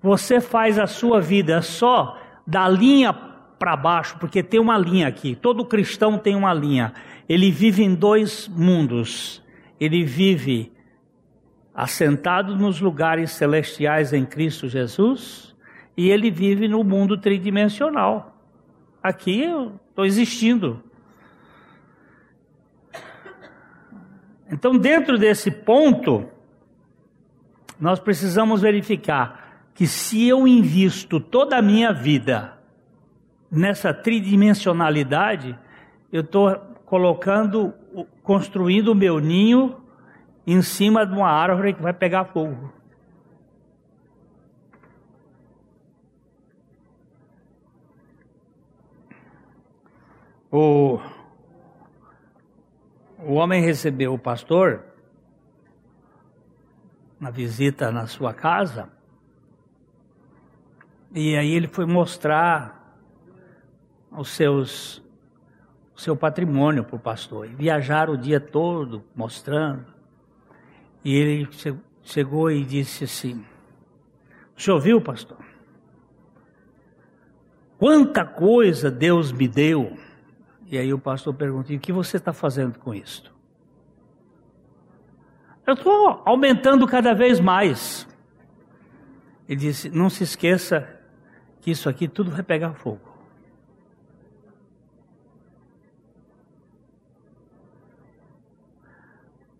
você 0.00 0.40
faz 0.40 0.78
a 0.78 0.86
sua 0.86 1.20
vida 1.20 1.60
só 1.60 2.16
da 2.46 2.68
linha 2.68 3.12
para 3.12 3.76
baixo, 3.76 4.16
porque 4.20 4.40
tem 4.40 4.60
uma 4.60 4.78
linha 4.78 5.08
aqui. 5.08 5.34
Todo 5.34 5.64
cristão 5.64 6.16
tem 6.16 6.36
uma 6.36 6.54
linha. 6.54 6.92
Ele 7.28 7.50
vive 7.50 7.82
em 7.82 7.92
dois 7.92 8.46
mundos 8.46 9.42
ele 9.84 10.04
vive 10.04 10.70
assentado 11.74 12.54
nos 12.54 12.80
lugares 12.80 13.32
celestiais 13.32 14.12
em 14.12 14.24
Cristo 14.24 14.68
Jesus 14.68 15.56
e 15.96 16.08
ele 16.08 16.30
vive 16.30 16.68
no 16.68 16.84
mundo 16.84 17.18
tridimensional. 17.18 18.40
Aqui 19.02 19.42
eu 19.42 19.80
estou 19.90 20.04
existindo. 20.04 20.80
Então, 24.52 24.76
dentro 24.76 25.16
desse 25.16 25.50
ponto, 25.50 26.28
nós 27.80 27.98
precisamos 27.98 28.60
verificar 28.60 29.70
que 29.72 29.86
se 29.86 30.28
eu 30.28 30.46
invisto 30.46 31.18
toda 31.18 31.56
a 31.56 31.62
minha 31.62 31.90
vida 31.90 32.58
nessa 33.50 33.94
tridimensionalidade, 33.94 35.58
eu 36.12 36.20
estou 36.20 36.54
colocando 36.84 37.72
construindo 38.22 38.88
o 38.88 38.94
meu 38.94 39.18
ninho 39.18 39.80
em 40.46 40.60
cima 40.60 41.06
de 41.06 41.14
uma 41.14 41.30
árvore 41.30 41.72
que 41.72 41.80
vai 41.80 41.94
pegar 41.94 42.26
fogo. 42.26 42.70
O 50.50 51.00
o 53.24 53.34
homem 53.34 53.62
recebeu 53.62 54.14
o 54.14 54.18
pastor 54.18 54.84
na 57.20 57.30
visita 57.30 57.90
na 57.92 58.06
sua 58.06 58.34
casa, 58.34 58.88
e 61.14 61.36
aí 61.36 61.52
ele 61.52 61.68
foi 61.68 61.86
mostrar 61.86 62.96
os 64.10 64.30
seus 64.30 65.02
o 65.94 66.00
seu 66.00 66.16
patrimônio 66.16 66.82
para 66.82 66.96
o 66.96 66.98
pastor. 66.98 67.46
E 67.46 67.54
viajaram 67.54 68.14
o 68.14 68.18
dia 68.18 68.40
todo 68.40 69.04
mostrando. 69.14 69.86
E 71.04 71.14
ele 71.14 71.48
chegou 72.02 72.50
e 72.50 72.64
disse 72.64 73.04
assim: 73.04 73.44
O 74.56 74.60
senhor 74.60 74.80
viu, 74.80 75.00
pastor? 75.00 75.38
Quanta 77.78 78.24
coisa 78.24 78.90
Deus 78.90 79.32
me 79.32 79.46
deu. 79.46 79.96
E 80.72 80.78
aí 80.78 80.94
o 80.94 80.98
pastor 80.98 81.34
perguntou: 81.34 81.76
O 81.76 81.78
que 81.78 81.92
você 81.92 82.16
está 82.16 82.32
fazendo 82.32 82.78
com 82.78 82.94
isso? 82.94 83.30
Eu 85.66 85.74
estou 85.74 86.22
aumentando 86.24 86.86
cada 86.86 87.12
vez 87.12 87.38
mais. 87.38 88.08
Ele 89.46 89.60
disse: 89.60 89.90
Não 89.90 90.08
se 90.08 90.24
esqueça 90.24 90.88
que 91.60 91.70
isso 91.70 91.90
aqui 91.90 92.08
tudo 92.08 92.30
vai 92.30 92.42
pegar 92.42 92.72
fogo. 92.72 93.12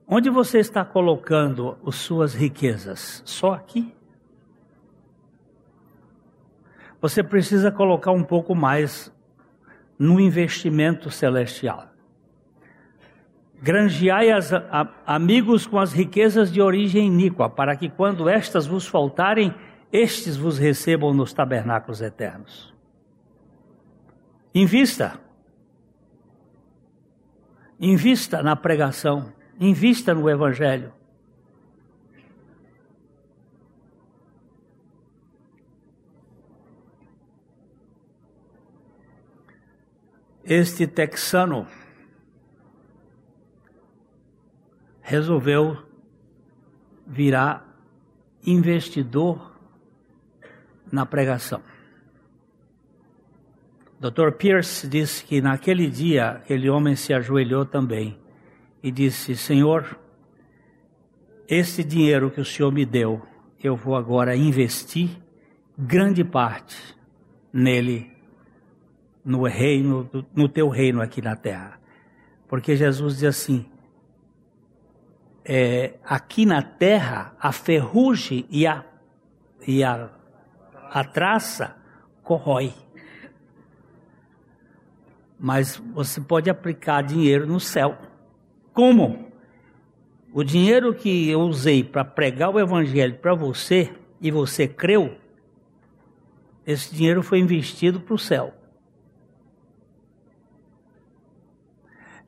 Onde 0.09 0.31
você 0.31 0.61
está 0.61 0.83
colocando 0.83 1.77
as 1.87 1.96
suas 1.96 2.33
riquezas? 2.33 3.22
Só 3.27 3.53
aqui? 3.53 3.94
Você 7.03 7.22
precisa 7.22 7.70
colocar 7.70 8.12
um 8.12 8.25
pouco 8.25 8.55
mais 8.55 9.12
no 10.03 10.19
investimento 10.19 11.12
celestial. 11.12 11.88
Granjeai 13.62 14.33
as, 14.33 14.53
a, 14.53 14.93
amigos 15.07 15.65
com 15.65 15.79
as 15.79 15.93
riquezas 15.93 16.53
de 16.53 16.61
origem 16.61 17.07
iníqua, 17.07 17.49
para 17.49 17.77
que 17.77 17.88
quando 17.88 18.29
estas 18.29 18.67
vos 18.67 18.85
faltarem, 18.85 19.55
estes 19.93 20.37
vos 20.37 20.59
recebam 20.59 21.15
nos 21.15 21.33
tabernáculos 21.33 22.01
eternos. 22.01 22.75
Invista. 24.53 25.21
Invista 27.79 28.43
na 28.43 28.57
pregação. 28.57 29.33
Invista 29.61 30.12
no 30.12 30.29
Evangelho. 30.29 30.93
Este 40.55 40.87
texano 40.87 41.67
resolveu 45.01 45.79
virar 47.07 47.67
investidor 48.45 49.59
na 50.93 51.07
pregação. 51.07 51.62
Dr. 53.99 54.33
Pierce 54.37 54.87
disse 54.87 55.25
que 55.25 55.41
naquele 55.41 55.87
dia 55.88 56.33
aquele 56.33 56.69
homem 56.69 56.97
se 56.97 57.15
ajoelhou 57.15 57.65
também 57.65 58.21
e 58.83 58.91
disse: 58.91 59.35
Senhor, 59.35 59.99
esse 61.49 61.83
dinheiro 61.83 62.31
que 62.31 62.43
o 62.43 62.45
Senhor 62.45 62.71
me 62.71 62.85
deu, 62.85 63.27
eu 63.65 63.75
vou 63.75 63.97
agora 63.97 64.37
investir 64.37 65.19
grande 65.79 66.23
parte 66.23 66.77
nele, 67.51 68.12
no 69.25 69.45
reino, 69.45 70.09
no 70.35 70.49
teu 70.49 70.69
reino 70.69 71.01
aqui 71.01 71.23
na 71.23 71.37
terra. 71.37 71.81
Porque 72.49 72.77
Jesus 72.77 73.19
diz 73.19 73.25
assim: 73.25 73.67
é, 75.45 75.95
aqui 76.05 76.47
na 76.47 76.63
terra 76.63 77.35
a 77.41 77.53
ferrugem 77.53 78.47
e 78.51 78.67
a, 78.67 78.85
e 79.67 79.83
a, 79.83 80.11
a 80.91 81.05
traça 81.05 81.77
corrói. 82.23 82.73
Mas 85.39 85.77
você 85.93 86.21
pode 86.21 86.49
aplicar 86.49 87.03
dinheiro 87.03 87.47
no 87.47 87.59
céu. 87.59 87.99
Como? 88.73 89.33
O 90.33 90.45
dinheiro 90.45 90.95
que 90.95 91.29
eu 91.29 91.41
usei 91.41 91.83
para 91.83 92.05
pregar 92.05 92.49
o 92.51 92.61
evangelho 92.61 93.17
para 93.17 93.35
você 93.35 93.93
e 94.21 94.31
você 94.31 94.69
creu, 94.69 95.17
esse 96.65 96.95
dinheiro 96.95 97.23
foi 97.23 97.41
investido 97.41 98.01
para 98.01 98.15
o 98.15 98.19
céu. 98.19 98.55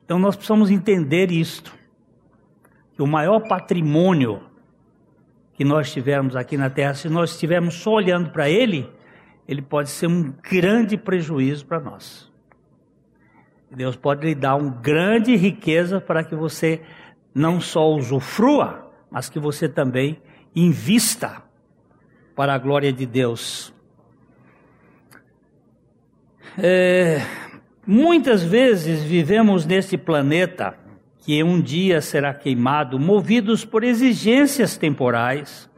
Então 0.05 0.19
nós 0.19 0.35
precisamos 0.35 0.69
entender 0.69 1.31
isto. 1.31 1.73
Que 2.93 3.01
o 3.01 3.07
maior 3.07 3.41
patrimônio 3.41 4.41
que 5.55 5.65
nós 5.65 5.91
tivermos 5.91 6.35
aqui 6.35 6.57
na 6.57 6.69
terra, 6.69 6.93
se 6.93 7.09
nós 7.09 7.31
estivermos 7.31 7.75
só 7.75 7.93
olhando 7.93 8.29
para 8.29 8.49
ele, 8.49 8.89
ele 9.47 9.61
pode 9.61 9.89
ser 9.89 10.07
um 10.07 10.33
grande 10.43 10.97
prejuízo 10.97 11.65
para 11.65 11.79
nós. 11.79 12.31
Deus 13.71 13.95
pode 13.95 14.25
lhe 14.25 14.35
dar 14.35 14.55
uma 14.55 14.71
grande 14.71 15.35
riqueza 15.35 15.99
para 15.99 16.23
que 16.23 16.35
você 16.35 16.81
não 17.33 17.59
só 17.59 17.89
usufrua, 17.89 18.89
mas 19.11 19.29
que 19.29 19.39
você 19.39 19.67
também 19.67 20.21
invista 20.55 21.43
para 22.35 22.53
a 22.53 22.57
glória 22.57 22.91
de 22.93 23.05
Deus. 23.05 23.73
É, 26.57 27.19
muitas 27.85 28.43
vezes 28.43 29.03
vivemos 29.03 29.65
neste 29.65 29.97
planeta 29.97 30.77
que 31.19 31.43
um 31.43 31.59
dia 31.59 32.01
será 32.01 32.33
queimado, 32.33 32.99
movidos 32.99 33.65
por 33.65 33.83
exigências 33.83 34.77
temporais, 34.77 35.69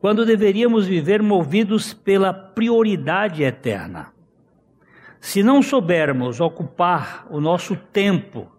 quando 0.00 0.24
deveríamos 0.24 0.86
viver 0.86 1.22
movidos 1.22 1.92
pela 1.92 2.32
prioridade 2.32 3.42
eterna. 3.42 4.12
Se 5.20 5.42
não 5.42 5.60
soubermos 5.60 6.40
ocupar 6.40 7.26
o 7.28 7.40
nosso 7.40 7.76
tempo 7.76 8.50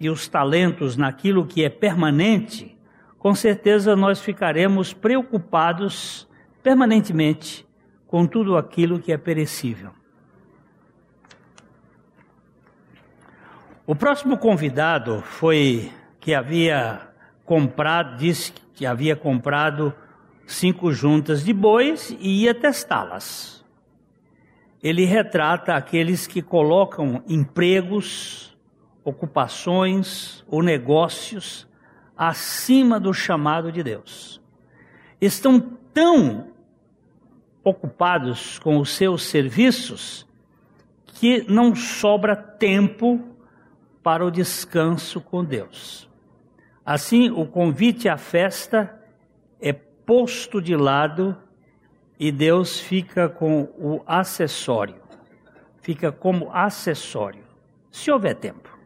e 0.00 0.08
os 0.08 0.28
talentos 0.28 0.96
naquilo 0.96 1.46
que 1.46 1.64
é 1.64 1.68
permanente, 1.68 2.76
com 3.18 3.34
certeza 3.34 3.96
nós 3.96 4.20
ficaremos 4.20 4.92
preocupados 4.92 6.28
permanentemente 6.62 7.66
com 8.06 8.26
tudo 8.26 8.56
aquilo 8.56 9.00
que 9.00 9.12
é 9.12 9.18
perecível. 9.18 9.90
O 13.86 13.94
próximo 13.94 14.36
convidado 14.36 15.22
foi 15.22 15.92
que 16.18 16.34
havia 16.34 17.00
comprado, 17.44 18.16
disse 18.16 18.52
que 18.74 18.84
havia 18.84 19.14
comprado 19.14 19.94
cinco 20.46 20.92
juntas 20.92 21.44
de 21.44 21.52
bois 21.52 22.10
e 22.18 22.42
ia 22.42 22.54
testá-las 22.54 23.56
ele 24.82 25.04
retrata 25.04 25.74
aqueles 25.74 26.28
que 26.28 26.40
colocam 26.40 27.20
empregos, 27.26 28.56
ocupações 29.02 30.44
ou 30.46 30.62
negócios 30.62 31.66
acima 32.16 33.00
do 33.00 33.12
chamado 33.12 33.72
de 33.72 33.82
Deus. 33.82 34.40
Estão 35.20 35.58
tão 35.92 36.52
ocupados 37.64 38.60
com 38.60 38.78
os 38.78 38.90
seus 38.90 39.24
serviços 39.24 40.24
que 41.06 41.44
não 41.50 41.74
sobra 41.74 42.36
tempo 42.36 43.35
para 44.06 44.24
o 44.24 44.30
descanso 44.30 45.20
com 45.20 45.44
Deus. 45.44 46.08
Assim, 46.84 47.28
o 47.28 47.44
convite 47.44 48.08
à 48.08 48.16
festa 48.16 49.02
é 49.60 49.72
posto 49.72 50.62
de 50.62 50.76
lado 50.76 51.36
e 52.16 52.30
Deus 52.30 52.78
fica 52.78 53.28
com 53.28 53.62
o 53.76 54.00
acessório, 54.06 55.02
fica 55.82 56.12
como 56.12 56.52
acessório, 56.52 57.42
se 57.90 58.08
houver 58.08 58.36
tempo. 58.36 58.78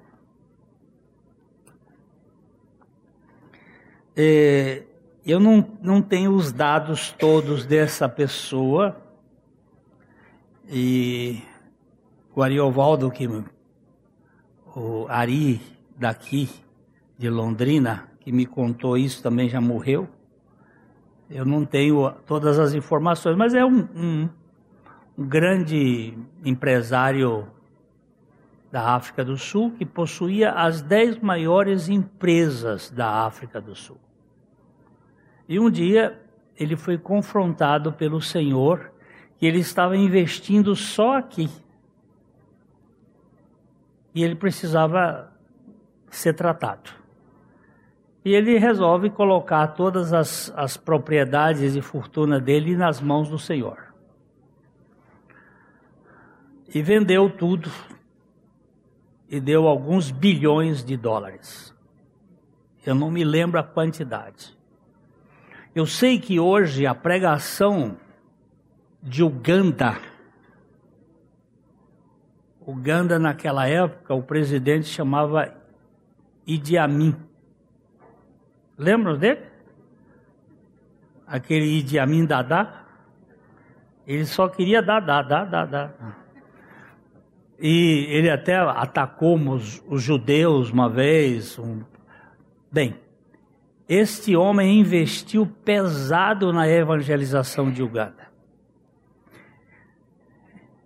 É, 4.16 4.84
eu 5.26 5.38
não, 5.38 5.78
não 5.82 6.00
tenho 6.00 6.34
os 6.34 6.50
dados 6.50 7.12
todos 7.12 7.66
dessa 7.66 8.08
pessoa, 8.08 8.96
e 10.66 11.42
o 12.34 12.42
Ariovaldo, 12.42 13.10
que, 13.10 13.28
o 14.74 15.06
Ari 15.08 15.60
daqui 15.96 16.48
de 17.18 17.28
Londrina, 17.28 18.08
que 18.20 18.32
me 18.32 18.46
contou 18.46 18.96
isso, 18.96 19.22
também 19.22 19.48
já 19.48 19.60
morreu. 19.60 20.08
Eu 21.30 21.44
não 21.44 21.64
tenho 21.64 22.10
todas 22.26 22.58
as 22.58 22.74
informações, 22.74 23.36
mas 23.36 23.54
é 23.54 23.64
um, 23.64 23.88
um, 23.94 24.28
um 25.16 25.26
grande 25.26 26.14
empresário 26.44 27.46
da 28.70 28.94
África 28.94 29.24
do 29.24 29.36
Sul 29.36 29.72
que 29.72 29.84
possuía 29.84 30.52
as 30.52 30.80
dez 30.80 31.18
maiores 31.18 31.88
empresas 31.88 32.90
da 32.90 33.26
África 33.26 33.60
do 33.60 33.74
Sul. 33.74 33.98
E 35.48 35.58
um 35.58 35.70
dia 35.70 36.20
ele 36.56 36.76
foi 36.76 36.96
confrontado 36.96 37.92
pelo 37.92 38.20
Senhor 38.20 38.92
que 39.38 39.46
ele 39.46 39.58
estava 39.58 39.96
investindo 39.96 40.76
só 40.76 41.16
aqui. 41.16 41.48
E 44.14 44.22
ele 44.24 44.34
precisava 44.34 45.32
ser 46.10 46.34
tratado. 46.34 46.90
E 48.24 48.34
ele 48.34 48.58
resolve 48.58 49.10
colocar 49.10 49.68
todas 49.68 50.12
as, 50.12 50.52
as 50.56 50.76
propriedades 50.76 51.74
e 51.74 51.80
fortuna 51.80 52.38
dele 52.38 52.76
nas 52.76 53.00
mãos 53.00 53.28
do 53.28 53.38
Senhor. 53.38 53.94
E 56.72 56.82
vendeu 56.82 57.30
tudo 57.30 57.70
e 59.28 59.40
deu 59.40 59.66
alguns 59.66 60.10
bilhões 60.10 60.84
de 60.84 60.96
dólares. 60.96 61.74
Eu 62.84 62.94
não 62.94 63.10
me 63.10 63.24
lembro 63.24 63.58
a 63.58 63.62
quantidade. 63.62 64.56
Eu 65.74 65.86
sei 65.86 66.18
que 66.18 66.40
hoje 66.40 66.86
a 66.86 66.94
pregação 66.94 67.96
de 69.02 69.22
Uganda, 69.22 70.00
Uganda 72.70 73.18
naquela 73.18 73.66
época, 73.66 74.14
o 74.14 74.22
presidente 74.22 74.86
chamava 74.86 75.52
Idi 76.46 76.78
Amin. 76.78 77.16
Lembram 78.78 79.16
dele? 79.18 79.40
Aquele 81.26 81.78
Idi 81.78 81.98
Amin 81.98 82.24
Dada? 82.24 82.86
Ele 84.06 84.24
só 84.24 84.48
queria 84.48 84.82
dar, 84.82 85.00
dar, 85.00 85.22
dar, 85.22 85.44
dar, 85.44 85.66
dar. 85.66 85.94
E 87.58 88.06
ele 88.08 88.30
até 88.30 88.56
atacou 88.56 89.36
os, 89.36 89.82
os 89.86 90.02
judeus 90.02 90.70
uma 90.70 90.88
vez. 90.88 91.58
Um... 91.58 91.82
Bem, 92.72 92.96
este 93.88 94.34
homem 94.34 94.80
investiu 94.80 95.46
pesado 95.64 96.52
na 96.52 96.66
evangelização 96.66 97.70
de 97.70 97.82
Uganda. 97.82 98.29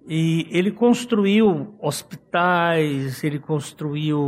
E 0.07 0.47
ele 0.51 0.71
construiu 0.71 1.75
hospitais, 1.81 3.25
ele 3.25 3.39
construiu 3.39 4.21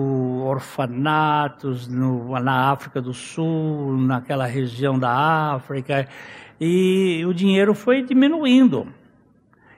orfanatos 0.43 1.87
no, 1.87 2.31
na 2.41 2.71
África 2.71 2.99
do 3.03 3.13
Sul, 3.13 3.99
naquela 3.99 4.47
região 4.47 4.99
da 4.99 5.53
África, 5.53 6.09
e 6.59 7.23
o 7.27 7.35
dinheiro 7.35 7.75
foi 7.75 8.03
diminuindo. 8.03 8.91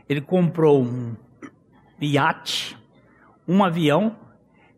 Ele 0.09 0.21
comprou 0.21 0.85
um 0.85 1.17
iate, 2.01 2.77
um 3.47 3.65
avião, 3.65 4.15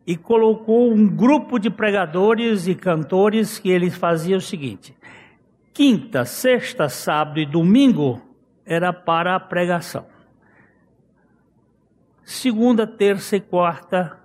e 0.07 0.17
colocou 0.17 0.91
um 0.91 1.07
grupo 1.07 1.59
de 1.59 1.69
pregadores 1.69 2.67
e 2.67 2.75
cantores 2.75 3.59
que 3.59 3.69
ele 3.69 3.91
fazia 3.91 4.39
o 4.39 4.41
seguinte: 4.41 4.97
quinta, 5.75 6.25
sexta, 6.25 6.89
sábado 6.89 7.39
e 7.39 7.45
domingo 7.45 8.23
era 8.65 8.91
para 8.91 9.37
a 9.37 9.41
pregação 9.41 10.10
Segunda, 12.31 12.87
terça 12.87 13.35
e 13.35 13.41
quarta 13.41 14.17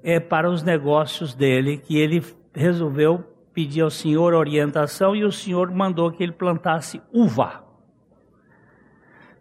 é 0.00 0.20
para 0.20 0.48
os 0.48 0.62
negócios 0.62 1.34
dele, 1.34 1.76
que 1.76 1.98
ele 1.98 2.24
resolveu 2.54 3.24
pedir 3.52 3.80
ao 3.80 3.90
Senhor 3.90 4.32
orientação 4.32 5.16
e 5.16 5.24
o 5.24 5.32
Senhor 5.32 5.68
mandou 5.72 6.12
que 6.12 6.22
ele 6.22 6.30
plantasse 6.30 7.02
uva. 7.12 7.64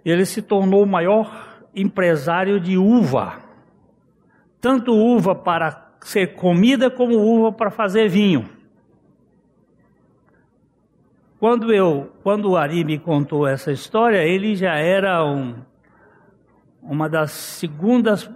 Ele 0.04 0.26
se 0.26 0.42
tornou 0.42 0.82
o 0.82 0.88
maior 0.88 1.62
empresário 1.76 2.60
de 2.60 2.76
uva, 2.76 3.38
tanto 4.60 4.96
uva 4.96 5.36
para 5.36 5.94
ser 6.02 6.34
comida 6.34 6.90
como 6.90 7.20
uva 7.20 7.52
para 7.52 7.70
fazer 7.70 8.10
vinho. 8.10 8.50
Quando 11.40 11.72
eu, 11.72 12.12
quando 12.24 12.50
o 12.50 12.58
Ari 12.58 12.84
me 12.84 12.98
contou 12.98 13.46
essa 13.46 13.72
história, 13.72 14.24
ele 14.24 14.56
já 14.56 14.74
era 14.74 15.24
um 15.24 15.70
uma 16.82 17.08
das 17.08 17.32
segundas 17.32 18.30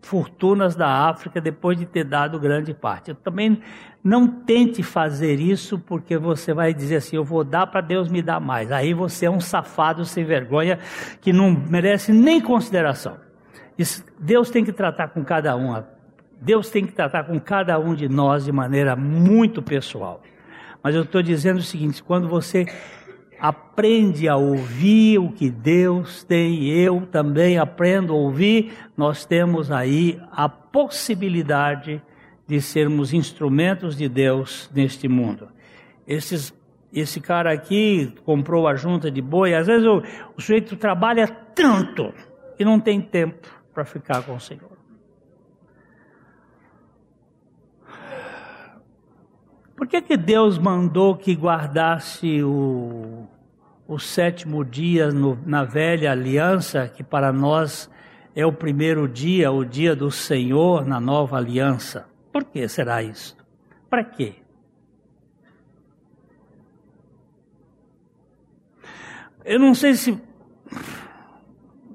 fortunas 0.00 0.74
da 0.74 0.88
África 1.08 1.40
depois 1.40 1.76
de 1.78 1.84
ter 1.84 2.04
dado 2.04 2.38
grande 2.38 2.72
parte. 2.72 3.10
Eu 3.10 3.14
também 3.14 3.60
não 4.02 4.26
tente 4.26 4.82
fazer 4.82 5.38
isso 5.38 5.78
porque 5.78 6.16
você 6.16 6.54
vai 6.54 6.72
dizer 6.72 6.96
assim, 6.96 7.16
eu 7.16 7.24
vou 7.24 7.44
dar 7.44 7.66
para 7.66 7.80
Deus 7.80 8.08
me 8.08 8.22
dar 8.22 8.40
mais. 8.40 8.72
Aí 8.72 8.94
você 8.94 9.26
é 9.26 9.30
um 9.30 9.40
safado 9.40 10.04
sem 10.04 10.24
vergonha 10.24 10.78
que 11.20 11.32
não 11.32 11.50
merece 11.50 12.12
nem 12.12 12.40
consideração. 12.40 13.16
Isso, 13.76 14.04
Deus 14.18 14.50
tem 14.50 14.64
que 14.64 14.72
tratar 14.72 15.08
com 15.08 15.24
cada 15.24 15.54
um. 15.56 15.82
Deus 16.40 16.70
tem 16.70 16.86
que 16.86 16.92
tratar 16.92 17.24
com 17.24 17.38
cada 17.38 17.78
um 17.78 17.94
de 17.94 18.08
nós 18.08 18.44
de 18.44 18.52
maneira 18.52 18.96
muito 18.96 19.62
pessoal. 19.62 20.22
Mas 20.82 20.94
eu 20.94 21.02
estou 21.02 21.22
dizendo 21.22 21.58
o 21.58 21.62
seguinte: 21.62 22.02
quando 22.02 22.28
você 22.28 22.66
aprende 23.40 24.28
a 24.28 24.36
ouvir 24.36 25.18
o 25.18 25.30
que 25.30 25.50
Deus 25.50 26.24
tem, 26.24 26.68
eu 26.68 27.06
também 27.06 27.58
aprendo 27.58 28.12
a 28.12 28.16
ouvir, 28.16 28.72
nós 28.96 29.24
temos 29.24 29.70
aí 29.70 30.20
a 30.32 30.48
possibilidade 30.48 32.02
de 32.46 32.60
sermos 32.60 33.12
instrumentos 33.12 33.96
de 33.96 34.08
Deus 34.08 34.70
neste 34.74 35.06
mundo. 35.06 35.48
Esses, 36.06 36.54
esse 36.92 37.20
cara 37.20 37.52
aqui 37.52 38.14
comprou 38.24 38.66
a 38.66 38.74
junta 38.74 39.10
de 39.10 39.20
boi, 39.20 39.54
às 39.54 39.66
vezes 39.66 39.86
o, 39.86 40.02
o 40.36 40.40
sujeito 40.40 40.76
trabalha 40.76 41.28
tanto 41.28 42.12
e 42.58 42.64
não 42.64 42.80
tem 42.80 43.00
tempo 43.00 43.48
para 43.72 43.84
ficar 43.84 44.22
com 44.22 44.34
o 44.34 44.40
Senhor. 44.40 44.77
Por 49.78 49.86
que, 49.86 50.02
que 50.02 50.16
Deus 50.16 50.58
mandou 50.58 51.16
que 51.16 51.32
guardasse 51.36 52.42
o, 52.42 53.28
o 53.86 53.96
sétimo 53.96 54.64
dia 54.64 55.12
no, 55.12 55.38
na 55.46 55.62
velha 55.62 56.10
aliança, 56.10 56.88
que 56.88 57.04
para 57.04 57.32
nós 57.32 57.88
é 58.34 58.44
o 58.44 58.52
primeiro 58.52 59.06
dia, 59.06 59.52
o 59.52 59.64
dia 59.64 59.94
do 59.94 60.10
Senhor 60.10 60.84
na 60.84 60.98
nova 60.98 61.36
aliança? 61.36 62.08
Por 62.32 62.42
que 62.42 62.66
será 62.66 63.04
isso? 63.04 63.36
Para 63.88 64.02
quê? 64.02 64.34
Eu 69.44 69.60
não 69.60 69.76
sei 69.76 69.94
se. 69.94 70.20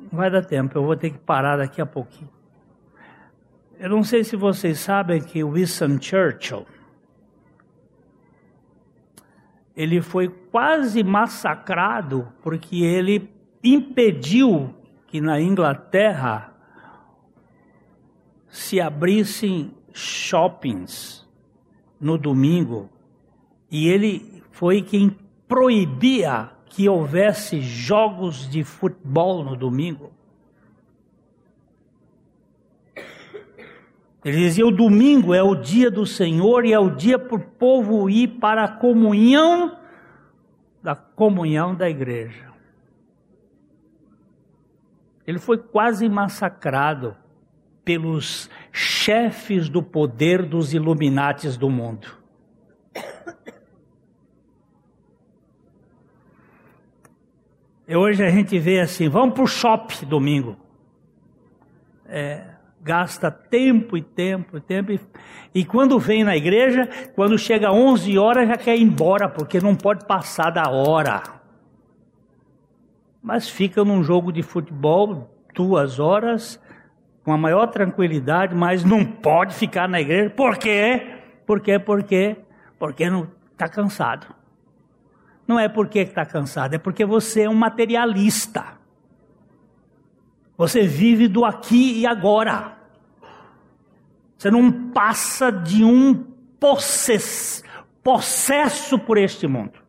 Vai 0.09 0.31
dar 0.31 0.45
tempo, 0.45 0.77
eu 0.77 0.85
vou 0.85 0.95
ter 0.95 1.09
que 1.09 1.19
parar 1.19 1.57
daqui 1.57 1.81
a 1.81 1.85
pouquinho. 1.85 2.29
Eu 3.77 3.89
não 3.89 4.05
sei 4.05 4.23
se 4.23 4.37
vocês 4.37 4.79
sabem 4.79 5.21
que 5.21 5.43
Winston 5.43 5.99
Churchill, 5.99 6.65
ele 9.75 10.01
foi 10.01 10.29
quase 10.29 11.03
massacrado 11.03 12.27
porque 12.41 12.83
ele 12.83 13.29
impediu 13.63 14.73
que 15.07 15.19
na 15.19 15.39
Inglaterra 15.39 16.53
se 18.47 18.79
abrissem 18.79 19.71
shoppings 19.93 21.27
no 21.99 22.17
domingo 22.17 22.89
e 23.69 23.87
ele 23.87 24.43
foi 24.51 24.81
quem 24.81 25.15
proibia 25.47 26.51
que 26.65 26.89
houvesse 26.89 27.61
jogos 27.61 28.49
de 28.49 28.63
futebol 28.63 29.43
no 29.43 29.55
domingo. 29.55 30.11
Ele 34.23 34.37
dizia: 34.37 34.65
o 34.65 34.71
domingo 34.71 35.33
é 35.33 35.43
o 35.43 35.55
dia 35.55 35.91
do 35.91 36.05
Senhor 36.05 36.65
e 36.65 36.73
é 36.73 36.79
o 36.79 36.89
dia 36.89 37.19
para 37.19 37.35
o 37.35 37.39
povo 37.39 38.09
ir 38.09 38.39
para 38.39 38.63
a 38.63 38.67
comunhão 38.67 39.77
da 40.81 40.95
comunhão 40.95 41.75
da 41.75 41.89
igreja. 41.89 42.51
Ele 45.25 45.39
foi 45.39 45.57
quase 45.57 46.07
massacrado 46.09 47.15
pelos 47.83 48.49
chefes 48.71 49.69
do 49.69 49.81
poder 49.81 50.43
dos 50.45 50.73
Illuminates 50.73 51.57
do 51.57 51.69
mundo. 51.69 52.23
E 57.85 57.95
hoje 57.95 58.23
a 58.23 58.29
gente 58.29 58.57
vê 58.57 58.79
assim, 58.79 59.09
vamos 59.09 59.35
para 59.35 59.43
o 59.43 59.47
shopping 59.47 60.05
domingo. 60.05 60.55
É, 62.05 62.55
gasta 62.83 63.31
tempo 63.31 63.95
e 63.95 64.01
tempo 64.01 64.57
e 64.57 64.61
tempo. 64.61 64.91
E, 64.91 64.99
e, 65.55 65.65
quando 65.65 65.97
vem 65.97 66.23
na 66.23 66.35
igreja, 66.35 66.89
quando 67.15 67.37
chega 67.37 67.71
11 67.71 68.17
horas, 68.17 68.47
já 68.47 68.57
quer 68.57 68.75
ir 68.75 68.83
embora, 68.83 69.29
porque 69.29 69.59
não 69.61 69.75
pode 69.75 70.05
passar 70.05 70.49
da 70.49 70.69
hora. 70.69 71.23
Mas 73.21 73.47
fica 73.47 73.85
num 73.85 74.03
jogo 74.03 74.31
de 74.31 74.43
futebol 74.43 75.29
duas 75.53 75.99
horas, 75.99 76.59
com 77.23 77.31
a 77.31 77.37
maior 77.37 77.67
tranquilidade, 77.67 78.53
mas 78.53 78.83
não 78.83 79.05
pode 79.05 79.55
ficar 79.55 79.87
na 79.87 80.01
igreja. 80.01 80.29
Por 80.29 80.57
quê? 80.57 81.19
Por 81.45 81.61
quê? 81.61 81.79
Por 81.79 82.03
quê? 82.03 82.35
Porque 82.77 83.09
não 83.09 83.29
está 83.51 83.69
cansado. 83.69 84.27
Não 85.47 85.57
é 85.59 85.69
porque 85.69 85.99
está 85.99 86.25
cansado, 86.25 86.73
é 86.73 86.77
porque 86.77 87.05
você 87.05 87.43
é 87.43 87.49
um 87.49 87.53
materialista. 87.53 88.82
Você 90.57 90.85
vive 90.87 91.27
do 91.27 91.43
aqui 91.45 91.99
e 91.99 92.05
agora. 92.05 92.77
Você 94.37 94.51
não 94.51 94.91
passa 94.91 95.51
de 95.51 95.83
um 95.83 96.13
possesso, 96.59 97.63
por 98.99 99.17
este 99.17 99.47
mundo. 99.47 99.81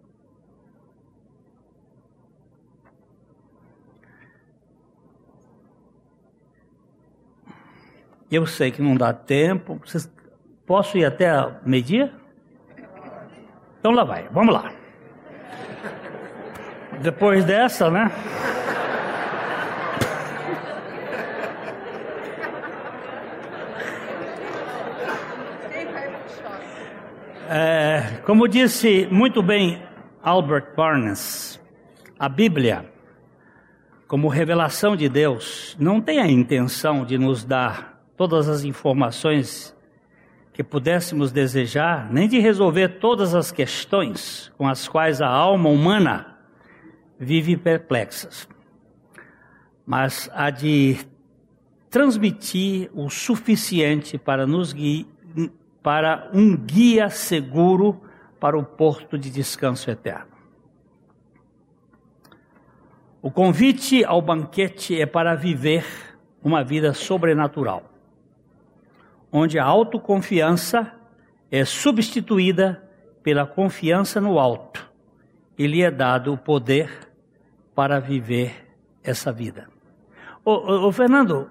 Eu 8.30 8.46
sei 8.46 8.70
que 8.70 8.82
não 8.82 8.96
dá 8.96 9.12
tempo. 9.12 9.80
Vocês 9.84 10.10
Posso 10.66 10.96
ir 10.96 11.04
até 11.04 11.28
meio-dia? 11.64 12.10
Então 13.78 13.92
lá 13.92 14.02
vai, 14.02 14.26
vamos 14.30 14.54
lá. 14.54 14.72
Depois 17.02 17.44
dessa, 17.44 17.90
né? 17.90 18.10
É, 27.56 28.20
como 28.26 28.48
disse 28.48 29.06
muito 29.12 29.40
bem 29.40 29.80
Albert 30.20 30.74
Barnes, 30.74 31.62
a 32.18 32.28
Bíblia, 32.28 32.92
como 34.08 34.26
revelação 34.26 34.96
de 34.96 35.08
Deus, 35.08 35.76
não 35.78 36.00
tem 36.00 36.18
a 36.18 36.28
intenção 36.28 37.04
de 37.04 37.16
nos 37.16 37.44
dar 37.44 38.02
todas 38.16 38.48
as 38.48 38.64
informações 38.64 39.72
que 40.52 40.64
pudéssemos 40.64 41.30
desejar, 41.30 42.12
nem 42.12 42.26
de 42.26 42.40
resolver 42.40 42.98
todas 42.98 43.36
as 43.36 43.52
questões 43.52 44.52
com 44.58 44.66
as 44.66 44.88
quais 44.88 45.22
a 45.22 45.28
alma 45.28 45.68
humana 45.68 46.36
vive 47.20 47.56
perplexas, 47.56 48.48
mas 49.86 50.28
a 50.34 50.50
de 50.50 50.98
transmitir 51.88 52.90
o 52.92 53.08
suficiente 53.08 54.18
para 54.18 54.44
nos 54.44 54.72
guiar 54.72 55.13
para 55.84 56.30
um 56.32 56.56
guia 56.56 57.10
seguro 57.10 58.00
para 58.40 58.56
o 58.56 58.64
porto 58.64 59.18
de 59.18 59.28
descanso 59.30 59.90
eterno. 59.90 60.32
O 63.20 63.30
convite 63.30 64.02
ao 64.02 64.22
banquete 64.22 64.98
é 64.98 65.04
para 65.04 65.34
viver 65.34 65.84
uma 66.42 66.64
vida 66.64 66.94
sobrenatural, 66.94 67.82
onde 69.30 69.58
a 69.58 69.64
autoconfiança 69.64 70.90
é 71.50 71.66
substituída 71.66 72.82
pela 73.22 73.46
confiança 73.46 74.22
no 74.22 74.38
alto 74.38 74.90
e 75.58 75.66
lhe 75.66 75.82
é 75.82 75.90
dado 75.90 76.32
o 76.32 76.38
poder 76.38 77.12
para 77.74 78.00
viver 78.00 78.74
essa 79.02 79.30
vida. 79.30 79.68
Ô, 80.42 80.52
ô, 80.52 80.88
ô 80.88 80.92
Fernando, 80.92 81.50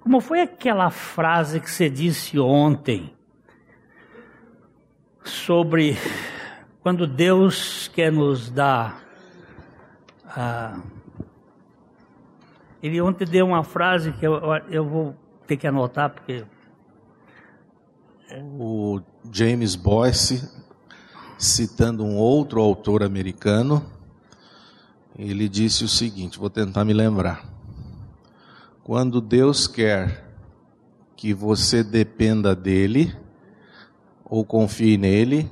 como 0.00 0.20
foi 0.20 0.40
aquela 0.40 0.90
frase 0.90 1.60
que 1.60 1.70
você 1.70 1.88
disse 1.88 2.40
ontem? 2.40 3.16
Sobre 5.28 5.96
quando 6.82 7.06
Deus 7.06 7.88
quer 7.88 8.10
nos 8.10 8.50
dar. 8.50 9.02
Ah, 10.26 10.80
ele 12.82 13.00
ontem 13.00 13.24
deu 13.24 13.46
uma 13.46 13.64
frase 13.64 14.12
que 14.12 14.26
eu, 14.26 14.40
eu 14.70 14.88
vou 14.88 15.14
ter 15.46 15.56
que 15.56 15.66
anotar 15.66 16.10
porque. 16.10 16.44
O 18.58 19.00
James 19.32 19.74
Boyce, 19.74 20.48
citando 21.38 22.04
um 22.04 22.16
outro 22.16 22.60
autor 22.60 23.02
americano, 23.02 23.84
ele 25.18 25.48
disse 25.48 25.84
o 25.84 25.88
seguinte: 25.88 26.38
vou 26.38 26.50
tentar 26.50 26.84
me 26.84 26.92
lembrar. 26.92 27.44
Quando 28.84 29.20
Deus 29.20 29.66
quer 29.66 30.24
que 31.16 31.34
você 31.34 31.82
dependa 31.82 32.54
dele, 32.54 33.14
ou 34.28 34.44
confie 34.44 34.96
nele, 34.96 35.50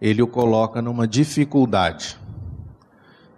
ele 0.00 0.22
o 0.22 0.26
coloca 0.26 0.80
numa 0.80 1.06
dificuldade. 1.06 2.18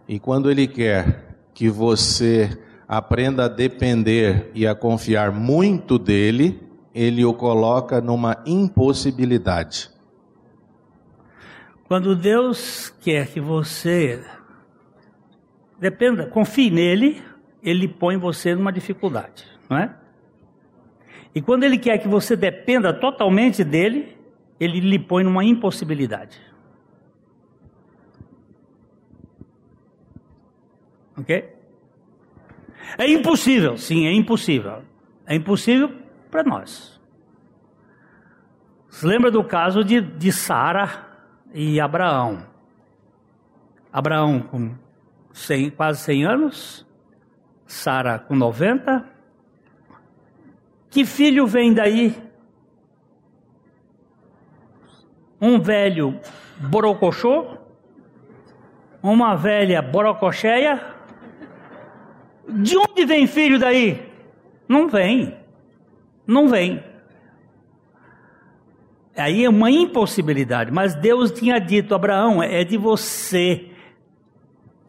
E 0.08 0.18
quando 0.18 0.50
ele 0.50 0.66
quer 0.66 1.36
que 1.52 1.68
você 1.68 2.56
aprenda 2.88 3.44
a 3.44 3.48
depender 3.48 4.50
e 4.54 4.66
a 4.66 4.74
confiar 4.74 5.32
muito 5.32 5.98
dele, 5.98 6.60
ele 6.94 7.24
o 7.24 7.34
coloca 7.34 8.00
numa 8.00 8.42
impossibilidade. 8.46 9.90
Quando 11.88 12.16
Deus 12.16 12.92
quer 13.00 13.28
que 13.28 13.40
você 13.40 14.24
dependa, 15.78 16.26
confie 16.26 16.70
nele, 16.70 17.22
ele 17.62 17.86
põe 17.86 18.16
você 18.16 18.54
numa 18.54 18.72
dificuldade, 18.72 19.44
não 19.68 19.78
é? 19.78 19.94
E 21.34 21.42
quando 21.42 21.64
ele 21.64 21.78
quer 21.78 21.98
que 21.98 22.08
você 22.08 22.34
dependa 22.34 22.92
totalmente 22.92 23.62
dele, 23.62 24.15
ele 24.58 24.80
lhe 24.80 24.98
põe 24.98 25.22
numa 25.22 25.44
impossibilidade. 25.44 26.40
Ok? 31.18 31.56
É 32.98 33.10
impossível, 33.10 33.76
sim, 33.76 34.06
é 34.06 34.12
impossível. 34.12 34.82
É 35.26 35.34
impossível 35.34 35.90
para 36.30 36.44
nós. 36.44 37.00
Você 38.88 39.06
lembra 39.06 39.30
do 39.30 39.42
caso 39.44 39.84
de, 39.84 40.00
de 40.00 40.32
Sara 40.32 41.06
e 41.52 41.80
Abraão? 41.80 42.46
Abraão 43.92 44.40
com 44.40 44.74
100, 45.32 45.70
quase 45.70 46.00
100 46.00 46.24
anos, 46.24 46.86
Sara 47.66 48.18
com 48.18 48.34
90. 48.34 49.04
Que 50.90 51.04
filho 51.04 51.46
vem 51.46 51.74
daí? 51.74 52.25
Um 55.40 55.60
velho 55.60 56.18
borocochô, 56.58 57.56
uma 59.02 59.34
velha 59.34 59.80
borococheia. 59.82 60.94
De 62.48 62.76
onde 62.76 63.04
vem 63.04 63.26
filho 63.26 63.58
daí? 63.58 64.10
Não 64.68 64.88
vem. 64.88 65.36
Não 66.26 66.48
vem. 66.48 66.82
Aí 69.16 69.44
é 69.44 69.48
uma 69.48 69.70
impossibilidade, 69.70 70.70
mas 70.70 70.94
Deus 70.94 71.32
tinha 71.32 71.58
dito: 71.58 71.94
Abraão, 71.94 72.42
é 72.42 72.62
de 72.64 72.76
você, 72.76 73.70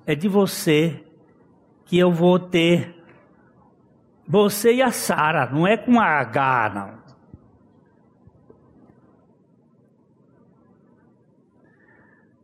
é 0.05 0.13
de 0.13 0.27
você 0.27 1.01
que 1.85 1.97
eu 1.97 2.11
vou 2.11 2.37
ter. 2.37 2.95
Você 4.27 4.73
e 4.73 4.81
a 4.81 4.91
Sara, 4.91 5.49
não 5.49 5.65
é 5.65 5.77
com 5.77 5.97
a 6.01 6.05
H, 6.05 6.71
não. 6.75 7.06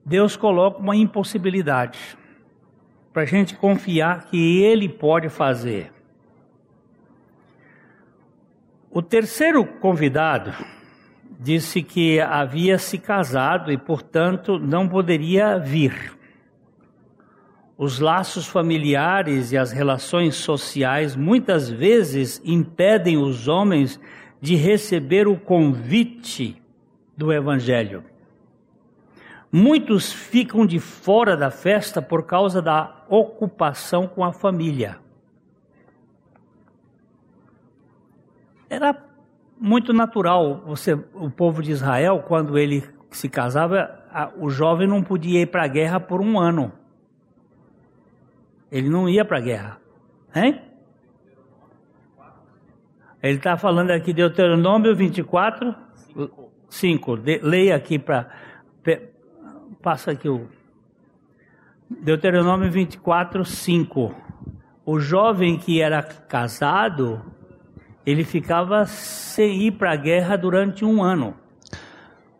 Deus 0.05 0.35
coloca 0.35 0.79
uma 0.79 0.95
impossibilidade 0.95 2.17
para 3.13 3.23
a 3.23 3.25
gente 3.25 3.55
confiar 3.55 4.25
que 4.25 4.61
Ele 4.61 4.89
pode 4.89 5.29
fazer. 5.29 5.91
O 8.89 9.01
terceiro 9.01 9.65
convidado 9.65 10.53
disse 11.39 11.81
que 11.81 12.19
havia 12.19 12.77
se 12.77 12.97
casado 12.97 13.71
e, 13.71 13.77
portanto, 13.77 14.59
não 14.59 14.87
poderia 14.87 15.57
vir. 15.57 16.13
Os 17.77 17.99
laços 17.99 18.45
familiares 18.45 19.51
e 19.51 19.57
as 19.57 19.71
relações 19.71 20.35
sociais 20.35 21.15
muitas 21.15 21.69
vezes 21.69 22.41
impedem 22.45 23.17
os 23.17 23.47
homens 23.47 23.99
de 24.39 24.55
receber 24.55 25.27
o 25.27 25.37
convite 25.37 26.61
do 27.17 27.31
Evangelho. 27.31 28.03
Muitos 29.55 30.11
ficam 30.11 30.65
de 30.65 30.79
fora 30.79 31.37
da 31.37 31.51
festa 31.51 32.01
por 32.01 32.25
causa 32.25 32.59
da 32.59 33.05
ocupação 33.07 34.07
com 34.07 34.23
a 34.23 34.33
família. 34.33 34.97
Era 38.67 38.97
muito 39.55 39.93
natural 39.93 40.63
você, 40.65 40.93
o 41.13 41.29
povo 41.29 41.61
de 41.61 41.69
Israel, 41.69 42.23
quando 42.27 42.57
ele 42.57 42.83
se 43.11 43.29
casava, 43.29 44.03
o 44.39 44.49
jovem 44.49 44.87
não 44.87 45.03
podia 45.03 45.41
ir 45.41 45.45
para 45.45 45.65
a 45.65 45.67
guerra 45.67 45.99
por 45.99 46.19
um 46.19 46.39
ano. 46.39 46.71
Ele 48.71 48.89
não 48.89 49.07
ia 49.07 49.23
para 49.23 49.37
a 49.37 49.41
guerra. 49.41 49.77
Hein? 50.35 50.63
Ele 53.21 53.37
está 53.37 53.55
falando 53.55 53.91
aqui 53.91 54.07
de 54.07 54.23
Deuteronômio 54.23 54.95
24, 54.95 55.75
5. 56.07 56.51
5. 56.69 57.19
leia 57.43 57.75
aqui 57.75 57.99
para 57.99 58.31
Passa 59.83 60.11
aqui 60.11 60.29
o 60.29 60.47
Deuteronômio 61.89 62.71
24, 62.71 63.43
5. 63.43 64.15
O 64.85 64.97
jovem 64.97 65.57
que 65.57 65.81
era 65.81 66.01
casado, 66.01 67.21
ele 68.05 68.23
ficava 68.23 68.85
sem 68.85 69.63
ir 69.63 69.71
para 69.71 69.91
a 69.91 69.97
guerra 69.97 70.37
durante 70.37 70.85
um 70.85 71.03
ano. 71.03 71.35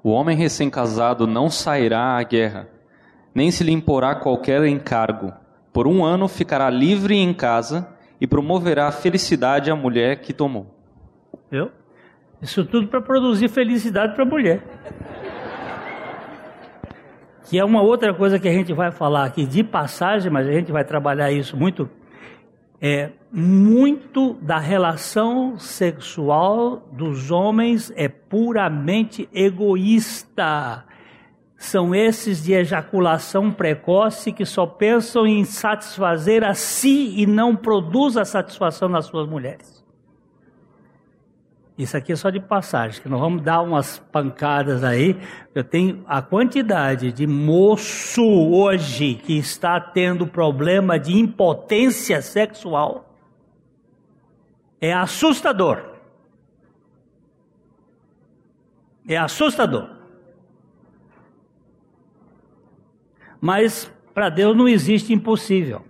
O 0.01 0.09
homem 0.11 0.37
recém-casado 0.37 1.27
não 1.27 1.49
sairá 1.49 2.17
à 2.17 2.23
guerra, 2.23 2.69
nem 3.35 3.51
se 3.51 3.61
lhe 3.61 3.73
imporá 3.73 4.15
qualquer 4.15 4.63
encargo. 4.65 5.33
Por 5.73 5.85
um 5.85 6.05
ano 6.05 6.29
ficará 6.29 6.69
livre 6.69 7.17
em 7.17 7.33
casa 7.33 7.89
e 8.21 8.25
promoverá 8.25 8.89
felicidade 8.89 9.69
à 9.69 9.75
mulher 9.75 10.21
que 10.21 10.31
tomou. 10.31 10.73
Viu? 11.51 11.69
Isso 12.41 12.63
tudo 12.63 12.87
para 12.87 13.01
produzir 13.01 13.49
felicidade 13.49 14.15
para 14.15 14.23
a 14.23 14.27
mulher 14.27 14.63
que 17.43 17.59
é 17.59 17.65
uma 17.65 17.81
outra 17.81 18.13
coisa 18.13 18.39
que 18.39 18.47
a 18.47 18.51
gente 18.51 18.73
vai 18.73 18.91
falar 18.91 19.25
aqui 19.25 19.45
de 19.45 19.63
passagem, 19.63 20.31
mas 20.31 20.47
a 20.47 20.51
gente 20.51 20.71
vai 20.71 20.83
trabalhar 20.83 21.31
isso 21.31 21.57
muito. 21.57 21.89
é 22.81 23.09
muito 23.31 24.35
da 24.35 24.59
relação 24.59 25.57
sexual 25.57 26.87
dos 26.91 27.31
homens 27.31 27.91
é 27.95 28.07
puramente 28.07 29.27
egoísta. 29.33 30.85
São 31.57 31.95
esses 31.95 32.43
de 32.43 32.53
ejaculação 32.53 33.51
precoce 33.51 34.31
que 34.31 34.45
só 34.45 34.67
pensam 34.67 35.25
em 35.25 35.45
satisfazer 35.45 36.43
a 36.43 36.53
si 36.53 37.15
e 37.17 37.25
não 37.25 37.55
produz 37.55 38.17
a 38.17 38.25
satisfação 38.25 38.87
nas 38.87 39.05
suas 39.05 39.27
mulheres. 39.27 39.82
Isso 41.75 41.97
aqui 41.97 42.11
é 42.11 42.15
só 42.15 42.29
de 42.29 42.39
passagem, 42.39 43.01
que 43.01 43.09
nós 43.09 43.19
vamos 43.19 43.41
dar 43.41 43.61
umas 43.61 43.97
pancadas 43.97 44.83
aí. 44.83 45.19
Eu 45.55 45.63
tenho 45.63 46.03
a 46.07 46.21
quantidade 46.21 47.11
de 47.11 47.25
moço 47.25 48.23
hoje 48.23 49.15
que 49.15 49.37
está 49.39 49.79
tendo 49.79 50.27
problema 50.27 50.99
de 50.99 51.17
impotência 51.17 52.21
sexual. 52.21 53.17
É 54.79 54.93
assustador. 54.93 55.83
É 59.07 59.17
assustador. 59.17 59.89
Mas 63.41 63.91
para 64.13 64.29
Deus 64.29 64.55
não 64.55 64.67
existe 64.67 65.11
impossível 65.11 65.83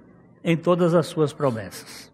em 0.44 0.56
todas 0.56 0.96
as 0.96 1.08
suas 1.08 1.34
promessas. 1.34 2.13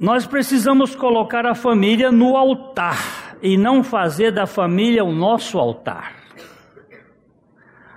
Nós 0.00 0.26
precisamos 0.26 0.96
colocar 0.96 1.44
a 1.44 1.54
família 1.54 2.10
no 2.10 2.34
altar 2.34 3.36
e 3.42 3.58
não 3.58 3.84
fazer 3.84 4.32
da 4.32 4.46
família 4.46 5.04
o 5.04 5.12
nosso 5.12 5.58
altar. 5.58 6.14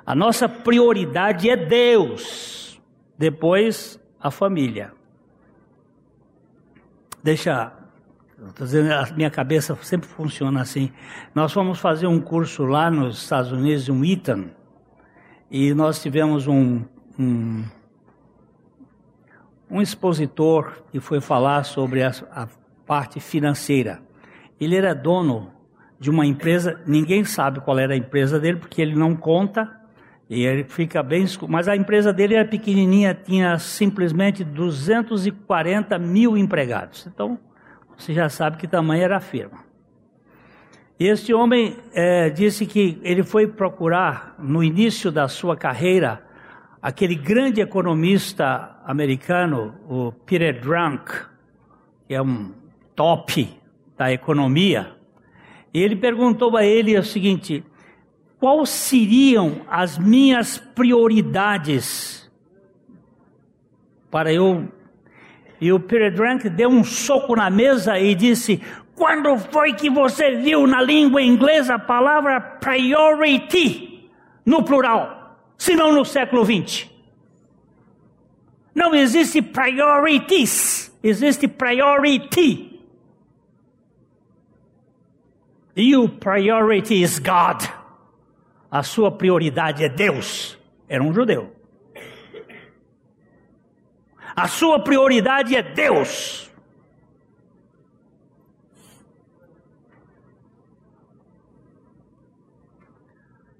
A 0.05 0.13
nossa 0.13 0.49
prioridade 0.49 1.49
é 1.49 1.55
Deus, 1.55 2.77
depois 3.17 3.97
a 4.19 4.29
família. 4.29 4.91
Deixa, 7.23 7.71
dizendo, 8.59 8.91
a 8.91 9.05
minha 9.15 9.31
cabeça 9.31 9.73
sempre 9.81 10.09
funciona 10.09 10.59
assim. 10.59 10.91
Nós 11.33 11.53
fomos 11.53 11.79
fazer 11.79 12.07
um 12.07 12.19
curso 12.19 12.65
lá 12.65 12.91
nos 12.91 13.23
Estados 13.23 13.53
Unidos, 13.53 13.87
um 13.87 14.03
Eton, 14.03 14.49
e 15.49 15.73
nós 15.73 16.01
tivemos 16.01 16.47
um, 16.47 16.83
um 17.17 17.63
um 19.73 19.81
expositor 19.81 20.83
que 20.91 20.99
foi 20.99 21.19
falar 21.19 21.63
sobre 21.63 22.03
a, 22.03 22.11
a 22.31 22.47
parte 22.85 23.19
financeira. 23.19 23.99
Ele 24.61 24.75
era 24.75 24.93
dono 24.93 25.51
de 25.99 26.11
uma 26.11 26.27
empresa, 26.27 26.79
ninguém 26.85 27.25
sabe 27.25 27.59
qual 27.59 27.79
era 27.79 27.95
a 27.95 27.97
empresa 27.97 28.39
dele, 28.39 28.59
porque 28.59 28.79
ele 28.79 28.95
não 28.95 29.15
conta, 29.15 29.67
e 30.29 30.45
ele 30.45 30.63
fica 30.65 31.01
bem. 31.01 31.25
Mas 31.49 31.67
a 31.67 31.75
empresa 31.75 32.13
dele 32.13 32.35
era 32.35 32.47
pequenininha, 32.47 33.15
tinha 33.15 33.57
simplesmente 33.57 34.43
240 34.43 35.97
mil 35.97 36.37
empregados. 36.37 37.07
Então, 37.07 37.39
você 37.97 38.13
já 38.13 38.29
sabe 38.29 38.57
que 38.57 38.67
tamanho 38.67 39.01
era 39.01 39.17
a 39.17 39.21
firma. 39.21 39.63
Este 40.99 41.33
homem 41.33 41.77
é, 41.93 42.29
disse 42.29 42.67
que 42.67 42.99
ele 43.01 43.23
foi 43.23 43.47
procurar, 43.47 44.35
no 44.37 44.63
início 44.63 45.11
da 45.11 45.27
sua 45.27 45.57
carreira, 45.57 46.23
aquele 46.79 47.15
grande 47.15 47.59
economista 47.59 48.72
americano, 48.85 49.75
o 49.89 50.11
Peter 50.11 50.59
Drunk, 50.59 51.11
que 52.07 52.13
é 52.13 52.21
um 52.21 52.51
top 52.95 53.49
da 53.97 54.11
economia, 54.11 54.95
ele 55.73 55.95
perguntou 55.95 56.55
a 56.57 56.65
ele 56.65 56.97
o 56.97 57.03
seguinte: 57.03 57.63
quais 58.39 58.69
seriam 58.69 59.61
as 59.67 59.97
minhas 59.97 60.57
prioridades 60.57 62.31
para 64.11 64.31
eu. 64.31 64.67
E 65.59 65.71
o 65.71 65.79
Peter 65.79 66.13
Drunk 66.13 66.49
deu 66.49 66.69
um 66.69 66.83
soco 66.83 67.35
na 67.35 67.49
mesa 67.49 67.97
e 67.97 68.13
disse: 68.13 68.61
Quando 68.95 69.37
foi 69.37 69.73
que 69.73 69.89
você 69.89 70.35
viu 70.35 70.67
na 70.67 70.81
língua 70.81 71.21
inglesa 71.21 71.75
a 71.75 71.79
palavra 71.79 72.39
priority 72.39 74.09
no 74.45 74.63
plural? 74.63 75.23
se 75.63 75.75
não 75.75 75.93
no 75.93 76.03
século 76.03 76.43
20. 76.43 76.92
Não 78.73 78.95
existe 78.95 79.41
priorities, 79.41 80.91
existe 81.03 81.47
priority. 81.47 82.81
O 85.75 86.09
priority 86.09 87.01
is 87.01 87.19
God. 87.19 87.63
A 88.69 88.83
sua 88.83 89.11
prioridade 89.11 89.83
é 89.83 89.89
Deus. 89.89 90.57
Era 90.87 91.03
um 91.03 91.13
judeu. 91.13 91.55
A 94.35 94.47
sua 94.47 94.79
prioridade 94.79 95.55
é 95.55 95.61
Deus. 95.61 96.51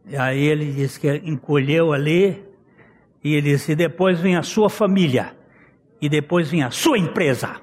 E 0.05 0.17
aí 0.17 0.43
ele 0.43 0.71
disse 0.71 0.99
que 0.99 1.15
encolheu 1.23 1.93
ali, 1.93 2.43
e 3.23 3.35
ele 3.35 3.51
disse: 3.51 3.75
depois 3.75 4.19
vem 4.19 4.35
a 4.35 4.43
sua 4.43 4.69
família, 4.69 5.35
e 6.01 6.09
depois 6.09 6.49
vem 6.49 6.63
a 6.63 6.71
sua 6.71 6.97
empresa. 6.97 7.61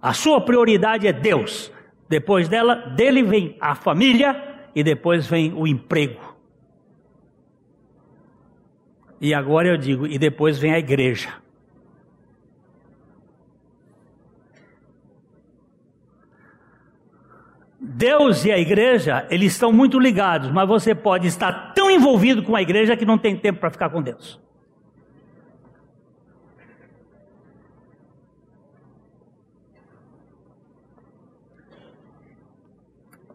A 0.00 0.12
sua 0.12 0.40
prioridade 0.40 1.06
é 1.06 1.12
Deus. 1.12 1.72
Depois 2.08 2.48
dela, 2.48 2.74
dele 2.74 3.22
vem 3.22 3.56
a 3.60 3.74
família 3.74 4.68
e 4.74 4.82
depois 4.82 5.26
vem 5.26 5.52
o 5.54 5.66
emprego. 5.66 6.36
E 9.20 9.32
agora 9.32 9.68
eu 9.68 9.76
digo, 9.76 10.06
e 10.06 10.18
depois 10.18 10.58
vem 10.58 10.74
a 10.74 10.78
igreja. 10.78 11.41
Deus 17.94 18.44
e 18.46 18.50
a 18.50 18.58
igreja, 18.58 19.26
eles 19.28 19.52
estão 19.52 19.70
muito 19.70 19.98
ligados, 19.98 20.50
mas 20.50 20.66
você 20.66 20.94
pode 20.94 21.26
estar 21.26 21.72
tão 21.74 21.90
envolvido 21.90 22.42
com 22.42 22.56
a 22.56 22.62
igreja 22.62 22.96
que 22.96 23.04
não 23.04 23.18
tem 23.18 23.36
tempo 23.36 23.60
para 23.60 23.70
ficar 23.70 23.90
com 23.90 24.00
Deus. 24.00 24.40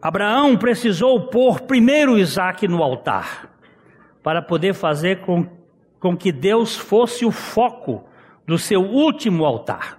Abraão 0.02 0.56
precisou 0.56 1.28
pôr 1.28 1.60
primeiro 1.60 2.18
Isaac 2.18 2.66
no 2.66 2.82
altar, 2.82 3.50
para 4.22 4.42
poder 4.42 4.74
fazer 4.74 5.20
com, 5.20 5.46
com 6.00 6.16
que 6.16 6.32
Deus 6.32 6.76
fosse 6.76 7.24
o 7.24 7.30
foco 7.30 8.04
do 8.46 8.58
seu 8.58 8.80
último 8.80 9.44
altar. 9.44 9.97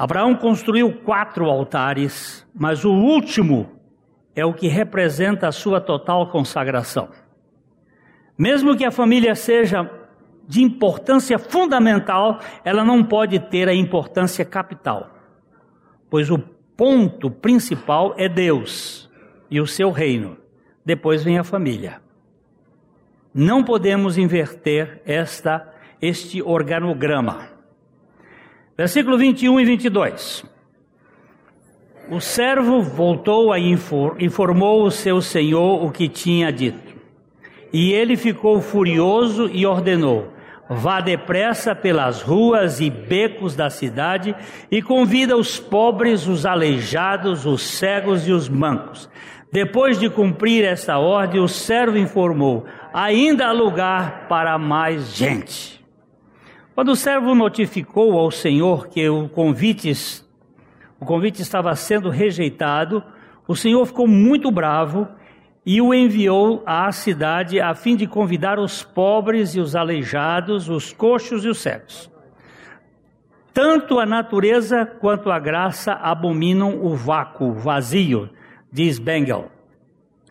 Abraão 0.00 0.34
construiu 0.34 0.90
quatro 0.90 1.44
altares, 1.44 2.48
mas 2.54 2.86
o 2.86 2.90
último 2.90 3.70
é 4.34 4.42
o 4.46 4.54
que 4.54 4.66
representa 4.66 5.46
a 5.46 5.52
sua 5.52 5.78
total 5.78 6.30
consagração. 6.30 7.10
Mesmo 8.38 8.74
que 8.74 8.86
a 8.86 8.90
família 8.90 9.34
seja 9.34 9.90
de 10.48 10.62
importância 10.62 11.38
fundamental, 11.38 12.40
ela 12.64 12.82
não 12.82 13.04
pode 13.04 13.38
ter 13.50 13.68
a 13.68 13.74
importância 13.74 14.42
capital, 14.42 15.10
pois 16.08 16.30
o 16.30 16.38
ponto 16.38 17.30
principal 17.30 18.14
é 18.16 18.26
Deus 18.26 19.06
e 19.50 19.60
o 19.60 19.66
seu 19.66 19.90
reino. 19.90 20.38
Depois 20.82 21.22
vem 21.22 21.38
a 21.38 21.44
família. 21.44 22.00
Não 23.34 23.62
podemos 23.62 24.16
inverter 24.16 25.02
esta 25.04 25.74
este 26.00 26.40
organograma. 26.40 27.49
Versículo 28.80 29.18
21 29.18 29.60
e 29.60 29.64
22. 29.66 30.42
O 32.10 32.18
servo 32.18 32.80
voltou 32.80 33.54
e 33.54 33.76
informou 34.18 34.84
o 34.84 34.90
seu 34.90 35.20
senhor 35.20 35.84
o 35.84 35.90
que 35.90 36.08
tinha 36.08 36.50
dito. 36.50 36.94
E 37.70 37.92
ele 37.92 38.16
ficou 38.16 38.58
furioso 38.62 39.50
e 39.52 39.66
ordenou: 39.66 40.32
Vá 40.66 41.02
depressa 41.02 41.74
pelas 41.74 42.22
ruas 42.22 42.80
e 42.80 42.88
becos 42.88 43.54
da 43.54 43.68
cidade 43.68 44.34
e 44.70 44.80
convida 44.80 45.36
os 45.36 45.60
pobres, 45.60 46.26
os 46.26 46.46
aleijados, 46.46 47.44
os 47.44 47.60
cegos 47.60 48.26
e 48.26 48.32
os 48.32 48.48
mancos. 48.48 49.10
Depois 49.52 50.00
de 50.00 50.08
cumprir 50.08 50.64
esta 50.64 50.98
ordem, 50.98 51.38
o 51.38 51.48
servo 51.48 51.98
informou: 51.98 52.64
Ainda 52.94 53.48
há 53.48 53.52
lugar 53.52 54.26
para 54.26 54.56
mais 54.56 55.14
gente. 55.14 55.79
Quando 56.80 56.92
o 56.92 56.96
servo 56.96 57.34
notificou 57.34 58.18
ao 58.18 58.30
Senhor 58.30 58.88
que 58.88 59.06
o 59.06 59.28
convite, 59.28 59.92
o 60.98 61.04
convite 61.04 61.42
estava 61.42 61.76
sendo 61.76 62.08
rejeitado, 62.08 63.04
o 63.46 63.54
Senhor 63.54 63.84
ficou 63.84 64.06
muito 64.08 64.50
bravo 64.50 65.06
e 65.66 65.78
o 65.82 65.92
enviou 65.92 66.62
à 66.64 66.90
cidade 66.90 67.60
a 67.60 67.74
fim 67.74 67.96
de 67.96 68.06
convidar 68.06 68.58
os 68.58 68.82
pobres 68.82 69.54
e 69.54 69.60
os 69.60 69.76
aleijados, 69.76 70.70
os 70.70 70.90
coxos 70.90 71.44
e 71.44 71.50
os 71.50 71.58
cegos. 71.58 72.10
Tanto 73.52 74.00
a 74.00 74.06
natureza 74.06 74.86
quanto 74.86 75.30
a 75.30 75.38
graça 75.38 75.92
abominam 75.92 76.82
o 76.82 76.96
vácuo, 76.96 77.52
vazio, 77.52 78.30
diz 78.72 78.98
Bengel. 78.98 79.50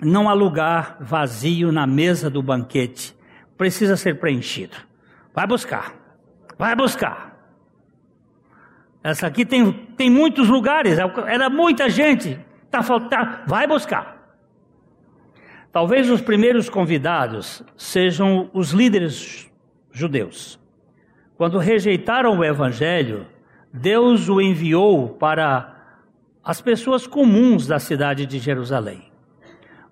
Não 0.01 0.27
há 0.27 0.33
lugar 0.33 0.97
vazio 0.99 1.71
na 1.71 1.85
mesa 1.85 2.27
do 2.27 2.41
banquete, 2.41 3.15
precisa 3.55 3.95
ser 3.95 4.19
preenchido 4.19 4.77
Vai 5.31 5.45
buscar. 5.45 5.98
Vai 6.59 6.75
buscar. 6.75 7.39
Essa 9.01 9.27
aqui 9.27 9.45
tem, 9.45 9.71
tem 9.95 10.09
muitos 10.09 10.49
lugares, 10.49 10.97
era 11.25 11.49
muita 11.49 11.89
gente. 11.89 12.37
Tá 12.69 12.83
faltando, 12.83 13.39
vai 13.47 13.65
buscar. 13.65 14.35
Talvez 15.71 16.09
os 16.09 16.19
primeiros 16.19 16.69
convidados 16.69 17.63
sejam 17.77 18.49
os 18.53 18.71
líderes 18.71 19.49
judeus. 19.89 20.59
Quando 21.37 21.57
rejeitaram 21.57 22.37
o 22.37 22.43
evangelho, 22.43 23.25
Deus 23.71 24.27
o 24.27 24.41
enviou 24.41 25.11
para 25.11 25.77
as 26.43 26.59
pessoas 26.59 27.07
comuns 27.07 27.67
da 27.67 27.79
cidade 27.79 28.25
de 28.25 28.37
Jerusalém. 28.37 29.09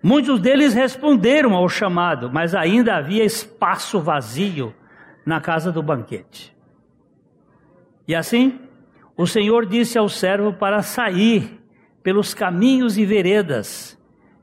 Muitos 0.04 0.42
deles 0.42 0.74
responderam 0.74 1.56
ao 1.56 1.70
chamado, 1.70 2.30
mas 2.30 2.54
ainda 2.54 2.98
havia 2.98 3.24
espaço 3.24 4.02
vazio 4.02 4.76
na 5.26 5.40
casa 5.40 5.72
do 5.72 5.82
banquete. 5.82 6.57
E 8.08 8.16
assim, 8.16 8.60
o 9.18 9.28
Senhor 9.28 9.66
disse 9.66 9.98
ao 9.98 10.08
servo 10.08 10.54
para 10.54 10.82
sair 10.82 11.60
pelos 12.02 12.34
caminhos 12.34 12.98
e 12.98 13.06
veredas 13.06 13.98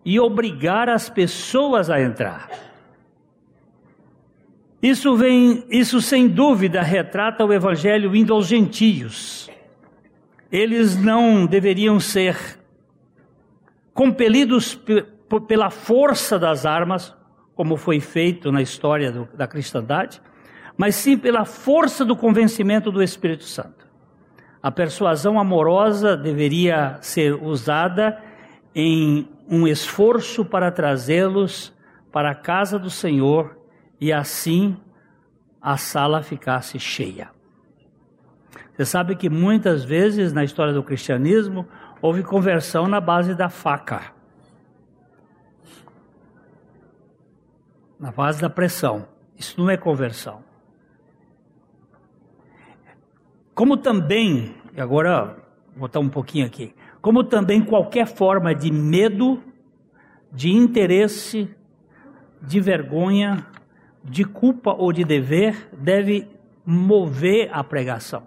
e 0.04 0.20
obrigar 0.20 0.88
as 0.88 1.08
pessoas 1.08 1.88
a 1.88 2.00
entrar. 2.00 2.50
Isso 4.82 5.16
vem, 5.16 5.64
isso 5.70 6.02
sem 6.02 6.28
dúvida 6.28 6.82
retrata 6.82 7.42
o 7.42 7.52
evangelho 7.52 8.14
indo 8.14 8.34
aos 8.34 8.46
gentios. 8.46 9.48
Eles 10.52 10.94
não 10.94 11.46
deveriam 11.46 11.98
ser 11.98 12.36
compelidos 13.94 14.78
pela 15.48 15.70
força 15.70 16.38
das 16.38 16.66
armas, 16.66 17.16
como 17.54 17.78
foi 17.78 17.98
feito 17.98 18.52
na 18.52 18.60
história 18.60 19.10
do, 19.10 19.28
da 19.34 19.46
cristandade, 19.46 20.20
mas 20.77 20.95
sim 20.97 21.16
pela 21.16 21.45
força 21.45 22.05
do 22.05 22.16
convencimento 22.16 22.91
do 22.91 23.03
Espírito 23.03 23.45
Santo. 23.45 23.87
A 24.62 24.70
persuasão 24.70 25.39
amorosa 25.39 26.16
deveria 26.16 26.99
ser 27.01 27.35
usada 27.35 28.20
em 28.75 29.29
um 29.49 29.66
esforço 29.66 30.45
para 30.45 30.70
trazê-los 30.70 31.72
para 32.11 32.31
a 32.31 32.35
casa 32.35 32.79
do 32.79 32.91
Senhor 32.91 33.59
e 34.01 34.12
assim 34.12 34.77
a 35.61 35.77
sala 35.77 36.22
ficasse 36.22 36.79
cheia. 36.79 37.29
Você 38.72 38.85
sabe 38.85 39.14
que 39.16 39.29
muitas 39.29 39.85
vezes 39.85 40.33
na 40.33 40.43
história 40.43 40.72
do 40.72 40.83
cristianismo 40.83 41.66
houve 42.01 42.22
conversão 42.22 42.89
na 42.89 43.01
base 43.01 43.35
da 43.35 43.49
faca. 43.49 44.14
na 48.05 48.12
base 48.12 48.39
da 48.39 48.51
pressão. 48.51 49.09
Isso 49.35 49.59
não 49.59 49.70
é 49.70 49.79
conversão. 49.79 50.45
Como 53.55 53.76
também, 53.76 54.55
e 54.76 54.80
agora 54.80 55.36
vou 55.76 55.82
botar 55.82 56.00
um 56.00 56.09
pouquinho 56.09 56.46
aqui, 56.46 56.74
como 57.00 57.22
também 57.22 57.62
qualquer 57.62 58.07
forma 58.07 58.55
de 58.55 58.72
medo, 58.72 59.42
de 60.32 60.50
interesse, 60.50 61.48
de 62.42 62.61
vergonha, 62.61 63.46
de 64.02 64.24
culpa 64.24 64.72
ou 64.72 64.92
de 64.92 65.05
dever 65.05 65.68
deve 65.72 66.28
mover 66.66 67.48
a 67.52 67.62
pregação. 67.62 68.26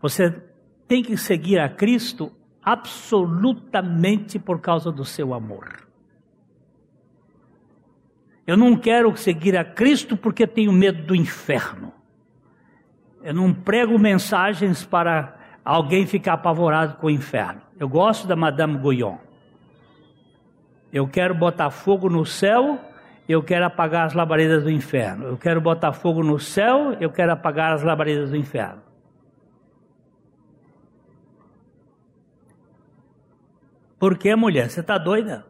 Você 0.00 0.30
tem 0.88 1.02
que 1.02 1.16
seguir 1.16 1.58
a 1.58 1.68
Cristo 1.68 2.32
absolutamente 2.62 4.38
por 4.38 4.60
causa 4.60 4.90
do 4.90 5.04
seu 5.04 5.34
amor. 5.34 5.86
Eu 8.46 8.56
não 8.56 8.76
quero 8.76 9.16
seguir 9.16 9.56
a 9.56 9.64
Cristo 9.64 10.16
porque 10.16 10.46
tenho 10.46 10.72
medo 10.72 11.02
do 11.04 11.14
inferno. 11.14 11.92
Eu 13.22 13.34
não 13.34 13.52
prego 13.52 13.98
mensagens 13.98 14.84
para 14.84 15.36
alguém 15.64 16.06
ficar 16.06 16.34
apavorado 16.34 16.96
com 16.96 17.06
o 17.06 17.10
inferno. 17.10 17.60
Eu 17.78 17.88
gosto 17.88 18.26
da 18.26 18.34
Madame 18.34 18.78
Guyon. 18.78 19.16
Eu 20.92 21.06
quero 21.08 21.34
botar 21.34 21.70
fogo 21.70 22.08
no 22.08 22.26
céu, 22.26 22.78
eu 23.28 23.42
quero 23.42 23.64
apagar 23.64 24.06
as 24.06 24.14
labaredas 24.14 24.62
do 24.62 24.70
inferno. 24.70 25.26
Eu 25.26 25.36
quero 25.38 25.60
botar 25.60 25.92
fogo 25.92 26.22
no 26.22 26.38
céu, 26.38 26.96
eu 27.00 27.10
quero 27.10 27.32
apagar 27.32 27.72
as 27.72 27.82
labaredas 27.82 28.30
do 28.30 28.36
inferno. 28.36 28.82
Por 33.98 34.18
que, 34.18 34.34
mulher? 34.34 34.68
Você 34.68 34.80
está 34.80 34.98
doida? 34.98 35.46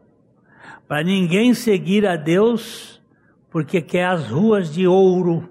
para 0.87 1.03
ninguém 1.03 1.53
seguir 1.53 2.05
a 2.05 2.15
Deus 2.15 3.01
porque 3.49 3.81
quer 3.81 4.05
as 4.05 4.27
ruas 4.29 4.71
de 4.71 4.87
ouro 4.87 5.49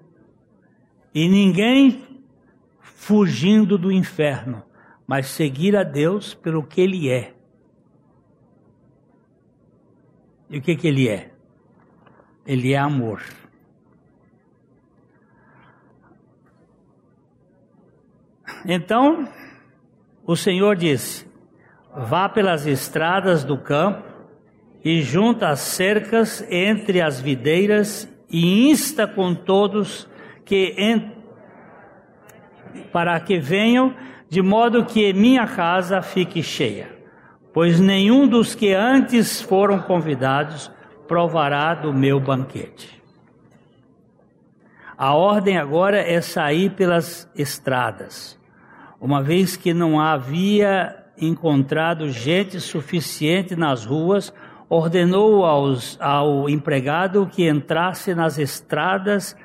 e 1.15 1.29
ninguém 1.29 2.12
fugindo 3.03 3.77
do 3.77 3.91
inferno, 3.91 4.63
mas 5.05 5.27
seguir 5.27 5.77
a 5.77 5.83
Deus 5.83 6.35
pelo 6.35 6.63
que 6.63 6.81
Ele 6.81 7.11
é. 7.11 7.35
E 10.49 10.59
o 10.59 10.63
que, 10.63 10.77
que 10.77 10.87
Ele 10.87 11.09
é? 11.09 11.33
Ele 12.47 12.73
é 12.73 12.79
amor. 12.79 13.21
Então, 18.65 19.29
o 20.25 20.37
Senhor 20.37 20.77
disse: 20.77 21.27
vá 21.93 22.29
pelas 22.29 22.67
estradas 22.67 23.43
do 23.43 23.59
campo 23.59 24.05
e 24.85 25.03
junta 25.03 25.49
as 25.49 25.59
cercas 25.59 26.41
entre 26.49 27.01
as 27.01 27.21
videiras 27.21 28.09
e 28.31 28.71
insta 28.71 29.09
com 29.09 29.35
todos 29.35 30.09
que 30.45 30.77
para 32.93 33.19
que 33.21 33.39
venham, 33.39 33.95
de 34.29 34.41
modo 34.43 34.85
que 34.85 35.13
minha 35.13 35.47
casa 35.47 36.03
fique 36.03 36.43
cheia. 36.43 36.89
Pois 37.53 37.79
nenhum 37.79 38.27
dos 38.27 38.55
que 38.55 38.73
antes 38.73 39.43
foram 39.43 39.79
convidados 39.79 40.71
provará 41.07 41.75
do 41.75 41.93
meu 41.93 42.19
banquete. 42.19 43.03
A 44.97 45.15
ordem 45.15 45.59
agora 45.59 45.99
é 45.99 46.21
sair 46.21 46.71
pelas 46.71 47.29
estradas, 47.35 48.39
uma 49.01 49.23
vez 49.23 49.57
que 49.57 49.75
não 49.75 50.01
havia 50.01 50.97
encontrado 51.19 52.11
gente 52.11 52.61
suficiente 52.61 53.57
nas 53.57 53.85
ruas 53.85 54.33
ordenou 54.75 55.45
aos, 55.45 55.99
ao 56.01 56.49
empregado 56.49 57.29
que 57.31 57.47
entrasse 57.47 58.15
nas 58.15 58.39
estradas, 58.39 59.37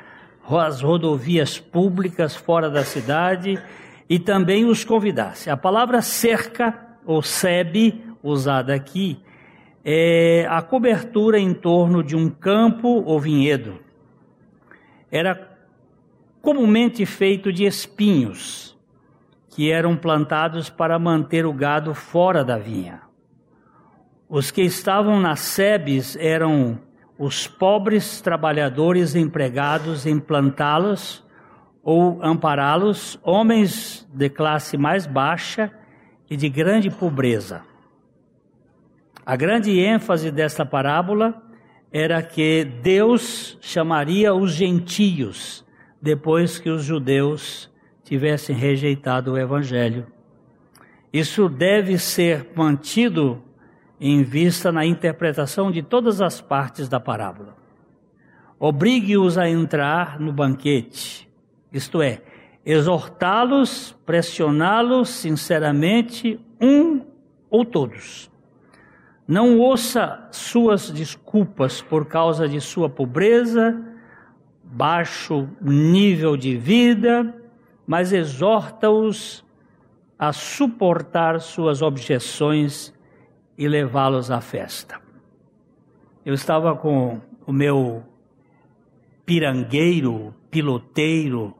as 0.55 0.81
rodovias 0.81 1.59
públicas 1.59 2.35
fora 2.35 2.69
da 2.69 2.83
cidade 2.83 3.61
e 4.09 4.19
também 4.19 4.65
os 4.65 4.85
convidasse. 4.85 5.49
A 5.49 5.57
palavra 5.57 6.01
cerca, 6.01 6.97
ou 7.05 7.21
sebe, 7.21 8.01
usada 8.23 8.73
aqui, 8.73 9.19
é 9.83 10.45
a 10.49 10.61
cobertura 10.61 11.39
em 11.39 11.53
torno 11.53 12.03
de 12.03 12.15
um 12.15 12.29
campo 12.29 13.03
ou 13.05 13.19
vinhedo. 13.19 13.79
Era 15.11 15.57
comumente 16.41 17.05
feito 17.05 17.51
de 17.51 17.65
espinhos, 17.65 18.77
que 19.49 19.71
eram 19.71 19.97
plantados 19.97 20.69
para 20.69 20.99
manter 20.99 21.45
o 21.45 21.51
gado 21.51 21.93
fora 21.93 22.43
da 22.43 22.57
vinha. 22.57 23.01
Os 24.29 24.51
que 24.51 24.61
estavam 24.61 25.19
nas 25.19 25.39
sebes 25.39 26.15
eram 26.17 26.79
os 27.17 27.47
pobres 27.47 28.21
trabalhadores 28.21 29.15
empregados 29.15 30.05
em 30.05 30.19
plantá-los 30.19 31.25
ou 31.83 32.21
ampará-los, 32.21 33.19
homens 33.23 34.07
de 34.13 34.29
classe 34.29 34.77
mais 34.77 35.07
baixa 35.07 35.71
e 36.29 36.35
de 36.35 36.49
grande 36.49 36.89
pobreza. 36.89 37.63
A 39.25 39.35
grande 39.35 39.79
ênfase 39.79 40.31
desta 40.31 40.65
parábola 40.65 41.41
era 41.91 42.21
que 42.21 42.65
Deus 42.65 43.57
chamaria 43.61 44.33
os 44.33 44.51
gentios 44.51 45.65
depois 46.01 46.59
que 46.59 46.69
os 46.69 46.83
judeus 46.83 47.71
tivessem 48.03 48.55
rejeitado 48.55 49.33
o 49.33 49.37
evangelho. 49.37 50.07
Isso 51.11 51.49
deve 51.49 51.97
ser 51.97 52.51
mantido 52.55 53.41
em 53.99 54.23
vista 54.23 54.71
na 54.71 54.85
interpretação 54.85 55.71
de 55.71 55.81
todas 55.81 56.21
as 56.21 56.39
partes 56.39 56.87
da 56.87 56.99
parábola. 56.99 57.55
Obrigue-os 58.59 59.37
a 59.37 59.49
entrar 59.49 60.19
no 60.19 60.31
banquete, 60.31 61.29
isto 61.71 62.01
é, 62.01 62.21
exortá-los, 62.65 63.95
pressioná-los 64.05 65.09
sinceramente, 65.09 66.39
um 66.59 67.01
ou 67.49 67.63
todos. 67.63 68.31
Não 69.27 69.59
ouça 69.59 70.27
suas 70.31 70.89
desculpas 70.89 71.81
por 71.81 72.05
causa 72.05 72.47
de 72.47 72.61
sua 72.61 72.89
pobreza, 72.89 73.79
baixo 74.63 75.47
nível 75.61 76.35
de 76.35 76.57
vida, 76.57 77.33
mas 77.85 78.11
exorta-os 78.11 79.45
a 80.17 80.33
suportar 80.33 81.39
suas 81.39 81.81
objeções 81.81 82.93
e 83.57 83.67
levá-los 83.67 84.29
à 84.29 84.39
festa. 84.39 85.01
Eu 86.25 86.33
estava 86.33 86.75
com 86.75 87.19
o 87.45 87.51
meu 87.51 88.03
pirangueiro, 89.25 90.33
piloteiro, 90.51 91.55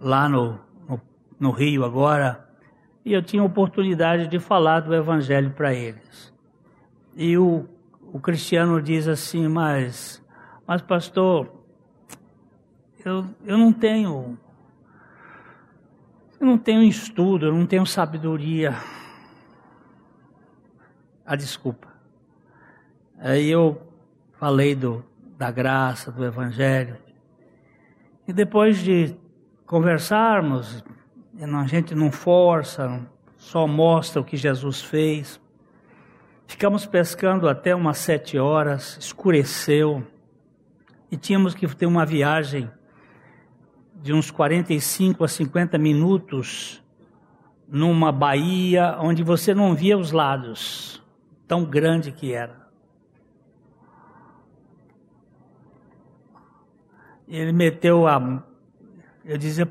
lá 0.00 0.28
no, 0.28 0.58
no, 0.88 1.00
no 1.38 1.50
Rio 1.50 1.84
agora, 1.84 2.48
e 3.04 3.12
eu 3.12 3.22
tinha 3.22 3.42
oportunidade 3.42 4.28
de 4.28 4.38
falar 4.38 4.80
do 4.80 4.94
Evangelho 4.94 5.50
para 5.50 5.74
eles. 5.74 6.32
E 7.16 7.36
o, 7.36 7.66
o 8.12 8.20
cristiano 8.20 8.80
diz 8.80 9.06
assim, 9.06 9.48
mas, 9.48 10.24
mas 10.66 10.80
pastor, 10.80 11.52
eu, 13.04 13.26
eu 13.44 13.58
não 13.58 13.72
tenho, 13.72 14.38
eu 16.40 16.46
não 16.46 16.56
tenho 16.56 16.82
estudo, 16.82 17.46
eu 17.46 17.52
não 17.52 17.66
tenho 17.66 17.84
sabedoria. 17.84 18.76
A 21.32 21.34
desculpa. 21.34 21.88
Aí 23.18 23.48
eu 23.48 23.80
falei 24.32 24.74
do, 24.74 25.02
da 25.38 25.50
graça, 25.50 26.12
do 26.12 26.22
Evangelho. 26.26 26.98
E 28.28 28.34
depois 28.34 28.76
de 28.76 29.16
conversarmos, 29.64 30.84
a 31.40 31.66
gente 31.66 31.94
não 31.94 32.12
força, 32.12 33.00
só 33.38 33.66
mostra 33.66 34.20
o 34.20 34.24
que 34.26 34.36
Jesus 34.36 34.82
fez. 34.82 35.40
Ficamos 36.46 36.84
pescando 36.84 37.48
até 37.48 37.74
umas 37.74 37.96
sete 37.96 38.36
horas, 38.36 38.98
escureceu 39.00 40.06
e 41.10 41.16
tínhamos 41.16 41.54
que 41.54 41.66
ter 41.74 41.86
uma 41.86 42.04
viagem 42.04 42.70
de 44.02 44.12
uns 44.12 44.30
45 44.30 45.24
a 45.24 45.28
50 45.28 45.78
minutos 45.78 46.84
numa 47.66 48.12
baía 48.12 48.98
onde 49.00 49.22
você 49.22 49.54
não 49.54 49.74
via 49.74 49.96
os 49.96 50.12
lados, 50.12 51.01
tão 51.52 51.66
grande 51.66 52.10
que 52.10 52.32
era. 52.32 52.66
Ele 57.28 57.52
meteu 57.52 58.06
a. 58.06 58.42
Eu 59.22 59.36
dizia, 59.36 59.70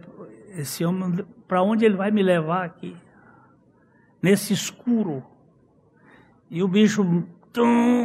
esse 0.56 0.86
homem, 0.86 1.26
para 1.48 1.64
onde 1.64 1.84
ele 1.84 1.96
vai 1.96 2.12
me 2.12 2.22
levar 2.22 2.66
aqui? 2.66 2.96
Nesse 4.22 4.54
escuro. 4.54 5.26
E 6.52 6.62
o 6.62 6.68
bicho, 6.68 7.04
tum, 7.52 7.96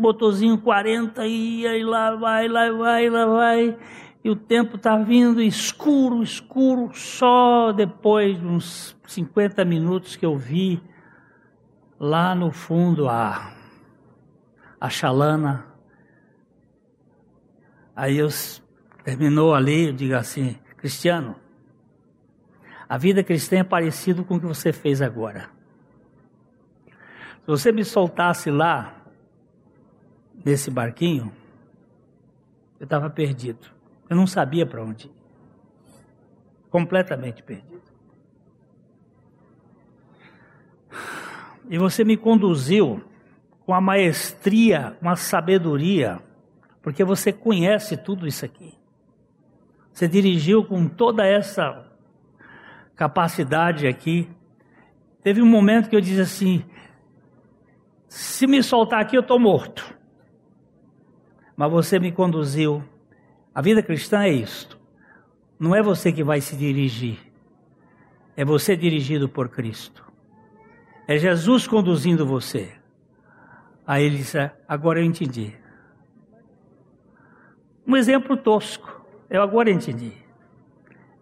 botozinho 0.00 0.56
40, 0.56 1.26
ia 1.26 1.76
e 1.76 1.84
lá 1.84 2.16
vai, 2.16 2.48
lá 2.48 2.72
vai, 2.72 3.10
lá 3.10 3.26
vai. 3.26 3.76
E 4.24 4.30
o 4.30 4.36
tempo 4.36 4.76
está 4.76 4.96
vindo 4.96 5.42
escuro, 5.42 6.22
escuro, 6.22 6.90
só 6.94 7.70
depois 7.70 8.40
de 8.40 8.46
uns 8.46 8.96
50 9.06 9.62
minutos 9.66 10.16
que 10.16 10.24
eu 10.24 10.38
vi 10.38 10.80
lá 12.04 12.34
no 12.34 12.50
fundo 12.50 13.08
a, 13.08 13.50
a 14.78 14.90
chalana. 14.90 15.66
Aí 17.96 18.18
eu 18.18 18.28
terminou 19.02 19.54
ali, 19.54 19.86
eu 19.86 19.92
digo 19.94 20.14
assim, 20.14 20.58
Cristiano, 20.76 21.36
a 22.86 22.98
vida 22.98 23.24
cristã 23.24 23.56
é 23.56 23.64
parecida 23.64 24.22
com 24.22 24.36
o 24.36 24.40
que 24.40 24.46
você 24.46 24.70
fez 24.70 25.00
agora. 25.00 25.48
Se 26.86 27.46
você 27.46 27.72
me 27.72 27.84
soltasse 27.84 28.50
lá, 28.50 29.02
nesse 30.44 30.70
barquinho, 30.70 31.32
eu 32.78 32.84
estava 32.84 33.08
perdido. 33.08 33.66
Eu 34.10 34.16
não 34.16 34.26
sabia 34.26 34.66
para 34.66 34.82
onde 34.82 35.06
ir. 35.06 35.12
Completamente 36.68 37.42
perdido. 37.42 37.73
E 41.68 41.78
você 41.78 42.04
me 42.04 42.16
conduziu 42.16 43.02
com 43.64 43.72
a 43.72 43.80
maestria, 43.80 44.96
com 45.00 45.08
a 45.08 45.16
sabedoria, 45.16 46.20
porque 46.82 47.02
você 47.02 47.32
conhece 47.32 47.96
tudo 47.96 48.26
isso 48.26 48.44
aqui. 48.44 48.74
Você 49.92 50.06
dirigiu 50.06 50.64
com 50.64 50.88
toda 50.88 51.24
essa 51.24 51.86
capacidade 52.96 53.86
aqui. 53.86 54.28
Teve 55.22 55.40
um 55.40 55.46
momento 55.46 55.88
que 55.88 55.96
eu 55.96 56.00
disse 56.00 56.20
assim: 56.20 56.64
se 58.08 58.46
me 58.46 58.62
soltar 58.62 59.00
aqui, 59.00 59.16
eu 59.16 59.20
estou 59.20 59.38
morto. 59.38 59.94
Mas 61.56 61.70
você 61.70 61.98
me 61.98 62.12
conduziu. 62.12 62.82
A 63.54 63.62
vida 63.62 63.82
cristã 63.82 64.24
é 64.24 64.30
isto. 64.30 64.78
Não 65.58 65.74
é 65.74 65.82
você 65.82 66.12
que 66.12 66.24
vai 66.24 66.40
se 66.40 66.56
dirigir. 66.56 67.18
É 68.36 68.44
você 68.44 68.76
dirigido 68.76 69.28
por 69.28 69.48
Cristo. 69.48 70.04
É 71.06 71.18
Jesus 71.18 71.66
conduzindo 71.66 72.26
você. 72.26 72.72
Aí 73.86 74.04
ele 74.04 74.18
disse: 74.18 74.38
Agora 74.66 75.00
eu 75.00 75.04
entendi. 75.04 75.54
Um 77.86 77.96
exemplo 77.96 78.36
tosco. 78.36 79.04
Eu 79.28 79.42
agora 79.42 79.70
entendi. 79.70 80.12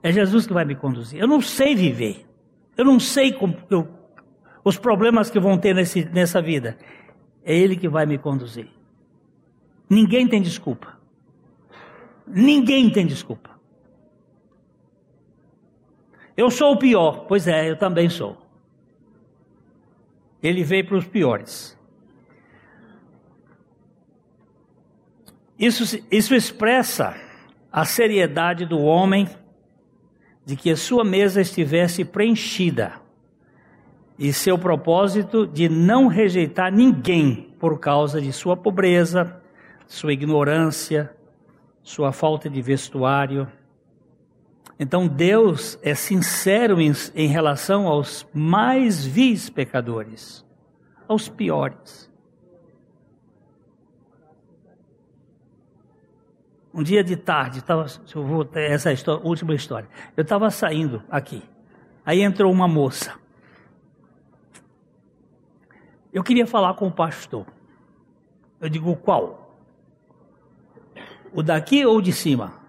É 0.03 0.13
Jesus 0.13 0.47
que 0.47 0.53
vai 0.53 0.65
me 0.65 0.75
conduzir. 0.75 1.21
Eu 1.21 1.27
não 1.27 1.41
sei 1.41 1.75
viver. 1.75 2.27
Eu 2.77 2.85
não 2.85 2.99
sei 2.99 3.33
como 3.33 3.57
eu 3.71 4.03
os 4.65 4.79
problemas 4.79 5.29
que 5.29 5.41
vão 5.41 5.59
ter 5.59 5.75
nesse, 5.75 6.05
nessa 6.05 6.41
vida. 6.41 6.79
É 7.45 7.55
Ele 7.57 7.77
que 7.77 7.89
vai 7.89 8.07
me 8.07 8.19
conduzir. 8.19 8.69
Ninguém 9.91 10.29
tem 10.29 10.41
desculpa. 10.41 10.99
Ninguém 12.27 12.89
tem 12.91 13.07
desculpa. 13.07 13.51
Eu 16.37 16.51
sou 16.51 16.73
o 16.73 16.79
pior. 16.79 17.27
Pois 17.27 17.47
é, 17.49 17.69
eu 17.69 17.77
também 17.77 18.09
sou. 18.09 18.42
Ele 20.43 20.65
veio 20.65 20.87
para 20.87 20.97
os 20.97 21.07
piores. 21.07 21.79
Isso, 25.59 26.03
isso 26.11 26.35
expressa 26.35 27.15
a 27.71 27.85
seriedade 27.85 28.67
do 28.67 28.81
homem 28.81 29.29
de 30.45 30.57
que 30.57 30.71
a 30.71 30.77
sua 30.77 31.05
mesa 31.05 31.41
estivesse 31.41 32.05
preenchida 32.05 32.95
e 34.19 34.33
seu 34.33 34.59
propósito 34.59 35.47
de 35.47 35.69
não 35.69 36.07
rejeitar 36.07 36.73
ninguém 36.73 37.55
por 37.59 37.79
causa 37.79 38.21
de 38.21 38.33
sua 38.33 38.57
pobreza, 38.57 39.41
sua 39.87 40.13
ignorância, 40.13 41.15
sua 41.83 42.13
falta 42.13 42.51
de 42.51 42.61
vestuário. 42.61 43.47
Então 44.79 45.07
Deus 45.07 45.79
é 45.83 45.95
sincero 45.95 46.81
em, 46.81 46.93
em 47.15 47.29
relação 47.29 47.87
aos 47.87 48.27
mais 48.33 49.05
vis 49.05 49.49
pecadores, 49.49 50.45
aos 51.07 51.29
piores. 51.29 52.11
Um 56.75 56.83
dia 56.83 57.05
de 57.05 57.17
tarde, 57.17 57.63
tava, 57.63 57.87
eu 58.15 58.25
vou 58.25 58.49
essa 58.55 58.93
história, 58.93 59.23
última 59.27 59.55
história. 59.55 59.89
Eu 60.17 60.23
estava 60.23 60.51
saindo 60.51 61.03
aqui. 61.11 61.43
Aí 62.05 62.23
entrou 62.23 62.51
uma 62.51 62.67
moça. 62.67 63.15
Eu 66.13 66.23
queria 66.23 66.47
falar 66.47 66.75
com 66.75 66.87
o 66.87 66.93
pastor. 66.93 67.47
Eu 68.61 68.69
digo, 68.69 68.97
qual? 68.97 69.59
O 71.33 71.43
daqui 71.43 71.85
ou 71.85 71.99
o 71.99 72.03
de 72.03 72.13
cima? 72.13 72.62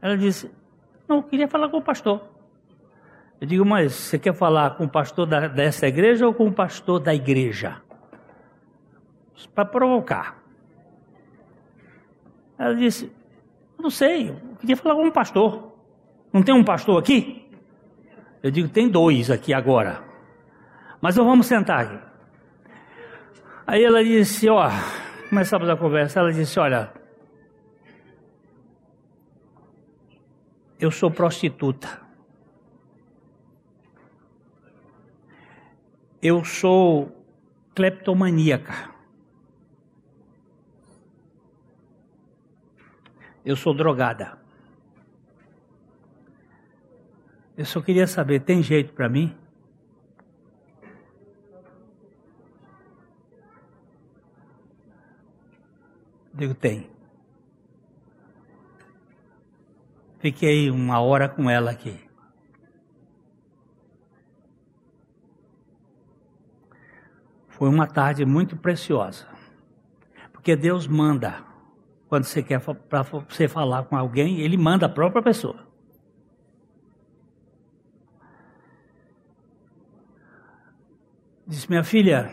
Ela 0.00 0.16
disse, 0.16 0.50
não, 1.08 1.16
eu 1.16 1.22
queria 1.22 1.48
falar 1.48 1.68
com 1.68 1.78
o 1.78 1.82
pastor. 1.82 2.22
Eu 3.40 3.46
digo, 3.46 3.64
mas 3.64 3.92
você 3.92 4.18
quer 4.18 4.34
falar 4.34 4.76
com 4.76 4.84
o 4.84 4.88
pastor 4.88 5.26
da, 5.26 5.46
dessa 5.48 5.86
igreja 5.86 6.26
ou 6.26 6.34
com 6.34 6.46
o 6.46 6.52
pastor 6.52 7.00
da 7.00 7.14
igreja? 7.14 7.80
Para 9.54 9.64
provocar. 9.64 10.36
Ela 12.58 12.74
disse, 12.74 13.12
não 13.78 13.90
sei, 13.90 14.30
eu 14.30 14.56
queria 14.60 14.76
falar 14.76 14.96
com 14.96 15.04
um 15.04 15.10
pastor. 15.10 15.72
Não 16.32 16.42
tem 16.42 16.54
um 16.54 16.64
pastor 16.64 16.98
aqui? 16.98 17.48
Eu 18.42 18.50
digo, 18.50 18.68
tem 18.68 18.88
dois 18.88 19.30
aqui 19.30 19.54
agora. 19.54 20.02
Mas 21.00 21.16
nós 21.16 21.24
vamos 21.24 21.46
sentar 21.46 21.80
aqui. 21.80 21.98
Aí 23.66 23.84
ela 23.84 24.02
disse, 24.02 24.48
ó, 24.48 24.68
começamos 25.28 25.68
a 25.68 25.76
conversa, 25.76 26.20
ela 26.20 26.32
disse, 26.32 26.58
olha, 26.58 26.90
eu 30.78 30.90
sou 30.90 31.10
prostituta. 31.10 32.00
Eu 36.22 36.44
sou 36.44 37.12
cleptomaníaca. 37.74 38.94
Eu 43.44 43.56
sou 43.56 43.72
drogada. 43.74 44.38
Eu 47.56 47.64
só 47.64 47.80
queria 47.80 48.06
saber, 48.06 48.40
tem 48.40 48.62
jeito 48.62 48.92
para 48.92 49.08
mim? 49.08 49.36
Digo, 56.34 56.54
tem. 56.54 56.97
Fiquei 60.18 60.70
uma 60.70 61.00
hora 61.00 61.28
com 61.28 61.48
ela 61.48 61.70
aqui. 61.70 61.98
Foi 67.48 67.68
uma 67.68 67.86
tarde 67.86 68.24
muito 68.24 68.56
preciosa. 68.56 69.26
Porque 70.32 70.54
Deus 70.54 70.86
manda 70.86 71.44
quando 72.08 72.24
você 72.24 72.42
quer 72.42 72.58
para 72.60 73.02
você 73.02 73.46
falar 73.46 73.84
com 73.84 73.94
alguém, 73.94 74.40
ele 74.40 74.56
manda 74.56 74.86
a 74.86 74.88
própria 74.88 75.22
pessoa. 75.22 75.68
Disse 81.46 81.68
minha 81.68 81.84
filha, 81.84 82.30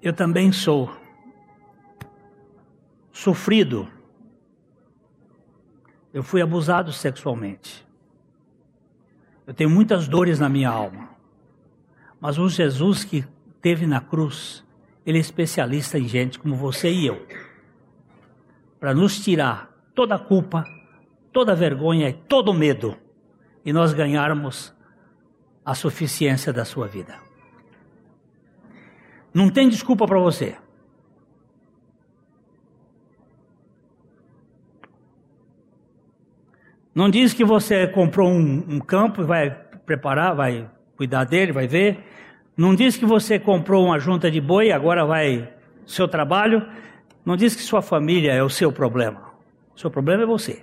eu 0.00 0.12
também 0.12 0.52
sou 0.52 0.94
sofrido. 3.12 3.88
Eu 6.12 6.22
fui 6.22 6.42
abusado 6.42 6.92
sexualmente. 6.92 7.86
Eu 9.46 9.54
tenho 9.54 9.70
muitas 9.70 10.06
dores 10.06 10.38
na 10.38 10.48
minha 10.48 10.68
alma. 10.68 11.10
Mas 12.20 12.38
o 12.38 12.48
Jesus 12.48 13.04
que 13.04 13.24
teve 13.60 13.86
na 13.86 14.00
cruz, 14.00 14.64
ele 15.04 15.18
é 15.18 15.20
especialista 15.20 15.98
em 15.98 16.06
gente 16.06 16.38
como 16.38 16.54
você 16.54 16.90
e 16.90 17.06
eu. 17.06 17.26
Para 18.78 18.94
nos 18.94 19.22
tirar 19.22 19.70
toda 19.94 20.14
a 20.14 20.18
culpa, 20.18 20.64
toda 21.32 21.52
a 21.52 21.56
vergonha 21.56 22.08
e 22.08 22.12
todo 22.12 22.50
o 22.50 22.54
medo 22.54 22.96
e 23.64 23.72
nós 23.72 23.92
ganharmos 23.92 24.74
a 25.64 25.74
suficiência 25.74 26.52
da 26.52 26.64
sua 26.64 26.86
vida. 26.86 27.16
Não 29.32 29.48
tem 29.48 29.68
desculpa 29.68 30.06
para 30.06 30.18
você. 30.18 30.56
Não 36.94 37.08
diz 37.08 37.32
que 37.32 37.44
você 37.44 37.86
comprou 37.86 38.28
um, 38.28 38.64
um 38.68 38.78
campo 38.78 39.22
e 39.22 39.24
vai 39.24 39.50
preparar, 39.86 40.34
vai 40.34 40.68
cuidar 40.96 41.24
dele, 41.24 41.50
vai 41.50 41.66
ver. 41.66 42.04
Não 42.56 42.74
diz 42.74 42.96
que 42.96 43.06
você 43.06 43.38
comprou 43.38 43.84
uma 43.86 43.98
junta 43.98 44.30
de 44.30 44.40
boi 44.40 44.66
e 44.66 44.72
agora 44.72 45.06
vai 45.06 45.50
seu 45.86 46.06
trabalho. 46.06 46.66
Não 47.24 47.34
diz 47.34 47.56
que 47.56 47.62
sua 47.62 47.80
família 47.80 48.32
é 48.32 48.42
o 48.42 48.50
seu 48.50 48.70
problema. 48.70 49.32
O 49.74 49.80
seu 49.80 49.90
problema 49.90 50.24
é 50.24 50.26
você. 50.26 50.62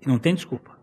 E 0.00 0.08
não 0.08 0.18
tem 0.18 0.34
desculpa. 0.34 0.76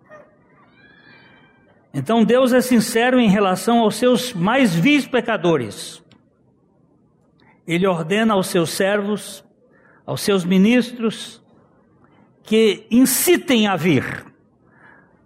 Então 1.91 2.23
Deus 2.23 2.53
é 2.53 2.61
sincero 2.61 3.19
em 3.19 3.29
relação 3.29 3.79
aos 3.79 3.95
seus 3.95 4.33
mais 4.33 4.75
vis 4.75 5.07
pecadores. 5.07 6.03
Ele 7.65 7.87
ordena 7.87 8.33
aos 8.33 8.47
seus 8.47 8.69
servos, 8.71 9.43
aos 10.05 10.21
seus 10.21 10.45
ministros, 10.45 11.41
que 12.43 12.85
incitem 12.91 13.67
a 13.67 13.75
vir 13.75 14.32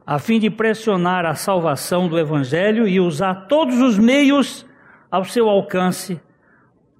a 0.07 0.19
fim 0.19 0.39
de 0.39 0.49
pressionar 0.49 1.25
a 1.25 1.35
salvação 1.35 2.07
do 2.07 2.17
Evangelho 2.17 2.87
e 2.87 2.97
usar 2.97 3.47
todos 3.47 3.81
os 3.81 3.99
meios 3.99 4.65
ao 5.11 5.25
seu 5.25 5.49
alcance 5.49 6.21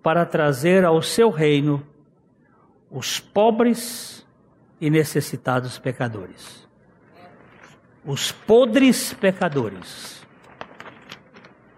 para 0.03 0.25
trazer 0.25 0.83
ao 0.83 1.01
seu 1.01 1.29
reino 1.29 1.81
os 2.91 3.17
pobres 3.21 4.27
e 4.81 4.89
necessitados 4.89 5.79
pecadores. 5.79 6.67
Os 8.03 8.33
podres 8.33 9.13
pecadores. 9.13 10.21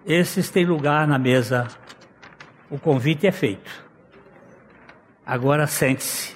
Esses 0.08 0.50
têm 0.50 0.66
lugar 0.66 1.08
na 1.08 1.20
mesa. 1.20 1.68
O 2.72 2.80
convite 2.80 3.28
é 3.28 3.32
feito. 3.32 3.88
Agora 5.24 5.68
sente-se 5.68 6.36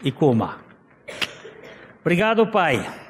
e 0.00 0.12
coma. 0.12 0.58
Obrigado, 2.00 2.46
Pai 2.46 3.09